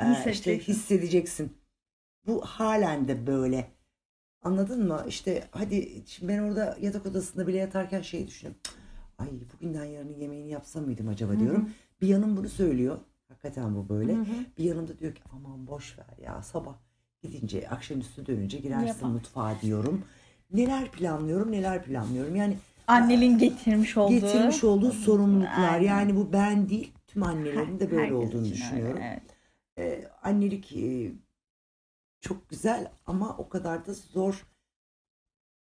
e, 0.00 0.04
işte 0.32 0.58
hissedeceksin. 0.58 1.58
Bu 2.26 2.40
halen 2.46 3.08
de 3.08 3.26
böyle. 3.26 3.75
Anladın 4.46 4.88
mı? 4.88 5.04
İşte 5.08 5.44
hadi 5.50 6.02
şimdi 6.06 6.32
ben 6.32 6.38
orada 6.38 6.76
yatak 6.80 7.06
odasında 7.06 7.46
bile 7.46 7.56
yatarken 7.56 8.02
şey 8.02 8.26
düşünüyorum. 8.26 8.60
Ay 9.18 9.28
bugünden 9.54 9.84
yarının 9.84 10.14
yemeğini 10.14 10.50
yapsam 10.50 10.84
mıydım 10.84 11.08
acaba 11.08 11.38
diyorum. 11.40 11.70
Bir 12.02 12.08
yanım 12.08 12.36
bunu 12.36 12.48
söylüyor. 12.48 12.98
Hakikaten 13.28 13.74
bu 13.76 13.88
böyle. 13.88 14.12
Hı 14.12 14.20
hı. 14.20 14.24
Bir 14.58 14.64
yanımda 14.64 14.98
diyor 14.98 15.14
ki 15.14 15.22
aman 15.32 15.66
boş 15.66 15.98
ver 15.98 16.24
ya 16.24 16.42
sabah 16.42 16.74
gidince 17.22 17.68
akşamüstü 17.68 18.26
dönünce 18.26 18.58
girersin 18.58 18.86
Yapar. 18.86 19.08
mutfağa 19.08 19.54
diyorum. 19.62 20.04
Neler 20.52 20.90
planlıyorum 20.90 21.52
neler 21.52 21.82
planlıyorum. 21.82 22.36
Yani 22.36 22.56
Annenin 22.86 23.38
getirmiş 23.38 23.96
olduğu. 23.96 24.12
getirmiş 24.12 24.64
olduğu 24.64 24.92
sorumluluklar 24.92 25.72
Aynen. 25.74 25.86
yani 25.86 26.16
bu 26.16 26.32
ben 26.32 26.68
değil 26.68 26.92
tüm 27.06 27.22
annelerin 27.22 27.80
de 27.80 27.90
böyle 27.90 28.02
Herkes 28.02 28.16
olduğunu 28.16 28.46
için 28.46 28.54
öyle, 28.54 28.54
düşünüyorum. 28.54 29.00
evet. 29.02 29.22
Ee, 29.78 30.08
annelik 30.22 30.76
e, 30.76 31.12
çok 32.20 32.48
güzel 32.48 32.92
ama 33.06 33.36
o 33.38 33.48
kadar 33.48 33.86
da 33.86 33.94
zor. 33.94 34.46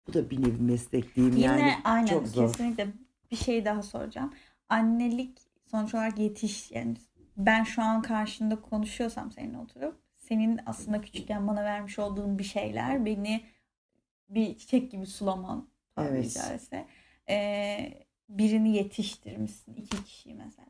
Bu 0.08 0.14
da 0.14 0.30
bir 0.30 0.42
nevi 0.42 0.62
meslek 0.62 1.16
diyeyim 1.16 1.36
Yine 1.38 1.46
yani 1.46 1.74
aynen 1.84 2.08
çok 2.08 2.28
zor. 2.28 2.48
kesinlikle 2.48 2.88
bir 3.32 3.36
şey 3.36 3.66
daha 3.66 3.84
soracağım. 3.84 4.34
Annelik 4.70 5.38
sonuç 5.66 5.94
olarak 5.96 6.20
yetiş 6.20 6.72
yani 6.72 6.96
ben 7.38 7.64
şu 7.64 7.82
an 7.82 8.02
karşında 8.02 8.62
konuşuyorsam 8.62 9.32
seninle 9.32 9.58
oturup 9.58 9.98
senin 10.18 10.60
aslında 10.66 11.02
küçükken 11.02 11.48
bana 11.48 11.64
vermiş 11.64 12.00
olduğun 12.00 12.40
bir 12.40 12.44
şeyler 12.44 13.06
beni 13.06 13.44
bir 14.30 14.58
çiçek 14.58 14.92
gibi 14.92 15.06
sulaman 15.06 15.68
Evet. 15.98 16.34
caizse. 16.34 16.88
Ee, 17.30 18.06
birini 18.30 18.76
yetiştirmişsin 18.76 19.74
iki 19.74 20.04
kişiyi 20.04 20.36
mesela. 20.36 20.68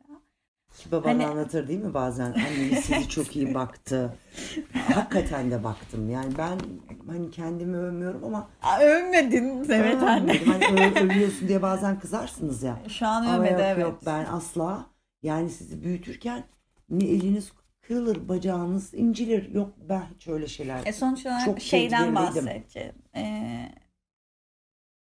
Ki 0.77 0.91
baban 0.91 1.09
Hani- 1.09 1.27
anlatır 1.27 1.67
değil 1.67 1.83
mi 1.83 1.93
bazen 1.93 2.25
anneniz 2.31 2.85
sizi 2.85 3.09
çok 3.09 3.35
iyi 3.35 3.53
baktı. 3.53 4.17
Hakikaten 4.93 5.51
de 5.51 5.63
baktım. 5.63 6.09
Yani 6.09 6.37
ben 6.37 6.59
hani 7.07 7.31
kendimi 7.31 7.77
övmüyorum 7.77 8.23
ama 8.23 8.49
övmedin 8.81 9.65
evet 9.69 10.03
anne. 10.03 10.37
Hani 10.45 10.63
öv- 10.65 10.99
övüyorsun 11.05 11.47
diye 11.47 11.61
bazen 11.61 11.99
kızarsınız 11.99 12.63
ya. 12.63 12.77
Şu 12.87 13.07
an 13.07 13.27
övmedi 13.27 13.51
yok 13.51 13.61
evet. 13.63 13.81
yok 13.83 13.99
ben 14.05 14.25
asla 14.25 14.85
yani 15.23 15.49
sizi 15.49 15.83
büyütürken 15.83 16.43
ne 16.89 17.03
eliniz 17.03 17.51
kırılır 17.81 18.29
bacağınız 18.29 18.93
incilir. 18.93 19.53
Yok 19.53 19.73
ben 19.89 20.03
hiç 20.15 20.27
öyle 20.27 20.47
şeyler. 20.47 20.81
E 20.85 20.93
sonuç 20.93 21.25
olarak 21.25 21.45
Çok 21.45 21.61
şeyden 21.61 22.15
bahsedeceğim. 22.15 22.95
Ee, 23.15 23.71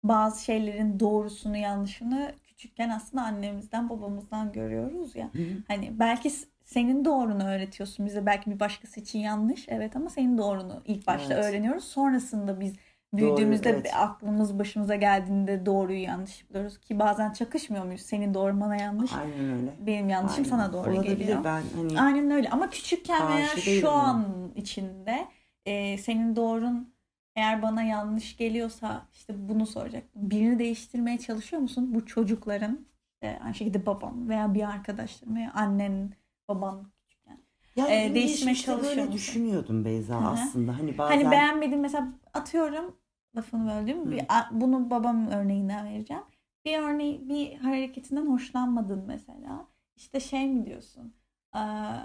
bazı 0.05 0.45
şeylerin 0.45 1.01
doğrusunu 1.01 1.57
yanlışını 1.57 2.33
küçükken 2.61 2.89
aslında 2.89 3.23
annemizden 3.23 3.89
babamızdan 3.89 4.53
görüyoruz 4.53 5.17
ya. 5.17 5.31
Hı 5.33 5.39
hı. 5.39 5.63
Hani 5.69 5.99
belki 5.99 6.31
senin 6.65 7.05
doğrunu 7.05 7.45
öğretiyorsun 7.45 8.07
bize 8.07 8.27
belki 8.27 8.51
bir 8.51 8.61
başkası 8.61 9.01
için 9.01 9.19
yanlış 9.19 9.69
evet 9.69 9.97
ama 9.97 10.11
senin 10.11 10.39
doğrunu 10.39 10.83
ilk 10.85 11.07
başta 11.07 11.35
Evet. 11.35 11.45
öğreniyoruz. 11.45 11.85
Sonrasında 11.85 12.61
biz 12.61 12.75
büyüdüğümüzde 13.13 13.71
evet. 13.71 13.85
bir 13.85 14.05
aklımız 14.05 14.59
başımıza 14.59 14.95
geldiğinde 14.95 15.67
doğruyu 15.67 16.03
yanlış 16.03 16.51
buluyoruz 16.51 16.79
ki 16.81 16.99
bazen 16.99 17.33
çakışmıyor 17.33 17.85
muyuz? 17.85 18.03
Senin 18.03 18.35
doğru 18.35 18.61
bana 18.61 18.77
yanlış, 18.77 19.13
Aynen 19.13 19.53
öyle. 19.59 19.73
benim 19.87 20.09
yanlışım 20.09 20.45
Aynen. 20.45 20.51
sana 20.51 20.73
doğru 20.73 20.91
Olabilir. 20.91 21.19
geliyor. 21.19 21.45
Ben 21.45 21.63
hani 21.77 22.01
Aynen 22.01 22.31
öyle 22.31 22.49
ama 22.51 22.71
küçükken 22.71 23.29
veya 23.29 23.47
şu 23.47 23.83
buna. 23.83 23.93
an 23.93 24.53
içinde 24.55 25.27
e, 25.67 25.99
senin 25.99 26.37
doğrun 26.37 26.95
eğer 27.41 27.63
bana 27.63 27.83
yanlış 27.83 28.37
geliyorsa 28.37 29.07
işte 29.13 29.49
bunu 29.49 29.67
soracaktım. 29.67 30.31
Birini 30.31 30.59
değiştirmeye 30.59 31.19
çalışıyor 31.19 31.63
musun? 31.63 31.95
Bu 31.95 32.07
çocukların 32.07 32.87
e, 33.23 33.39
aynı 33.45 33.55
şekilde 33.55 33.87
babam 33.87 34.29
veya 34.29 34.55
bir 34.55 34.63
arkadaşların 34.69 35.37
veya 35.37 35.53
annen, 35.55 36.13
baban 36.49 36.93
küçükken. 37.09 37.39
yani 37.77 37.93
e, 37.95 38.15
değişmeye 38.15 38.27
geçmişte 38.27 38.67
çalışıyor 38.67 38.97
böyle 38.97 39.01
musun? 39.01 39.13
düşünüyordum 39.13 39.85
Beyza 39.85 40.15
Hı 40.15 40.19
hı. 40.19 40.29
aslında. 40.29 40.79
Hani 40.79 40.99
bazen 40.99 41.15
Hani 41.17 41.31
beğenmediğin 41.31 41.81
mesela 41.81 42.09
atıyorum 42.35 42.97
lafını 43.37 43.71
böldüm. 43.71 44.11
Bir, 44.11 44.25
bunu 44.51 44.91
babam 44.91 45.27
örneğinden 45.27 45.87
vereceğim. 45.87 46.23
Bir 46.65 46.79
örneği 46.79 47.29
bir 47.29 47.55
hareketinden 47.57 48.27
hoşlanmadın 48.27 49.05
mesela. 49.07 49.67
İşte 49.97 50.21
şey 50.21 50.47
mi 50.49 50.67
diyorsun? 50.67 51.15
Aa, 51.53 51.99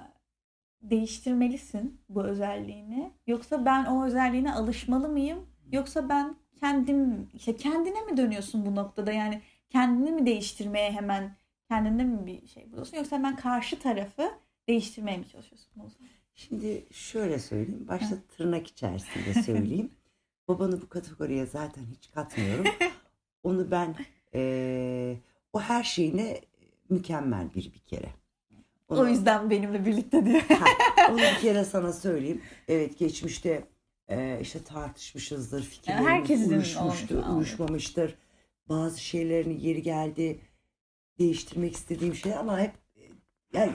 değiştirmelisin 0.89 2.02
bu 2.10 2.24
özelliğini. 2.24 3.12
Yoksa 3.28 3.65
ben 3.65 3.86
o 3.86 4.06
özelliğine 4.06 4.54
alışmalı 4.54 5.10
mıyım? 5.10 5.39
Yoksa 5.71 6.10
ben 6.10 6.36
kendim 6.60 7.30
işte 7.34 7.56
kendine 7.56 8.02
mi 8.02 8.17
dönüyorsun 8.17 8.65
bu 8.65 8.76
noktada? 8.76 9.12
Yani 9.12 9.41
kendini 9.69 10.12
mi 10.12 10.26
değiştirmeye 10.26 10.91
hemen 10.91 11.36
kendinde 11.69 12.04
mi 12.04 12.26
bir 12.26 12.48
şey 12.48 12.71
buluyorsun? 12.71 12.98
Yoksa 12.98 13.24
ben 13.24 13.36
karşı 13.36 13.80
tarafı 13.80 14.32
değiştirmeye 14.67 15.17
mi 15.17 15.28
çalışıyorsun? 15.28 15.69
Şimdi 16.34 16.86
şöyle 16.91 17.39
söyleyeyim. 17.39 17.86
Başta 17.88 18.15
tırnak 18.38 18.67
içerisinde 18.67 19.43
söyleyeyim. 19.43 19.91
Babanı 20.48 20.82
bu 20.82 20.89
kategoriye 20.89 21.45
zaten 21.45 21.84
hiç 21.98 22.12
katmıyorum. 22.12 22.65
Onu 23.43 23.71
ben 23.71 23.95
eee, 24.34 25.19
o 25.54 25.60
her 25.62 25.84
şeyine 25.84 26.41
mükemmel 26.89 27.54
bir 27.54 27.74
bir 27.74 27.80
kere. 27.80 28.10
Onu- 28.89 29.00
O 29.00 29.08
yüzden 29.08 29.50
benimle 29.50 29.86
birlikte 29.86 30.26
diyor. 30.26 30.41
Ha, 30.41 30.65
onu 31.12 31.17
bir 31.17 31.39
kere 31.41 31.63
sana 31.63 31.93
söyleyeyim. 31.93 32.41
Evet 32.67 32.98
geçmişte 33.00 33.63
e, 34.08 34.39
işte 34.41 34.63
tartışmışızdır. 34.63 35.63
Fikirlerimiz 35.63 36.08
herkesin 36.08 36.52
uyuşmuştur, 36.52 37.15
olmuş, 37.15 37.36
uyuşmamıştır. 37.36 38.15
Bazı 38.69 39.02
şeylerini 39.02 39.67
yeri 39.67 39.82
geldi 39.82 40.39
değiştirmek 41.19 41.76
istediğim 41.76 42.15
şey 42.15 42.36
ama 42.36 42.60
hep 42.60 42.71
e, 42.98 43.02
yani 43.54 43.71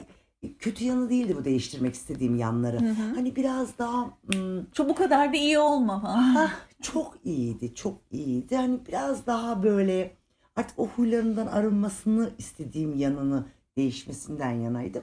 kötü 0.58 0.84
yanı 0.84 1.10
değildi 1.10 1.36
bu 1.36 1.44
değiştirmek 1.44 1.94
istediğim 1.94 2.36
yanları. 2.36 2.80
Hı 2.80 2.90
hı. 2.90 3.14
Hani 3.14 3.36
biraz 3.36 3.78
daha 3.78 4.10
hmm, 4.32 4.70
Çok 4.72 4.88
bu 4.88 4.94
kadar 4.94 5.32
da 5.32 5.36
iyi 5.36 5.58
olma 5.58 6.02
hah, 6.02 6.50
çok 6.82 7.18
iyiydi, 7.24 7.74
çok 7.74 7.98
iyiydi. 8.10 8.56
Hani 8.56 8.86
biraz 8.88 9.26
daha 9.26 9.62
böyle 9.62 10.16
artık 10.56 10.78
o 10.78 10.86
huylarından 10.86 11.46
arınmasını 11.46 12.30
istediğim 12.38 12.96
yanını 12.96 13.44
değişmesinden 13.76 14.50
yanaydım. 14.50 15.02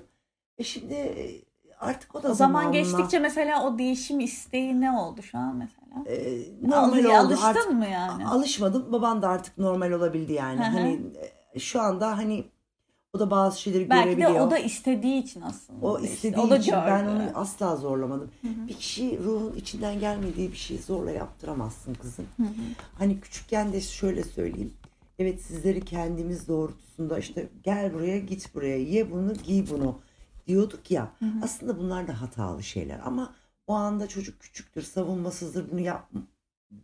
E 0.58 0.64
şimdi 0.64 0.94
e, 0.94 1.42
artık 1.80 2.16
o 2.16 2.24
da 2.24 2.32
O 2.32 2.34
zaman 2.34 2.64
zamanla- 2.64 2.72
geçtikçe 2.72 3.20
mesela 3.20 3.64
o 3.68 3.78
değişim 3.78 4.20
isteği 4.20 4.82
ne 4.82 4.92
oldu 4.92 5.22
şu 5.24 5.38
an 5.38 5.56
mesela? 5.56 6.16
e, 6.16 6.38
normal 6.62 6.84
Alış- 6.94 7.06
oldu. 7.06 7.14
Alıştın 7.18 7.46
Artık 7.48 7.72
mı 7.72 7.86
yani? 7.88 8.28
alışmadım. 8.28 8.92
Baban 8.92 9.22
da 9.22 9.30
artık 9.30 9.58
normal 9.58 9.92
olabildi 9.92 10.34
yani. 10.34 10.60
Hı 10.60 10.64
hı. 10.64 10.72
Hani 10.78 11.02
e, 11.54 11.60
şu 11.60 11.82
anda 11.82 12.18
hani 12.18 12.46
o 13.14 13.20
da 13.20 13.32
bazı 13.32 13.62
şeyleri 13.62 13.90
Belki 13.90 14.10
de 14.10 14.14
görebiliyor. 14.14 14.48
o 14.48 14.52
da 14.52 14.58
istediği 14.58 15.24
için 15.24 15.42
aslında. 15.42 15.86
O 15.86 16.00
istediği 16.00 16.42
o 16.42 16.50
da 16.50 16.58
için 16.58 16.74
ben 16.74 17.06
gördü. 17.06 17.16
onu 17.16 17.40
asla 17.42 17.76
zorlamadım. 17.76 18.32
Hı 18.42 18.48
hı. 18.48 18.68
Bir 18.68 18.74
kişi 18.74 19.20
ruhun 19.24 19.54
içinden 19.56 20.00
gelmediği 20.00 20.52
bir 20.52 20.58
şeyi 20.58 20.80
zorla 20.82 21.12
yaptıramazsın 21.12 21.94
kızım. 21.94 22.26
Hı 22.38 22.44
hı. 22.44 22.48
Hani 22.98 23.20
küçükken 23.20 23.74
de 23.74 23.82
şöyle 23.82 24.24
söyleyeyim. 24.24 24.74
Evet 25.20 25.42
sizleri 25.42 25.86
kendimiz 25.86 26.48
doğrultusunda 26.48 27.20
işte 27.20 27.50
gel 27.64 27.94
buraya 27.94 28.20
git 28.20 28.56
buraya 28.56 28.78
ye 28.78 29.12
bunu 29.12 29.34
giy 29.34 29.66
bunu 29.70 30.02
diyorduk 30.48 30.92
ya. 30.92 31.14
Hı 31.20 31.26
hı. 31.26 31.40
Aslında 31.44 31.78
bunlar 31.78 32.08
da 32.08 32.22
hatalı 32.22 32.64
şeyler 32.64 33.00
ama 33.04 33.36
o 33.68 33.74
anda 33.74 34.08
çocuk 34.08 34.40
küçüktür, 34.40 34.82
savunmasızdır. 34.82 35.72
Bunu 35.72 35.80
yap 35.80 36.12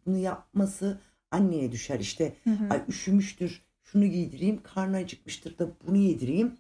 bunu 0.05 0.17
yapması 0.17 0.99
anneye 1.31 1.71
düşer. 1.71 1.99
İşte 1.99 2.33
Hı 2.43 2.49
hı. 2.49 2.69
ay 2.69 2.81
üşümüştür, 2.87 3.61
şunu 3.83 4.05
giydireyim, 4.05 4.63
karnı 4.63 4.97
acıkmıştır 4.97 5.57
da 5.57 5.67
bunu 5.87 5.97
yedireyim. 5.97 6.57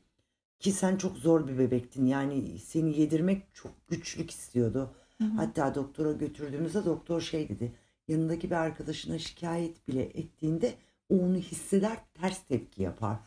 Ki 0.59 0.71
sen 0.71 0.97
çok 0.97 1.17
zor 1.17 1.47
bir 1.47 1.57
bebektin. 1.57 2.05
Yani 2.05 2.59
seni 2.59 2.99
yedirmek 2.99 3.43
çok 3.53 3.87
güçlük 3.87 4.31
istiyordu. 4.31 4.91
Hı 5.17 5.23
hı. 5.23 5.29
Hatta 5.35 5.75
doktora 5.75 6.11
götürdüğümüzde 6.11 6.85
doktor 6.85 7.21
şey 7.21 7.49
dedi. 7.49 7.71
Yanındaki 8.07 8.49
bir 8.49 8.55
arkadaşına 8.55 9.19
şikayet 9.19 9.87
bile 9.87 10.01
ettiğinde 10.01 10.73
o 11.09 11.15
onu 11.15 11.35
hisseder, 11.35 11.97
ters 12.13 12.39
tepki 12.43 12.83
yapar. 12.83 13.17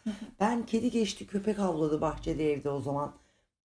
Ben 0.40 0.66
kedi 0.66 0.90
geçti, 0.90 1.26
köpek 1.26 1.58
havladı 1.58 2.00
bahçede 2.00 2.52
evde 2.52 2.70
o 2.70 2.80
zaman. 2.80 3.14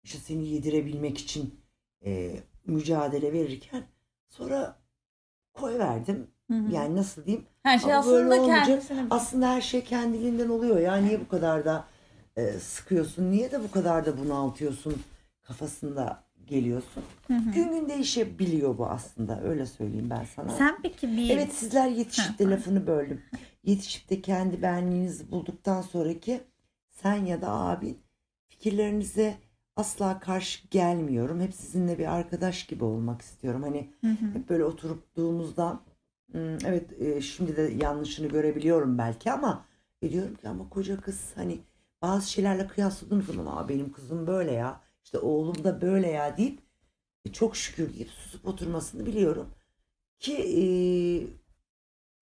İşte 0.03 0.19
seni 0.19 0.47
yedirebilmek 0.47 1.19
için 1.19 1.61
e, 2.05 2.41
mücadele 2.67 3.33
verirken 3.33 3.83
sonra 4.29 4.77
koy 5.55 5.79
verdim. 5.79 6.27
Yani 6.71 6.97
nasıl 6.97 7.25
diyeyim? 7.25 7.47
Her 7.63 7.79
şey 7.79 7.93
Ama 7.93 8.01
aslında 8.01 8.41
olunca 8.41 8.65
kendisine. 8.65 9.07
Aslında 9.11 9.49
her 9.49 9.61
şey 9.61 9.85
kendiliğinden 9.85 10.49
oluyor 10.49 10.79
ya. 10.79 10.97
Niye 10.97 11.21
bu 11.21 11.29
kadar 11.29 11.65
da 11.65 11.85
e, 12.37 12.53
sıkıyorsun? 12.53 13.31
Niye 13.31 13.53
de 13.53 13.63
bu 13.63 13.71
kadar 13.71 14.07
da 14.07 14.19
bunaltıyorsun? 14.19 15.03
Kafasında 15.43 16.25
geliyorsun. 16.51 17.03
Hı 17.27 17.35
hı. 17.35 17.51
Gün 17.51 17.71
gün 17.73 17.89
değişebiliyor 17.89 18.79
bu 18.79 18.87
aslında. 18.87 19.41
Öyle 19.43 19.67
söyleyeyim 19.67 20.11
ben 20.11 20.25
sana. 20.37 20.49
Sen 20.51 20.79
peki 20.83 21.09
bir 21.17 21.31
Evet 21.31 21.53
sizler 21.53 21.89
yetişip 21.89 22.39
de 22.39 22.51
lafını 22.51 22.87
böldüm. 22.87 23.23
Yetişip 23.65 24.11
de 24.11 24.21
kendi 24.23 24.63
benliğinizi 24.63 25.31
bulduktan 25.31 25.83
sonraki 25.83 26.41
sen 26.91 27.25
ya 27.27 27.43
da 27.43 27.51
abin 27.53 27.99
fikirlerinize 28.49 29.35
asla 29.77 30.21
karşı 30.21 30.69
gelmiyorum. 30.71 31.41
Hep 31.41 31.55
sizinle 31.55 31.99
bir 31.99 32.07
arkadaş 32.15 32.67
gibi 32.67 32.85
olmak 32.85 33.23
istiyorum. 33.23 33.63
Hani 33.63 33.91
Hı 34.01 34.07
hı. 34.11 34.39
hep 34.39 34.49
böyle 34.49 34.65
oturduğumuzda 34.65 35.81
"Hmm, 36.33 36.41
evet 36.67 37.01
e, 37.03 37.21
şimdi 37.21 37.57
de 37.57 37.63
yanlışını 37.63 38.27
görebiliyorum 38.29 38.99
belki 38.99 39.33
ama 39.33 39.65
e, 40.03 40.11
diyorum 40.13 40.35
ki 40.35 40.49
ama 40.49 40.69
koca 40.69 41.01
kız 41.01 41.33
hani 41.35 41.59
bazı 42.03 42.31
şeylerle 42.31 42.67
kıyasladığım 42.67 43.23
zaman 43.23 43.47
Aa, 43.57 43.69
benim 43.69 43.93
kızım 43.93 44.27
böyle 44.27 44.53
ya 44.53 44.81
işte 45.13 45.19
oğlum 45.27 45.65
da 45.65 45.81
böyle 45.81 46.09
ya 46.11 46.37
deyip 46.37 46.59
e, 47.25 47.33
çok 47.33 47.57
şükür 47.57 47.95
deyip 47.95 48.11
susup 48.11 48.49
oturmasını 48.49 49.07
biliyorum. 49.07 49.51
Ki 50.19 50.35
e, 50.35 50.65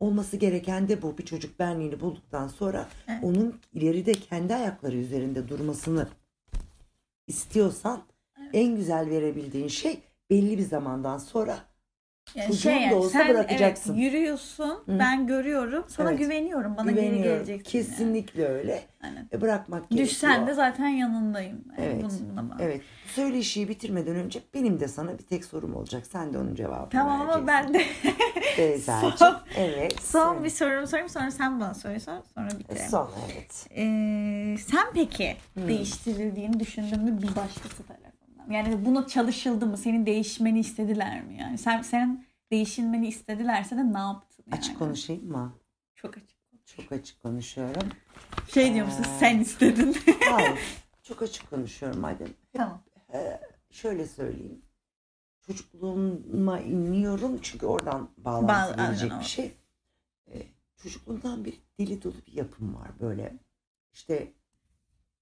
olması 0.01 0.37
gereken 0.37 0.89
de 0.89 1.03
bu. 1.03 1.19
Bir 1.19 1.25
çocuk 1.25 1.59
benliğini 1.59 2.01
bulduktan 2.01 2.49
sonra 2.49 2.89
Evet. 3.09 3.25
onun 3.25 3.61
ileride 3.75 4.13
kendi 4.13 4.55
ayakları 4.55 4.97
üzerinde 4.97 5.49
durmasını 5.49 6.09
istiyorsan 7.27 8.03
en 8.53 8.77
güzel 8.77 9.11
verebildiğin 9.11 9.69
şey 9.69 10.01
belli 10.31 10.59
bir 10.59 10.63
zamandan 10.63 11.19
sonra 11.19 11.59
Yani 12.35 12.47
Çocuğun 12.47 12.61
şey 12.71 12.75
da 12.77 12.81
yani, 12.81 12.95
olsa 12.95 13.19
sen 13.19 13.29
bırakacaksın. 13.29 13.95
Evet, 13.95 14.03
yürüyorsun. 14.03 14.83
Ben 14.89 15.27
görüyorum. 15.27 15.85
Sana 15.89 16.11
Evet. 16.11 16.19
güveniyorum. 16.21 16.77
Bana 16.77 16.91
geri 16.91 17.07
güveniyorum. 17.07 17.45
geleceksin. 17.45 17.79
yani. 17.79 17.87
Kesinlikle 17.89 18.49
öyle. 18.49 18.83
Aynen. 19.05 19.29
E, 19.33 19.41
bırakmak 19.41 19.91
gerekiyor. 19.91 20.09
Düşsen 20.11 20.47
de 20.47 20.55
zaten 20.55 20.89
yanındayım. 20.89 21.65
Yani 21.79 21.89
Evet. 21.93 22.05
bununla. 22.37 22.57
Evet. 22.61 22.81
Söyleşiyi 23.15 23.69
bitirmeden 23.69 24.17
önce 24.17 24.41
benim 24.55 24.81
de 24.81 24.89
sana 24.89 25.19
bir 25.19 25.23
tek 25.25 25.45
sorum 25.45 25.75
olacak. 25.77 26.07
Sen 26.07 26.33
de 26.33 26.39
onun 26.39 26.55
cevabını 26.55 26.91
Tamam 26.91 27.21
ama 27.21 27.47
ben 27.47 27.75
de. 27.75 27.83
Son- 29.17 29.41
Evet. 29.57 30.01
son 30.03 30.33
söyle. 30.33 30.45
bir 30.45 30.51
sorumu 30.51 30.87
sorayım 30.87 31.09
sonra 31.09 31.31
sen 31.31 31.61
bana 31.61 31.75
soruyorsun 31.75 32.13
sonra 32.35 32.49
bitirelim. 32.59 32.89
Son 32.91 33.11
evet. 33.33 33.67
Ee, 33.77 34.57
sen 34.59 34.87
peki 34.95 35.37
Hmm. 35.55 35.69
değiştirildiğini 35.69 36.61
düşündün 36.61 37.03
mü 37.05 37.23
bir 37.23 37.29
başkası 37.37 37.83
tarafından? 37.83 38.09
Yani 38.51 38.85
buna 38.85 39.07
çalışıldı 39.07 39.67
mı? 39.67 39.77
Senin 39.77 40.07
değişmeni 40.07 40.61
istediler 40.61 41.25
mi? 41.25 41.37
Yani 41.41 41.59
sen 41.59 41.83
sen 41.83 42.25
değişilmeni 42.51 43.09
istedilerse 43.09 43.77
de 43.77 43.93
ne 43.93 43.99
yaptın? 43.99 44.45
Yani? 44.47 44.59
Açık 44.59 44.79
konuşayım 44.79 45.31
mı? 45.31 45.53
Çok 45.95 46.17
açık. 46.17 46.39
Çok 46.67 46.93
açık 46.93 47.23
konuşuyorum. 47.23 47.89
Şey 48.55 48.75
diyor 48.75 48.87
musun? 48.87 49.03
Ee, 49.09 49.19
Sen 49.19 49.39
istedin. 49.39 49.97
Hayır. 50.31 50.59
Çok 51.03 51.23
açık 51.23 51.51
konuşuyorum 51.51 52.01
madem. 52.01 52.29
tamam. 52.53 52.83
Ee, 53.13 53.41
şöyle 53.71 54.07
söyleyeyim. 54.07 54.63
Çocukluğuma 55.47 56.61
inliyorum 56.61 57.39
çünkü 57.43 57.67
oradan 57.67 58.11
bağlantı 58.19 58.79
Bağ- 58.79 58.85
gelecek 58.87 59.11
aynen, 59.11 59.21
bir 59.21 59.29
şey. 59.29 59.53
Ee, 60.33 60.43
çocukluğumdan 60.77 61.45
bir 61.45 61.61
deli 61.79 62.03
dolu 62.03 62.15
bir 62.27 62.33
yapım 62.33 62.75
var 62.75 62.91
böyle. 63.01 63.37
İşte 63.93 64.33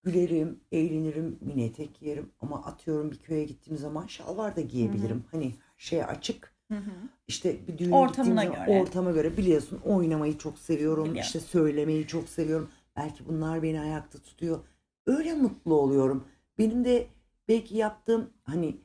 gülerim, 0.07 0.61
eğlenirim, 0.73 1.39
mini 1.41 1.65
etek 1.65 2.01
giyerim 2.01 2.31
ama 2.41 2.65
atıyorum 2.65 3.11
bir 3.11 3.19
köye 3.19 3.45
gittiğim 3.45 3.79
zaman 3.79 4.07
şalvar 4.07 4.57
da 4.57 4.61
giyebilirim. 4.61 5.25
Hani 5.31 5.53
şey 5.77 6.05
açık. 6.05 6.53
Hı 6.73 6.79
hı. 6.79 6.91
İşte 7.29 7.57
bir 7.69 7.79
düğüne 7.79 7.95
Ortamına 7.97 8.45
göre. 8.45 8.81
ortama 8.81 9.11
göre 9.11 9.37
biliyorsun 9.37 9.81
oynamayı 9.85 10.39
çok 10.39 10.59
seviyorum. 10.59 11.05
Biliyorum. 11.05 11.23
işte 11.23 11.41
söylemeyi 11.41 12.07
çok 12.07 12.29
seviyorum. 12.29 12.71
Belki 12.97 13.29
bunlar 13.29 13.63
beni 13.63 13.81
ayakta 13.81 14.19
tutuyor. 14.19 14.59
Öyle 15.07 15.35
mutlu 15.35 15.75
oluyorum. 15.75 16.25
Benim 16.59 16.85
de 16.85 17.07
belki 17.49 17.77
yaptığım 17.77 18.31
hani 18.43 18.77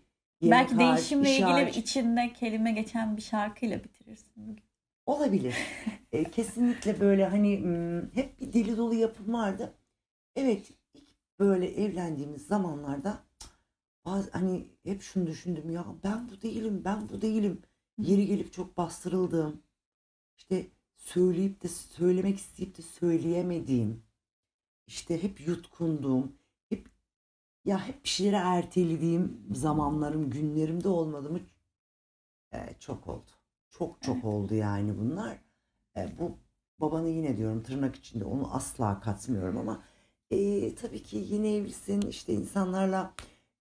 Belki 0.44 0.76
hariç, 0.76 0.98
değişimle 0.98 1.32
iş 1.32 1.40
ilgili 1.40 1.80
içinde 1.80 2.34
kelime 2.34 2.72
geçen 2.72 3.18
bir 3.18 3.22
şarkıyla 3.22 3.84
bitirirsin. 3.84 4.34
bugün. 4.36 4.64
olabilir. 5.06 5.56
E, 6.12 6.24
kesinlikle 6.24 7.00
böyle 7.00 7.26
hani 7.26 7.56
hep 8.14 8.40
bir 8.42 8.54
deli 8.54 8.78
dolu 8.78 8.94
yapım 8.96 9.34
vardı. 9.34 9.74
Evet 10.36 10.72
böyle 11.42 11.68
evlendiğimiz 11.86 12.48
zamanlarda 12.48 13.24
bazı, 14.06 14.32
hani 14.32 14.68
hep 14.84 15.04
şunu 15.04 15.28
düşündüm 15.28 15.72
ya 15.72 15.86
ben 16.06 16.30
bu 16.30 16.44
değilim 16.44 16.82
ben 16.86 17.10
bu 17.10 17.22
değilim. 17.24 17.62
Yeri 18.00 18.28
gelip 18.28 18.54
çok 18.54 18.78
bastırıldığım 18.78 19.64
işte 20.38 20.68
söyleyip 20.98 21.64
de 21.64 21.68
söylemek 21.70 22.38
isteyip 22.40 22.78
de 22.78 22.82
söyleyemediğim 22.82 24.04
işte 24.88 25.24
hep 25.24 25.48
yutkunduğum 25.48 26.34
hep 26.70 26.88
ya 27.66 27.88
hep 27.88 28.04
bir 28.04 28.10
şeyleri 28.10 28.42
ertelediğim 28.46 29.48
zamanlarım 29.56 30.30
günlerimde 30.30 30.88
olmadı 30.90 31.30
mı 31.32 31.40
E, 32.54 32.76
çok 32.80 33.08
oldu. 33.08 33.32
Çok 33.70 34.02
çok 34.02 34.16
Evet. 34.16 34.26
oldu 34.26 34.54
yani 34.56 34.98
bunlar. 34.98 35.38
E, 35.98 36.20
bu 36.20 36.38
babanı 36.80 37.10
yine 37.10 37.38
diyorum 37.38 37.64
tırnak 37.64 37.96
içinde 37.96 38.26
onu 38.26 38.54
asla 38.56 39.00
katmıyorum 39.00 39.58
ama 39.58 39.84
e, 40.32 40.76
tabii 40.76 41.04
ki 41.04 41.26
yeni 41.30 41.56
evlisin 41.56 42.02
işte 42.02 42.34
insanlarla 42.34 43.14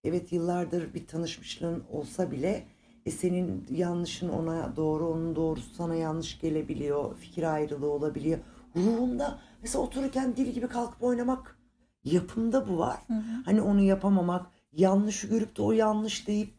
evet 0.05 0.33
yıllardır 0.33 0.95
bir 0.95 1.07
tanışmışlığın 1.07 1.85
olsa 1.93 2.31
bile 2.31 2.67
e, 3.07 3.11
senin 3.11 3.67
yanlışın 3.71 4.29
ona 4.29 4.77
doğru 4.77 5.09
onun 5.09 5.37
doğrusu 5.37 5.75
sana 5.75 5.95
yanlış 5.95 6.41
gelebiliyor 6.41 7.17
fikir 7.17 7.55
ayrılığı 7.55 7.91
olabiliyor 7.91 8.39
ruhumda 8.77 9.39
mesela 9.63 9.85
otururken 9.85 10.37
dil 10.37 10.47
gibi 10.53 10.67
kalkıp 10.69 11.03
oynamak 11.03 11.59
yapımda 12.05 12.69
bu 12.69 12.79
var 12.79 12.99
Hı 13.07 13.13
hı. 13.15 13.43
hani 13.45 13.63
onu 13.63 13.81
yapamamak 13.81 14.47
yanlışı 14.73 15.27
görüp 15.27 15.57
de 15.57 15.63
o 15.63 15.73
yanlış 15.73 16.27
deyip 16.29 16.55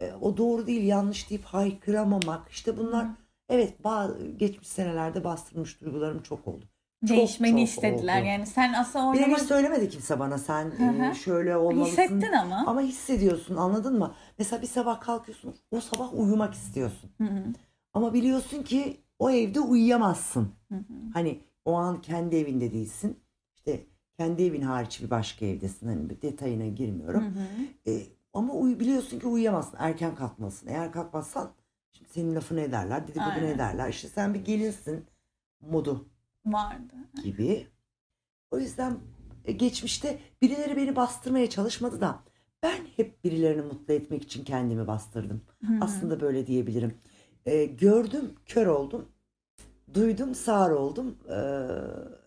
e, 0.00 0.12
o 0.12 0.36
doğru 0.36 0.66
değil 0.66 0.82
yanlış 0.82 1.30
deyip 1.30 1.44
haykıramamak 1.44 2.48
işte 2.50 2.76
bunlar 2.76 3.06
Evet, 3.48 3.84
bazı, 3.84 4.26
geçmiş 4.26 4.68
senelerde 4.68 5.24
bastırmış 5.24 5.80
duygularım 5.80 6.22
çok 6.22 6.48
oldu. 6.48 6.64
Değişmeni 7.08 7.60
çok 7.60 7.68
istediler. 7.68 8.18
oldu. 8.20 8.26
Yani 8.26 8.46
sen 8.46 8.72
aslında 8.72 9.06
orada 9.06 9.18
Birebir 9.20 9.36
söylemedi 9.36 9.88
kimse 9.88 10.18
bana 10.18 10.38
sen 10.38 10.64
Hı 10.64 10.84
hı. 10.88 11.10
e, 11.10 11.14
şöyle 11.14 11.56
olmalısın. 11.56 11.90
hissettin 12.02 12.32
ama. 12.32 12.64
Ama 12.66 12.80
hissediyorsun 12.80 13.56
anladın 13.56 13.98
mı? 13.98 14.14
Mesela 14.38 14.62
bir 14.62 14.66
sabah 14.66 15.00
kalkıyorsun 15.00 15.54
o 15.70 15.80
sabah 15.80 16.14
uyumak 16.14 16.54
istiyorsun. 16.54 17.10
Hı 17.18 17.24
hı, 17.24 17.44
Ama 17.94 18.14
biliyorsun 18.14 18.62
ki 18.62 19.00
o 19.18 19.30
evde 19.30 19.60
uyuyamazsın. 19.60 20.48
hı 20.68 20.74
hı. 20.74 20.82
Hani 21.12 21.40
o 21.64 21.74
an 21.74 22.00
kendi 22.02 22.36
evinde 22.36 22.72
değilsin. 22.72 23.20
İşte 23.56 23.80
kendi 24.18 24.42
evin 24.44 24.62
hariç 24.62 25.02
bir 25.02 25.10
başka 25.10 25.46
evdesin. 25.46 25.88
Hani 25.88 26.10
bir 26.10 26.22
detayına 26.22 26.66
girmiyorum. 26.66 27.24
E, 27.86 28.02
ama 28.32 28.52
uy 28.54 28.80
biliyorsun 28.80 29.18
ki 29.18 29.26
uyuyamazsın. 29.26 29.76
Erken 29.80 30.14
kalkmalısın. 30.14 30.66
Eğer 30.68 30.92
kalkmazsan 30.92 31.50
şimdi 31.92 32.10
senin 32.10 32.34
lafını 32.34 32.60
ederler, 32.60 33.08
dedikodunu 33.08 33.46
ederler. 33.46 33.88
İşte 33.88 34.08
sen 34.08 34.34
bir 34.34 34.44
gelinsin 34.44 35.04
modu 35.60 36.08
Vardı. 36.46 36.94
gibi. 37.24 37.66
O 38.50 38.58
yüzden 38.58 38.98
e, 39.44 39.52
geçmişte 39.52 40.18
birileri 40.42 40.76
beni 40.76 40.96
bastırmaya 40.96 41.50
çalışmadı 41.50 42.00
da 42.00 42.20
ben 42.62 42.76
hep 42.96 43.24
birilerini 43.24 43.62
mutlu 43.62 43.94
etmek 43.94 44.22
için 44.22 44.44
kendimi 44.44 44.86
bastırdım. 44.86 45.42
Hı 45.60 45.72
hı. 45.72 45.78
Aslında 45.80 46.20
böyle 46.20 46.46
diyebilirim. 46.46 46.94
E, 47.46 47.64
gördüm, 47.64 48.32
kör 48.46 48.66
oldum. 48.66 49.08
Duydum, 49.94 50.34
sağır 50.34 50.70
oldum. 50.70 51.18
E, 51.28 51.34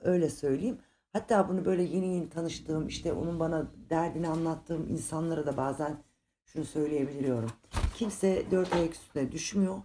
öyle 0.04 0.30
söyleyeyim. 0.30 0.78
Hatta 1.14 1.50
bunu 1.50 1.66
böyle 1.66 1.84
yeni 1.84 2.16
yeni 2.16 2.30
tanıştığım, 2.30 2.88
işte 2.88 3.14
onun 3.14 3.40
bana 3.40 3.68
derdini 3.90 4.28
anlattığım 4.28 4.88
insanlara 4.90 5.46
da 5.46 5.58
bazen 5.58 5.98
şunu 6.46 6.66
söyleyebiliyorum. 6.66 7.52
Kimse 7.96 8.52
dört 8.52 8.74
ayak 8.74 8.94
üstüne 8.94 9.32
düşmüyor. 9.32 9.82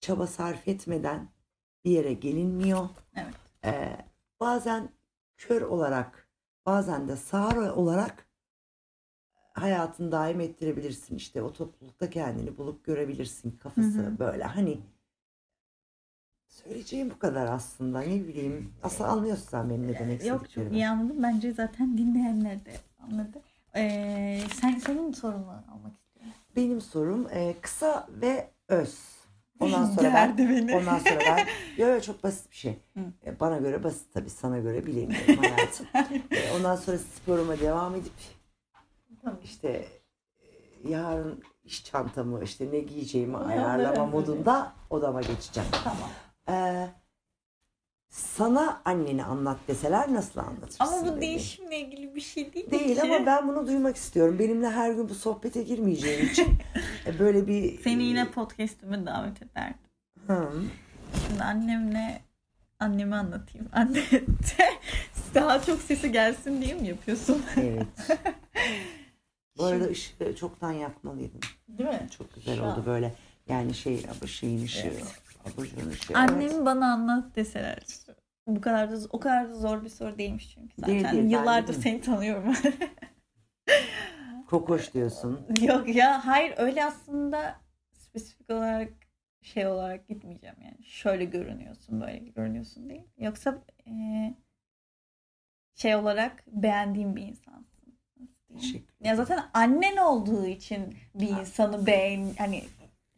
Çaba 0.00 0.26
sarf 0.26 0.68
etmeden 0.68 1.28
bir 1.84 1.90
yere 1.90 2.12
gelinmiyor. 2.12 2.88
Evet. 3.16 3.34
Ee, 3.64 3.96
bazen 4.40 4.88
kör 5.36 5.62
olarak, 5.62 6.28
bazen 6.66 7.08
de 7.08 7.16
sağır 7.16 7.56
olarak 7.56 8.26
hayatını 9.54 10.12
daim 10.12 10.40
ettirebilirsin. 10.40 11.16
İşte 11.16 11.42
o 11.42 11.52
toplulukta 11.52 12.10
kendini 12.10 12.58
bulup 12.58 12.84
görebilirsin 12.84 13.50
kafası 13.50 13.98
Hı 13.98 14.06
hı. 14.06 14.18
böyle. 14.18 14.44
Hani 14.44 14.80
söyleyeceğim 16.48 17.10
bu 17.10 17.18
kadar 17.18 17.46
aslında. 17.46 18.00
Ne 18.00 18.28
bileyim. 18.28 18.74
Aslında 18.82 19.10
anlıyorsun 19.10 19.48
sen 19.50 19.70
benim 19.70 19.88
ne 19.88 19.98
demek 19.98 20.26
Yok 20.26 20.50
çok 20.50 20.72
iyi 20.72 20.88
anladım. 20.88 21.22
Bence 21.22 21.52
zaten 21.52 21.98
dinleyenler 21.98 22.64
de 22.64 22.72
anladı. 23.02 23.42
Ee, 23.76 24.40
sen 24.60 24.78
senin 24.78 25.12
sorunu 25.12 25.50
almak 25.50 25.92
istiyorum. 25.92 26.32
Benim 26.56 26.80
sorum 26.80 27.28
e, 27.30 27.54
kısa 27.60 28.08
ve 28.10 28.50
öz. 28.68 29.21
Ondan 29.62 29.86
sonra 29.86 30.14
ben 30.14 30.38
beni. 30.38 30.76
Ondan 30.76 30.98
sonra 30.98 31.18
ben 31.20 31.46
yo, 31.76 31.88
yo, 31.88 32.00
çok 32.00 32.24
basit 32.24 32.50
bir 32.50 32.56
şey. 32.56 32.78
Hı. 32.96 33.00
E, 33.26 33.40
Bana 33.40 33.58
göre 33.58 33.84
basit 33.84 34.12
tabii. 34.14 34.30
Sana 34.30 34.58
göre 34.58 34.86
bilemiyorum 34.86 35.36
hayatım. 35.42 35.86
E, 36.30 36.52
Ondan 36.56 36.76
sonra 36.76 36.98
sporuma 36.98 37.58
devam 37.58 37.94
edip 37.94 38.12
işte 39.44 39.68
e, 40.42 40.88
yarın 40.88 41.42
iş 41.64 41.84
çantamı 41.84 42.44
işte 42.44 42.70
ne 42.72 42.78
giyeceğimi 42.80 43.36
ayarlama 43.36 44.06
modunda 44.06 44.72
odama 44.90 45.20
geçeceğim. 45.20 45.68
Tamam. 45.84 46.08
E, 46.48 46.88
sana 48.12 48.82
anneni 48.84 49.24
anlat 49.24 49.58
deseler 49.68 50.14
nasıl 50.14 50.40
anlatırsın? 50.40 50.84
Ama 50.84 51.00
bu 51.00 51.04
bebeğim? 51.04 51.20
değişimle 51.20 51.80
ilgili 51.80 52.14
bir 52.14 52.20
şey 52.20 52.54
değil, 52.54 52.70
Değil 52.70 52.94
ki. 52.94 53.02
ama 53.02 53.26
ben 53.26 53.48
bunu 53.48 53.66
duymak 53.66 53.96
istiyorum. 53.96 54.38
Benimle 54.38 54.70
her 54.70 54.92
gün 54.92 55.08
bu 55.08 55.14
sohbete 55.14 55.62
girmeyeceğin 55.62 56.28
için 56.28 56.48
e, 57.06 57.18
böyle 57.18 57.46
bir... 57.46 57.82
Seni 57.82 58.02
yine 58.02 58.30
podcast'ime 58.30 59.06
davet 59.06 59.42
ederdim. 59.42 59.78
Hı. 60.26 60.52
Şimdi 61.28 61.42
annemle 61.42 62.22
annemi 62.80 63.14
anlatayım. 63.14 63.68
Anne 63.72 64.02
daha 65.34 65.62
çok 65.62 65.80
sesi 65.82 66.12
gelsin 66.12 66.62
diye 66.62 66.74
mi 66.74 66.88
yapıyorsun? 66.88 67.42
Evet. 67.56 67.86
Bu 69.58 69.64
arada 69.64 69.84
ışığı 69.84 70.36
çoktan 70.36 70.72
yakmalıydın. 70.72 71.40
Değil 71.68 71.90
mi? 71.90 72.08
Çok 72.18 72.34
güzel 72.34 72.56
Şu 72.56 72.62
oldu 72.62 72.80
an. 72.80 72.86
böyle. 72.86 73.14
Yani 73.48 73.74
şey 73.74 74.06
şeyin 74.26 74.64
ışığı. 74.64 74.86
Evet. 74.86 75.22
Abajurun 75.44 75.90
ışığı. 75.90 76.14
Annemi 76.14 76.44
evet. 76.44 76.66
bana 76.66 76.92
anlat 76.92 77.36
deseler. 77.36 77.78
Bu 78.46 78.60
kadar 78.60 78.90
da 78.90 78.96
o 79.10 79.20
kadar 79.20 79.50
da 79.50 79.54
zor 79.54 79.84
bir 79.84 79.88
soru 79.88 80.18
değilmiş 80.18 80.54
çünkü 80.54 80.74
zaten. 80.78 80.94
Değil, 80.94 81.12
değil, 81.12 81.30
Yıllardır 81.30 81.74
seni 81.74 82.00
tanıyorum. 82.00 82.54
Kokoş 84.46 84.94
diyorsun. 84.94 85.46
Yok 85.60 85.94
ya 85.94 86.26
hayır 86.26 86.54
öyle 86.56 86.84
aslında 86.84 87.60
spesifik 87.92 88.50
olarak 88.50 88.92
şey 89.42 89.66
olarak 89.66 90.08
gitmeyeceğim 90.08 90.56
yani. 90.64 90.84
Şöyle 90.84 91.24
görünüyorsun 91.24 92.00
böyle 92.00 92.18
görünüyorsun 92.18 92.90
değil. 92.90 93.02
Yoksa 93.18 93.58
e, 93.86 93.92
şey 95.74 95.96
olarak 95.96 96.44
beğendiğim 96.46 97.16
bir 97.16 97.22
insansın. 97.22 97.72
Ya 99.04 99.16
zaten 99.16 99.44
annen 99.54 99.96
olduğu 99.96 100.46
için 100.46 100.94
bir 101.14 101.28
insanı 101.28 101.86
beğen 101.86 102.30
hani 102.38 102.64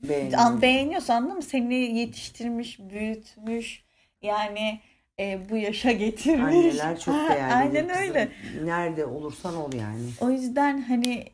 Beğeniyorum. 0.08 0.46
an, 0.46 0.62
beğeniyorsun 0.62 1.12
anladın 1.12 1.36
mı? 1.36 1.42
Seni 1.42 1.74
yetiştirmiş, 1.74 2.78
büyütmüş. 2.78 3.84
Yani 4.22 4.80
e, 5.20 5.48
bu 5.50 5.56
yaşa 5.56 5.92
getirmiş. 5.92 6.44
Anneler 6.44 7.00
çok 7.00 7.14
değerli. 7.14 7.54
Aynen 7.54 7.88
Kızım, 7.88 8.02
öyle. 8.02 8.28
Nerede 8.64 9.06
olursan 9.06 9.56
ol 9.56 9.72
yani. 9.72 10.04
O 10.20 10.30
yüzden 10.30 10.82
hani 10.82 11.24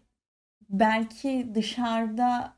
belki 0.68 1.50
dışarıda 1.54 2.52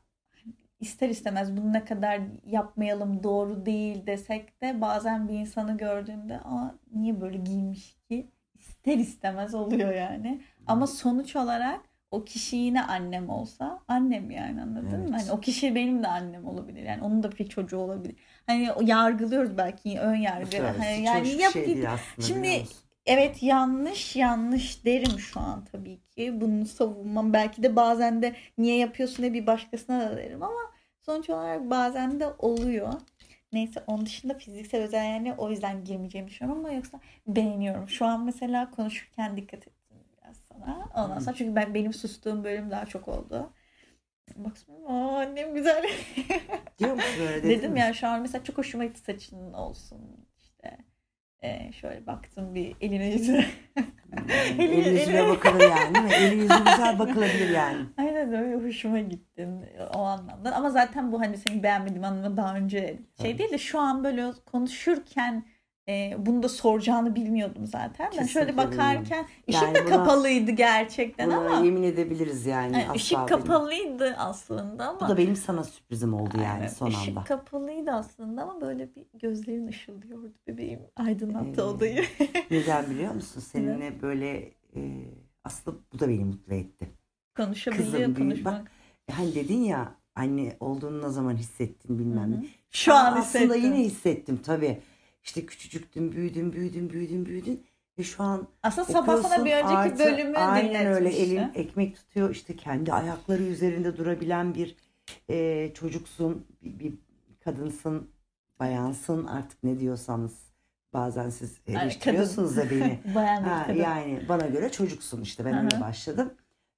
ister 0.79 1.09
istemez 1.09 1.57
bunu 1.57 1.73
ne 1.73 1.85
kadar 1.85 2.19
yapmayalım 2.45 3.23
doğru 3.23 3.65
değil 3.65 4.07
desek 4.07 4.61
de 4.61 4.81
bazen 4.81 5.27
bir 5.27 5.33
insanı 5.33 5.77
gördüğünde 5.77 6.37
aa 6.37 6.75
niye 6.95 7.21
böyle 7.21 7.37
giymiş 7.37 7.95
ki 8.09 8.27
ister 8.59 8.97
istemez 8.97 9.55
oluyor 9.55 9.93
yani. 9.93 10.41
Ama 10.67 10.87
sonuç 10.87 11.35
olarak 11.35 11.79
o 12.11 12.23
kişi 12.23 12.55
yine 12.55 12.83
annem 12.83 13.29
olsa 13.29 13.79
annem 13.87 14.31
yani 14.31 14.61
anladın 14.61 14.99
mı? 14.99 15.07
Evet. 15.09 15.21
Hani 15.21 15.31
o 15.31 15.39
kişi 15.39 15.75
benim 15.75 16.03
de 16.03 16.07
annem 16.07 16.45
olabilir. 16.45 16.83
Yani 16.83 17.03
onun 17.03 17.23
da 17.23 17.31
bir 17.31 17.49
çocuğu 17.49 17.77
olabilir. 17.77 18.15
Hani 18.47 18.69
yargılıyoruz 18.81 19.57
belki 19.57 19.99
ön 19.99 20.15
yargı. 20.15 20.57
Evet, 20.57 20.75
Hani 20.79 21.01
hiç 21.01 21.07
yani 21.07 21.21
hoş 21.21 21.37
bir 21.37 21.39
yap 21.39 21.53
şey 21.53 21.87
aslında. 21.87 22.27
Şimdi? 22.27 22.63
Evet 23.05 23.43
yanlış 23.43 24.15
yanlış 24.15 24.85
derim 24.85 25.19
şu 25.19 25.39
an 25.39 25.65
tabii 25.71 25.99
ki. 26.09 26.41
Bunu 26.41 26.65
savunmam. 26.65 27.33
Belki 27.33 27.63
de 27.63 27.75
bazen 27.75 28.21
de 28.21 28.35
niye 28.57 28.77
yapıyorsun 28.77 29.17
diye 29.17 29.33
bir 29.33 29.47
başkasına 29.47 29.99
da 29.99 30.17
derim 30.17 30.43
ama 30.43 30.59
sonuç 31.01 31.29
olarak 31.29 31.69
bazen 31.69 32.19
de 32.19 32.27
oluyor. 32.39 32.93
Neyse 33.53 33.83
onun 33.87 34.05
dışında 34.05 34.33
fiziksel 34.33 34.83
özel 34.83 35.05
yani 35.05 35.33
o 35.37 35.49
yüzden 35.49 35.83
girmeyeceğimi 35.85 36.29
düşünüyorum 36.29 36.65
ama 36.65 36.73
yoksa 36.75 36.99
beğeniyorum. 37.27 37.89
Şu 37.89 38.05
an 38.05 38.25
mesela 38.25 38.71
konuşurken 38.71 39.37
dikkat 39.37 39.67
ettim 39.67 39.97
biraz 40.17 40.37
sana. 40.37 40.89
Ondan 40.95 41.19
sonra 41.19 41.35
çünkü 41.35 41.55
ben 41.55 41.73
benim 41.73 41.93
sustuğum 41.93 42.43
bölüm 42.43 42.71
daha 42.71 42.85
çok 42.85 43.07
oldu. 43.07 43.53
Baksana 44.35 44.77
aa, 44.87 45.19
annem 45.19 45.53
güzel. 45.53 45.83
Diyor 46.79 46.93
musun 46.93 47.21
öyle 47.21 47.43
dedin 47.43 47.49
Dedim 47.49 47.71
mi? 47.71 47.79
ya 47.79 47.93
şu 47.93 48.07
an 48.07 48.21
mesela 48.21 48.43
çok 48.43 48.57
hoşuma 48.57 48.85
gitti 48.85 48.99
saçının 49.01 49.53
olsun 49.53 49.99
işte. 50.37 50.77
Ee, 51.43 51.71
şöyle 51.71 52.07
baktım 52.07 52.55
bir 52.55 52.75
eline 52.81 53.05
yüzüne. 53.13 53.45
Hmm, 53.75 53.83
Eli- 54.59 54.71
Eli 54.73 54.99
yüzüne 54.99 55.17
eli- 55.19 55.29
bakılır 55.29 55.61
yani 55.69 55.95
değil 55.95 56.05
mi? 56.05 56.13
Eli 56.13 56.35
yüzü 56.35 56.57
güzel 56.65 56.99
bakılabilir 56.99 57.49
yani. 57.49 57.85
Aynen 57.97 58.33
öyle 58.33 58.55
hoşuma 58.67 58.99
gitti 58.99 59.47
o 59.95 59.99
anlamda. 59.99 60.55
Ama 60.55 60.69
zaten 60.69 61.11
bu 61.11 61.19
hani 61.21 61.37
seni 61.37 61.63
beğenmediğim 61.63 62.03
anlamda 62.03 62.37
daha 62.37 62.55
önce 62.55 62.99
şey 63.21 63.37
değil 63.37 63.51
de 63.51 63.57
şu 63.57 63.79
an 63.79 64.03
böyle 64.03 64.31
konuşurken 64.45 65.45
e, 65.89 66.13
bunu 66.17 66.43
da 66.43 66.49
soracağını 66.49 67.15
bilmiyordum 67.15 67.65
zaten. 67.67 68.11
Ben 68.19 68.25
şöyle 68.25 68.57
bakarken 68.57 69.25
ışık 69.49 69.63
Yani 69.63 69.75
da 69.75 69.79
buna- 69.79 69.89
kapalıydı 69.89 70.51
gerçekten 70.51 71.27
Buna 71.27 71.37
ama 71.37 71.65
yemin 71.65 71.83
edebiliriz 71.83 72.45
yani. 72.45 72.73
yani 72.73 72.91
ışık 72.95 73.17
benim. 73.17 73.27
kapalıydı 73.27 74.15
aslında 74.17 74.87
ama 74.89 74.99
Bu 74.99 75.07
da 75.09 75.17
benim 75.17 75.35
sana 75.35 75.63
sürprizim 75.63 76.13
oldu 76.13 76.37
yani 76.37 76.47
Aynen, 76.47 76.67
son 76.67 76.87
ışık 76.87 77.09
anda. 77.09 77.23
kapalıydı 77.23 77.91
aslında 77.91 78.41
ama 78.43 78.61
böyle 78.61 78.95
bir 78.95 79.05
gözlerin 79.13 79.67
ışıldıyordu 79.67 80.31
bebeğim. 80.47 80.79
Aydınlattı 80.95 81.61
Ee, 81.61 81.63
odayı. 81.63 82.03
Neden 82.51 82.89
biliyor 82.89 83.13
musun? 83.13 83.39
Seninle 83.51 84.01
böyle 84.01 84.37
e, 84.75 85.05
aslında 85.43 85.77
bu 85.93 85.99
da 85.99 86.09
beni 86.09 86.25
mutlu 86.25 86.53
etti. 86.53 86.87
Konuşabiliyor 87.37 87.87
Kızım, 87.93 88.15
konuşmak. 88.15 88.71
Hani 89.11 89.35
dedin 89.35 89.61
ya 89.63 89.95
anne 90.15 90.57
olduğunu 90.59 91.01
ne 91.07 91.09
zaman 91.09 91.35
hissettin 91.35 91.99
bilmem 91.99 92.31
ne. 92.31 92.45
Şu 92.71 92.93
an 92.93 93.13
aslında 93.17 93.43
hissettim. 93.53 93.63
yine 93.73 93.77
hissettim 93.85 94.39
tabii. 94.45 94.79
İşte 95.23 95.45
küçücüktün, 95.45 96.11
büyüdün, 96.11 96.53
büyüdün, 96.53 96.89
büyüdün, 96.89 97.25
büyüdün. 97.25 97.63
Ve 97.99 98.03
şu 98.03 98.23
an 98.23 98.47
Aslında 98.63 98.85
sabah 98.87 99.21
sana 99.23 99.45
bir 99.45 99.51
önceki 99.53 99.73
artı- 99.77 99.99
bölümü 99.99 100.37
Aynen 100.37 100.85
öyle 100.85 101.09
elin 101.09 101.51
ekmek 101.55 101.95
tutuyor. 101.95 102.29
işte 102.29 102.55
kendi 102.55 102.93
ayakları 102.93 103.43
üzerinde 103.43 103.97
durabilen 103.97 104.55
bir 104.55 104.75
e, 105.29 105.71
çocuksun, 105.73 106.45
bir, 106.61 106.79
bir 106.79 106.93
kadınsın, 107.43 108.09
bayansın 108.59 109.25
artık 109.27 109.63
ne 109.63 109.79
diyorsanız. 109.79 110.53
Bazen 110.93 111.29
siz 111.29 111.57
eleştiriyorsunuz 111.67 112.57
da 112.57 112.69
beni. 112.69 112.99
Bayan 113.15 113.43
Ha, 113.43 113.63
kadın. 113.67 113.79
yani 113.79 114.25
bana 114.29 114.45
göre 114.47 114.71
çocuksun 114.71 115.21
işte 115.21 115.45
ben 115.45 115.63
öyle 115.65 115.81
başladım. 115.81 116.33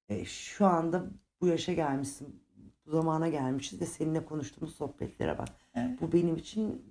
E, 0.08 0.24
şu 0.24 0.66
anda 0.66 1.04
bu 1.40 1.46
yaşa 1.46 1.72
gelmişsin. 1.72 2.42
bu 2.86 2.90
zamana 2.90 3.28
gelmişiz 3.28 3.80
ve 3.80 3.86
seninle 3.86 4.24
konuştuğumuz 4.24 4.74
sohbetlere 4.74 5.38
bak. 5.38 5.48
Evet. 5.74 6.00
Bu 6.00 6.12
benim 6.12 6.36
için 6.36 6.82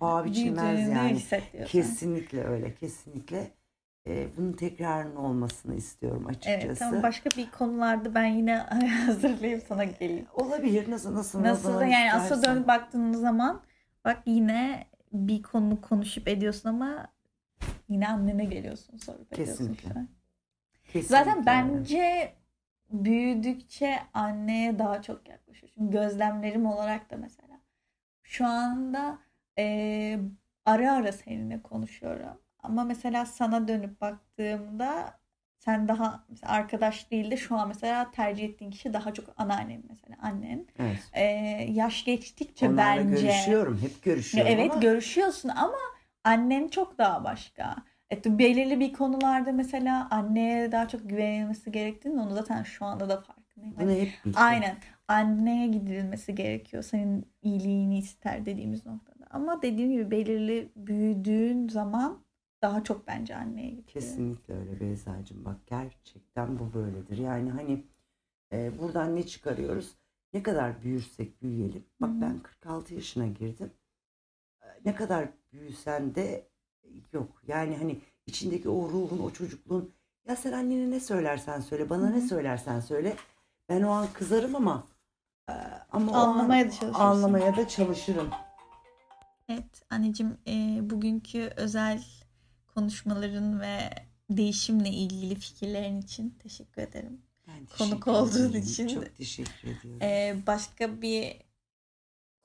paha 0.00 0.24
biçilmez 0.24 0.88
yani. 0.88 1.22
Kesinlikle 1.66 2.44
öyle, 2.44 2.74
kesinlikle. 2.74 3.50
Ee, 4.06 4.28
bunun 4.36 4.52
tekrarının 4.52 5.16
olmasını 5.16 5.74
istiyorum 5.74 6.26
açıkçası. 6.26 6.66
Evet 6.66 6.78
tamam 6.78 7.02
başka 7.02 7.30
bir 7.30 7.50
konularda 7.50 8.14
ben 8.14 8.24
yine 8.26 8.56
hazırlayıp 9.06 9.62
sana 9.68 9.84
geleyim. 9.84 10.26
Olabilir. 10.34 10.90
Nasıl 10.90 11.14
nasıl 11.14 11.42
Nasıl 11.42 11.82
yani 11.82 12.12
aslında 12.12 12.34
istersen. 12.34 12.56
dönüp 12.56 12.68
baktığın 12.68 13.12
zaman 13.12 13.62
bak 14.04 14.22
yine 14.26 14.86
bir 15.12 15.42
konu 15.42 15.80
konuşup 15.80 16.28
ediyorsun 16.28 16.68
ama 16.68 17.06
yine 17.88 18.08
annene 18.08 18.44
geliyorsun 18.44 18.96
sorup 18.96 19.32
ediyorsun. 19.32 19.54
Kesinlikle. 19.54 19.88
falan. 19.88 20.08
Kesinlikle 20.92 21.08
Zaten 21.08 21.46
bence 21.46 22.32
büyüdükçe 22.90 23.98
anneye 24.14 24.78
daha 24.78 25.02
çok 25.02 25.28
yaklaşıyor. 25.28 25.72
Çünkü 25.74 25.90
gözlemlerim 25.92 26.66
olarak 26.66 27.10
da 27.10 27.16
mesela 27.16 27.60
şu 28.22 28.46
anda 28.46 29.18
e, 29.58 30.18
ara 30.66 30.92
ara 30.92 31.12
seninle 31.12 31.62
konuşuyorum. 31.62 32.40
Ama 32.62 32.84
mesela 32.84 33.26
sana 33.26 33.68
dönüp 33.68 34.00
baktığımda 34.00 35.18
sen 35.58 35.88
daha 35.88 36.24
arkadaş 36.42 37.10
değil 37.10 37.30
de 37.30 37.36
şu 37.36 37.56
an 37.56 37.68
mesela 37.68 38.10
tercih 38.10 38.44
ettiğin 38.44 38.70
kişi 38.70 38.92
daha 38.92 39.14
çok 39.14 39.24
anneannen 39.36 39.82
mesela 39.88 40.16
annen. 40.22 40.66
Evet. 40.78 41.10
E, 41.12 41.24
yaş 41.70 42.04
geçtikçe 42.04 42.68
Onlarla 42.68 43.10
bence 43.10 43.26
görüşüyorum. 43.26 43.78
Hep 43.82 44.02
görüşüyorum 44.02 44.52
evet 44.52 44.72
ama 44.72 44.80
görüşüyorsun 44.80 45.48
ama 45.48 45.78
annen 46.24 46.68
çok 46.68 46.98
daha 46.98 47.24
başka. 47.24 47.76
Evet, 48.10 48.26
belirli 48.26 48.80
bir 48.80 48.92
konularda 48.92 49.52
mesela 49.52 50.08
anneye 50.10 50.72
daha 50.72 50.88
çok 50.88 51.10
güvenilmesi 51.10 51.72
gerektiğini 51.72 52.20
onu 52.20 52.34
zaten 52.34 52.62
şu 52.62 52.84
anda 52.84 53.08
da 53.08 53.20
farkındayım. 53.20 53.76
bunu 53.80 53.90
hep 53.90 54.12
aynen 54.34 54.76
anneye 55.08 55.66
gidilmesi 55.66 56.34
gerekiyor. 56.34 56.82
Senin 56.82 57.32
iyiliğini 57.42 57.98
ister 57.98 58.46
dediğimiz 58.46 58.86
noktada. 58.86 59.13
Ama 59.34 59.62
dediğim 59.62 59.90
gibi 59.90 60.10
belirli 60.10 60.72
büyüdüğün 60.76 61.68
zaman 61.68 62.18
daha 62.62 62.84
çok 62.84 63.06
bence 63.06 63.36
anneye 63.36 63.68
gidiyor. 63.70 63.86
Kesinlikle 63.86 64.54
öyle 64.58 64.80
Beyza'cığım. 64.80 65.44
Bak 65.44 65.56
gerçekten 65.66 66.58
bu 66.58 66.74
böyledir. 66.74 67.18
Yani 67.18 67.50
hani 67.50 67.84
e, 68.52 68.78
buradan 68.78 69.16
ne 69.16 69.26
çıkarıyoruz? 69.26 69.94
Ne 70.32 70.42
kadar 70.42 70.82
büyürsek 70.82 71.42
büyüyelim. 71.42 71.84
Bak 72.00 72.10
ben 72.20 72.38
46 72.38 72.94
yaşına 72.94 73.26
girdim. 73.26 73.70
E, 74.62 74.66
Ne 74.84 74.94
kadar 74.94 75.28
büyüsen 75.52 76.14
de 76.14 76.48
yok. 77.12 77.42
Yani 77.46 77.76
hani 77.76 78.00
içindeki 78.26 78.68
o 78.68 78.88
ruhun, 78.88 79.18
o 79.18 79.30
çocukluğun 79.30 79.94
ya 80.28 80.36
sen 80.36 80.52
annene 80.52 80.90
ne 80.90 81.00
söylersen 81.00 81.60
söyle, 81.60 81.90
bana 81.90 82.10
ne 82.10 82.20
söylersen 82.20 82.80
söyle. 82.80 83.16
Ben 83.68 83.82
o 83.82 83.90
an 83.90 84.06
kızarım 84.14 84.56
ama 84.56 84.84
e, 85.48 85.52
ama 85.92 86.12
Anlamaya 86.12 86.62
an 86.64 86.68
da 86.68 86.72
çalışırsın. 86.74 87.00
anlamaya 87.04 87.56
da 87.56 87.68
çalışırım. 87.68 88.28
Evet 89.48 89.82
anneciğim 89.90 90.38
e, 90.46 90.78
bugünkü 90.90 91.52
özel 91.56 92.04
konuşmaların 92.66 93.60
ve 93.60 93.90
değişimle 94.30 94.88
ilgili 94.88 95.34
fikirlerin 95.34 96.00
için 96.00 96.30
teşekkür 96.30 96.82
ederim. 96.82 97.20
Ben 97.48 97.66
Konuk 97.66 97.78
teşekkür 97.78 98.10
olduğun 98.12 98.50
ederim. 98.50 98.62
için 98.64 98.88
Çok 98.88 99.16
teşekkür 99.16 99.68
ediyorum. 99.68 100.02
Ee, 100.02 100.36
başka 100.46 101.02
bir 101.02 101.36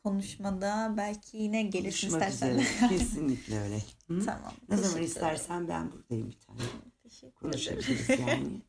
konuşmada 0.04 0.94
belki 0.98 1.38
yine 1.38 1.64
gelirsin 1.64 2.10
Konuşmak 2.10 2.34
istersen. 2.34 2.60
üzere. 2.60 2.90
Kesinlikle 2.90 3.60
öyle. 3.60 3.78
Hı? 4.08 4.26
tamam. 4.26 4.54
Ne 4.70 4.78
zaman 4.78 5.04
istersen 5.04 5.68
ben 5.68 5.92
buradayım 5.92 6.28
bir 6.32 6.40
tane. 6.40 6.60
Teşekkür 7.04 7.36
Konuşabiliriz 7.42 8.10
yani. 8.10 8.62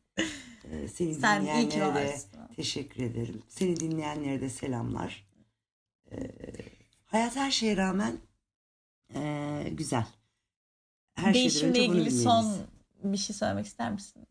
Ee, 0.71 0.87
seni 0.93 1.15
Sen 1.15 1.41
dinleyenlere 1.41 1.95
de 1.95 2.17
teşekkür 2.55 3.03
ederim. 3.03 3.41
Seni 3.47 3.79
dinleyenlere 3.79 4.41
de 4.41 4.49
selamlar. 4.49 5.27
Ee, 6.11 6.17
hayat 7.11 7.35
her 7.35 7.51
şeye 7.51 7.77
rağmen 7.77 8.17
ee, 9.15 9.67
güzel. 9.71 10.05
Her 11.13 11.33
Değişimle 11.33 11.79
ilgili 11.79 11.91
bilmeliyiz. 11.91 12.23
son 12.23 12.57
bir 13.03 13.17
şey 13.17 13.35
söylemek 13.35 13.65
ister 13.65 13.91
misin? 13.91 14.27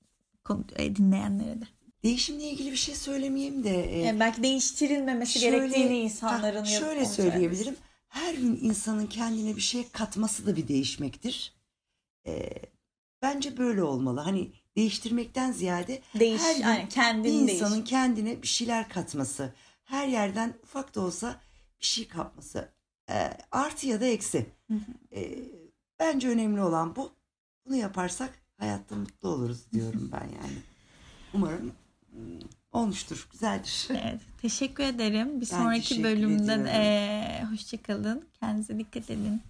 E, 0.77 0.97
dinleyenlere 0.97 1.61
de. 1.61 1.65
Değişimle 2.05 2.45
ilgili 2.45 2.73
bir 2.73 2.77
şey 2.77 2.95
söylemeyeyim 2.95 3.65
de 3.65 3.93
ee, 3.93 3.99
Yani 3.99 4.21
belki 4.21 4.43
değiştirilmemesi 4.43 5.39
şöyle- 5.41 5.57
gerektiğini 5.57 5.99
insanların 5.99 6.59
ha, 6.59 6.65
şöyle 6.65 7.07
söyleyebilirim. 7.07 7.77
Her 8.09 8.35
gün 8.35 8.59
insanın 8.63 9.07
kendine 9.07 9.57
bir 9.57 9.61
şey 9.61 9.89
katması 9.89 10.47
da 10.47 10.57
bir 10.57 10.69
değişmektir. 10.69 11.55
Ee, 12.27 12.51
bence 13.23 13.57
böyle 13.57 13.83
olmalı. 13.83 14.21
Hani 14.21 14.53
değiştirmekten 14.77 15.53
ziyade 15.53 16.01
Değiş, 16.19 16.43
her 16.43 16.55
gün 16.57 16.63
yani 16.97 17.25
bir 17.25 17.33
insanın 17.33 17.77
değiş. 17.77 17.91
kendine 17.91 18.43
bir 18.43 18.47
şeyler 18.49 18.89
katması, 18.89 19.55
her 19.85 20.09
yerden 20.09 20.55
ufak 20.63 20.95
da 20.95 21.01
olsa 21.01 21.41
bir 21.81 21.87
şey 21.87 22.09
kapması, 22.09 22.69
Ee, 23.11 23.31
artı 23.51 23.87
ya 23.87 24.01
da 24.01 24.05
eksi. 24.05 24.47
Hı 24.71 24.75
hı. 24.75 24.81
Ee, 25.17 25.39
bence 25.99 26.29
önemli 26.29 26.61
olan 26.63 26.97
bu. 26.97 27.13
Bunu 27.67 27.77
yaparsak 27.77 28.31
hayatta 28.59 28.97
mutlu 28.97 29.29
oluruz 29.29 29.73
diyorum 29.73 30.11
ben 30.13 30.25
yani. 30.25 30.59
Umarım 31.35 31.73
mm, 32.13 32.39
olmuştur, 32.73 33.29
güzeldir. 33.33 33.89
Evet, 33.91 34.21
teşekkür 34.43 34.85
ederim. 34.85 35.37
Bir 35.41 35.41
Ben 35.41 35.57
sonraki 35.57 35.81
teşekkür 35.81 36.03
bölümde 36.05 36.43
ediyorum. 36.43 36.67
e, 36.67 37.47
hoşçakalın. 37.51 38.25
Kendinize 38.41 38.79
dikkat 38.79 39.11
edin. 39.11 39.43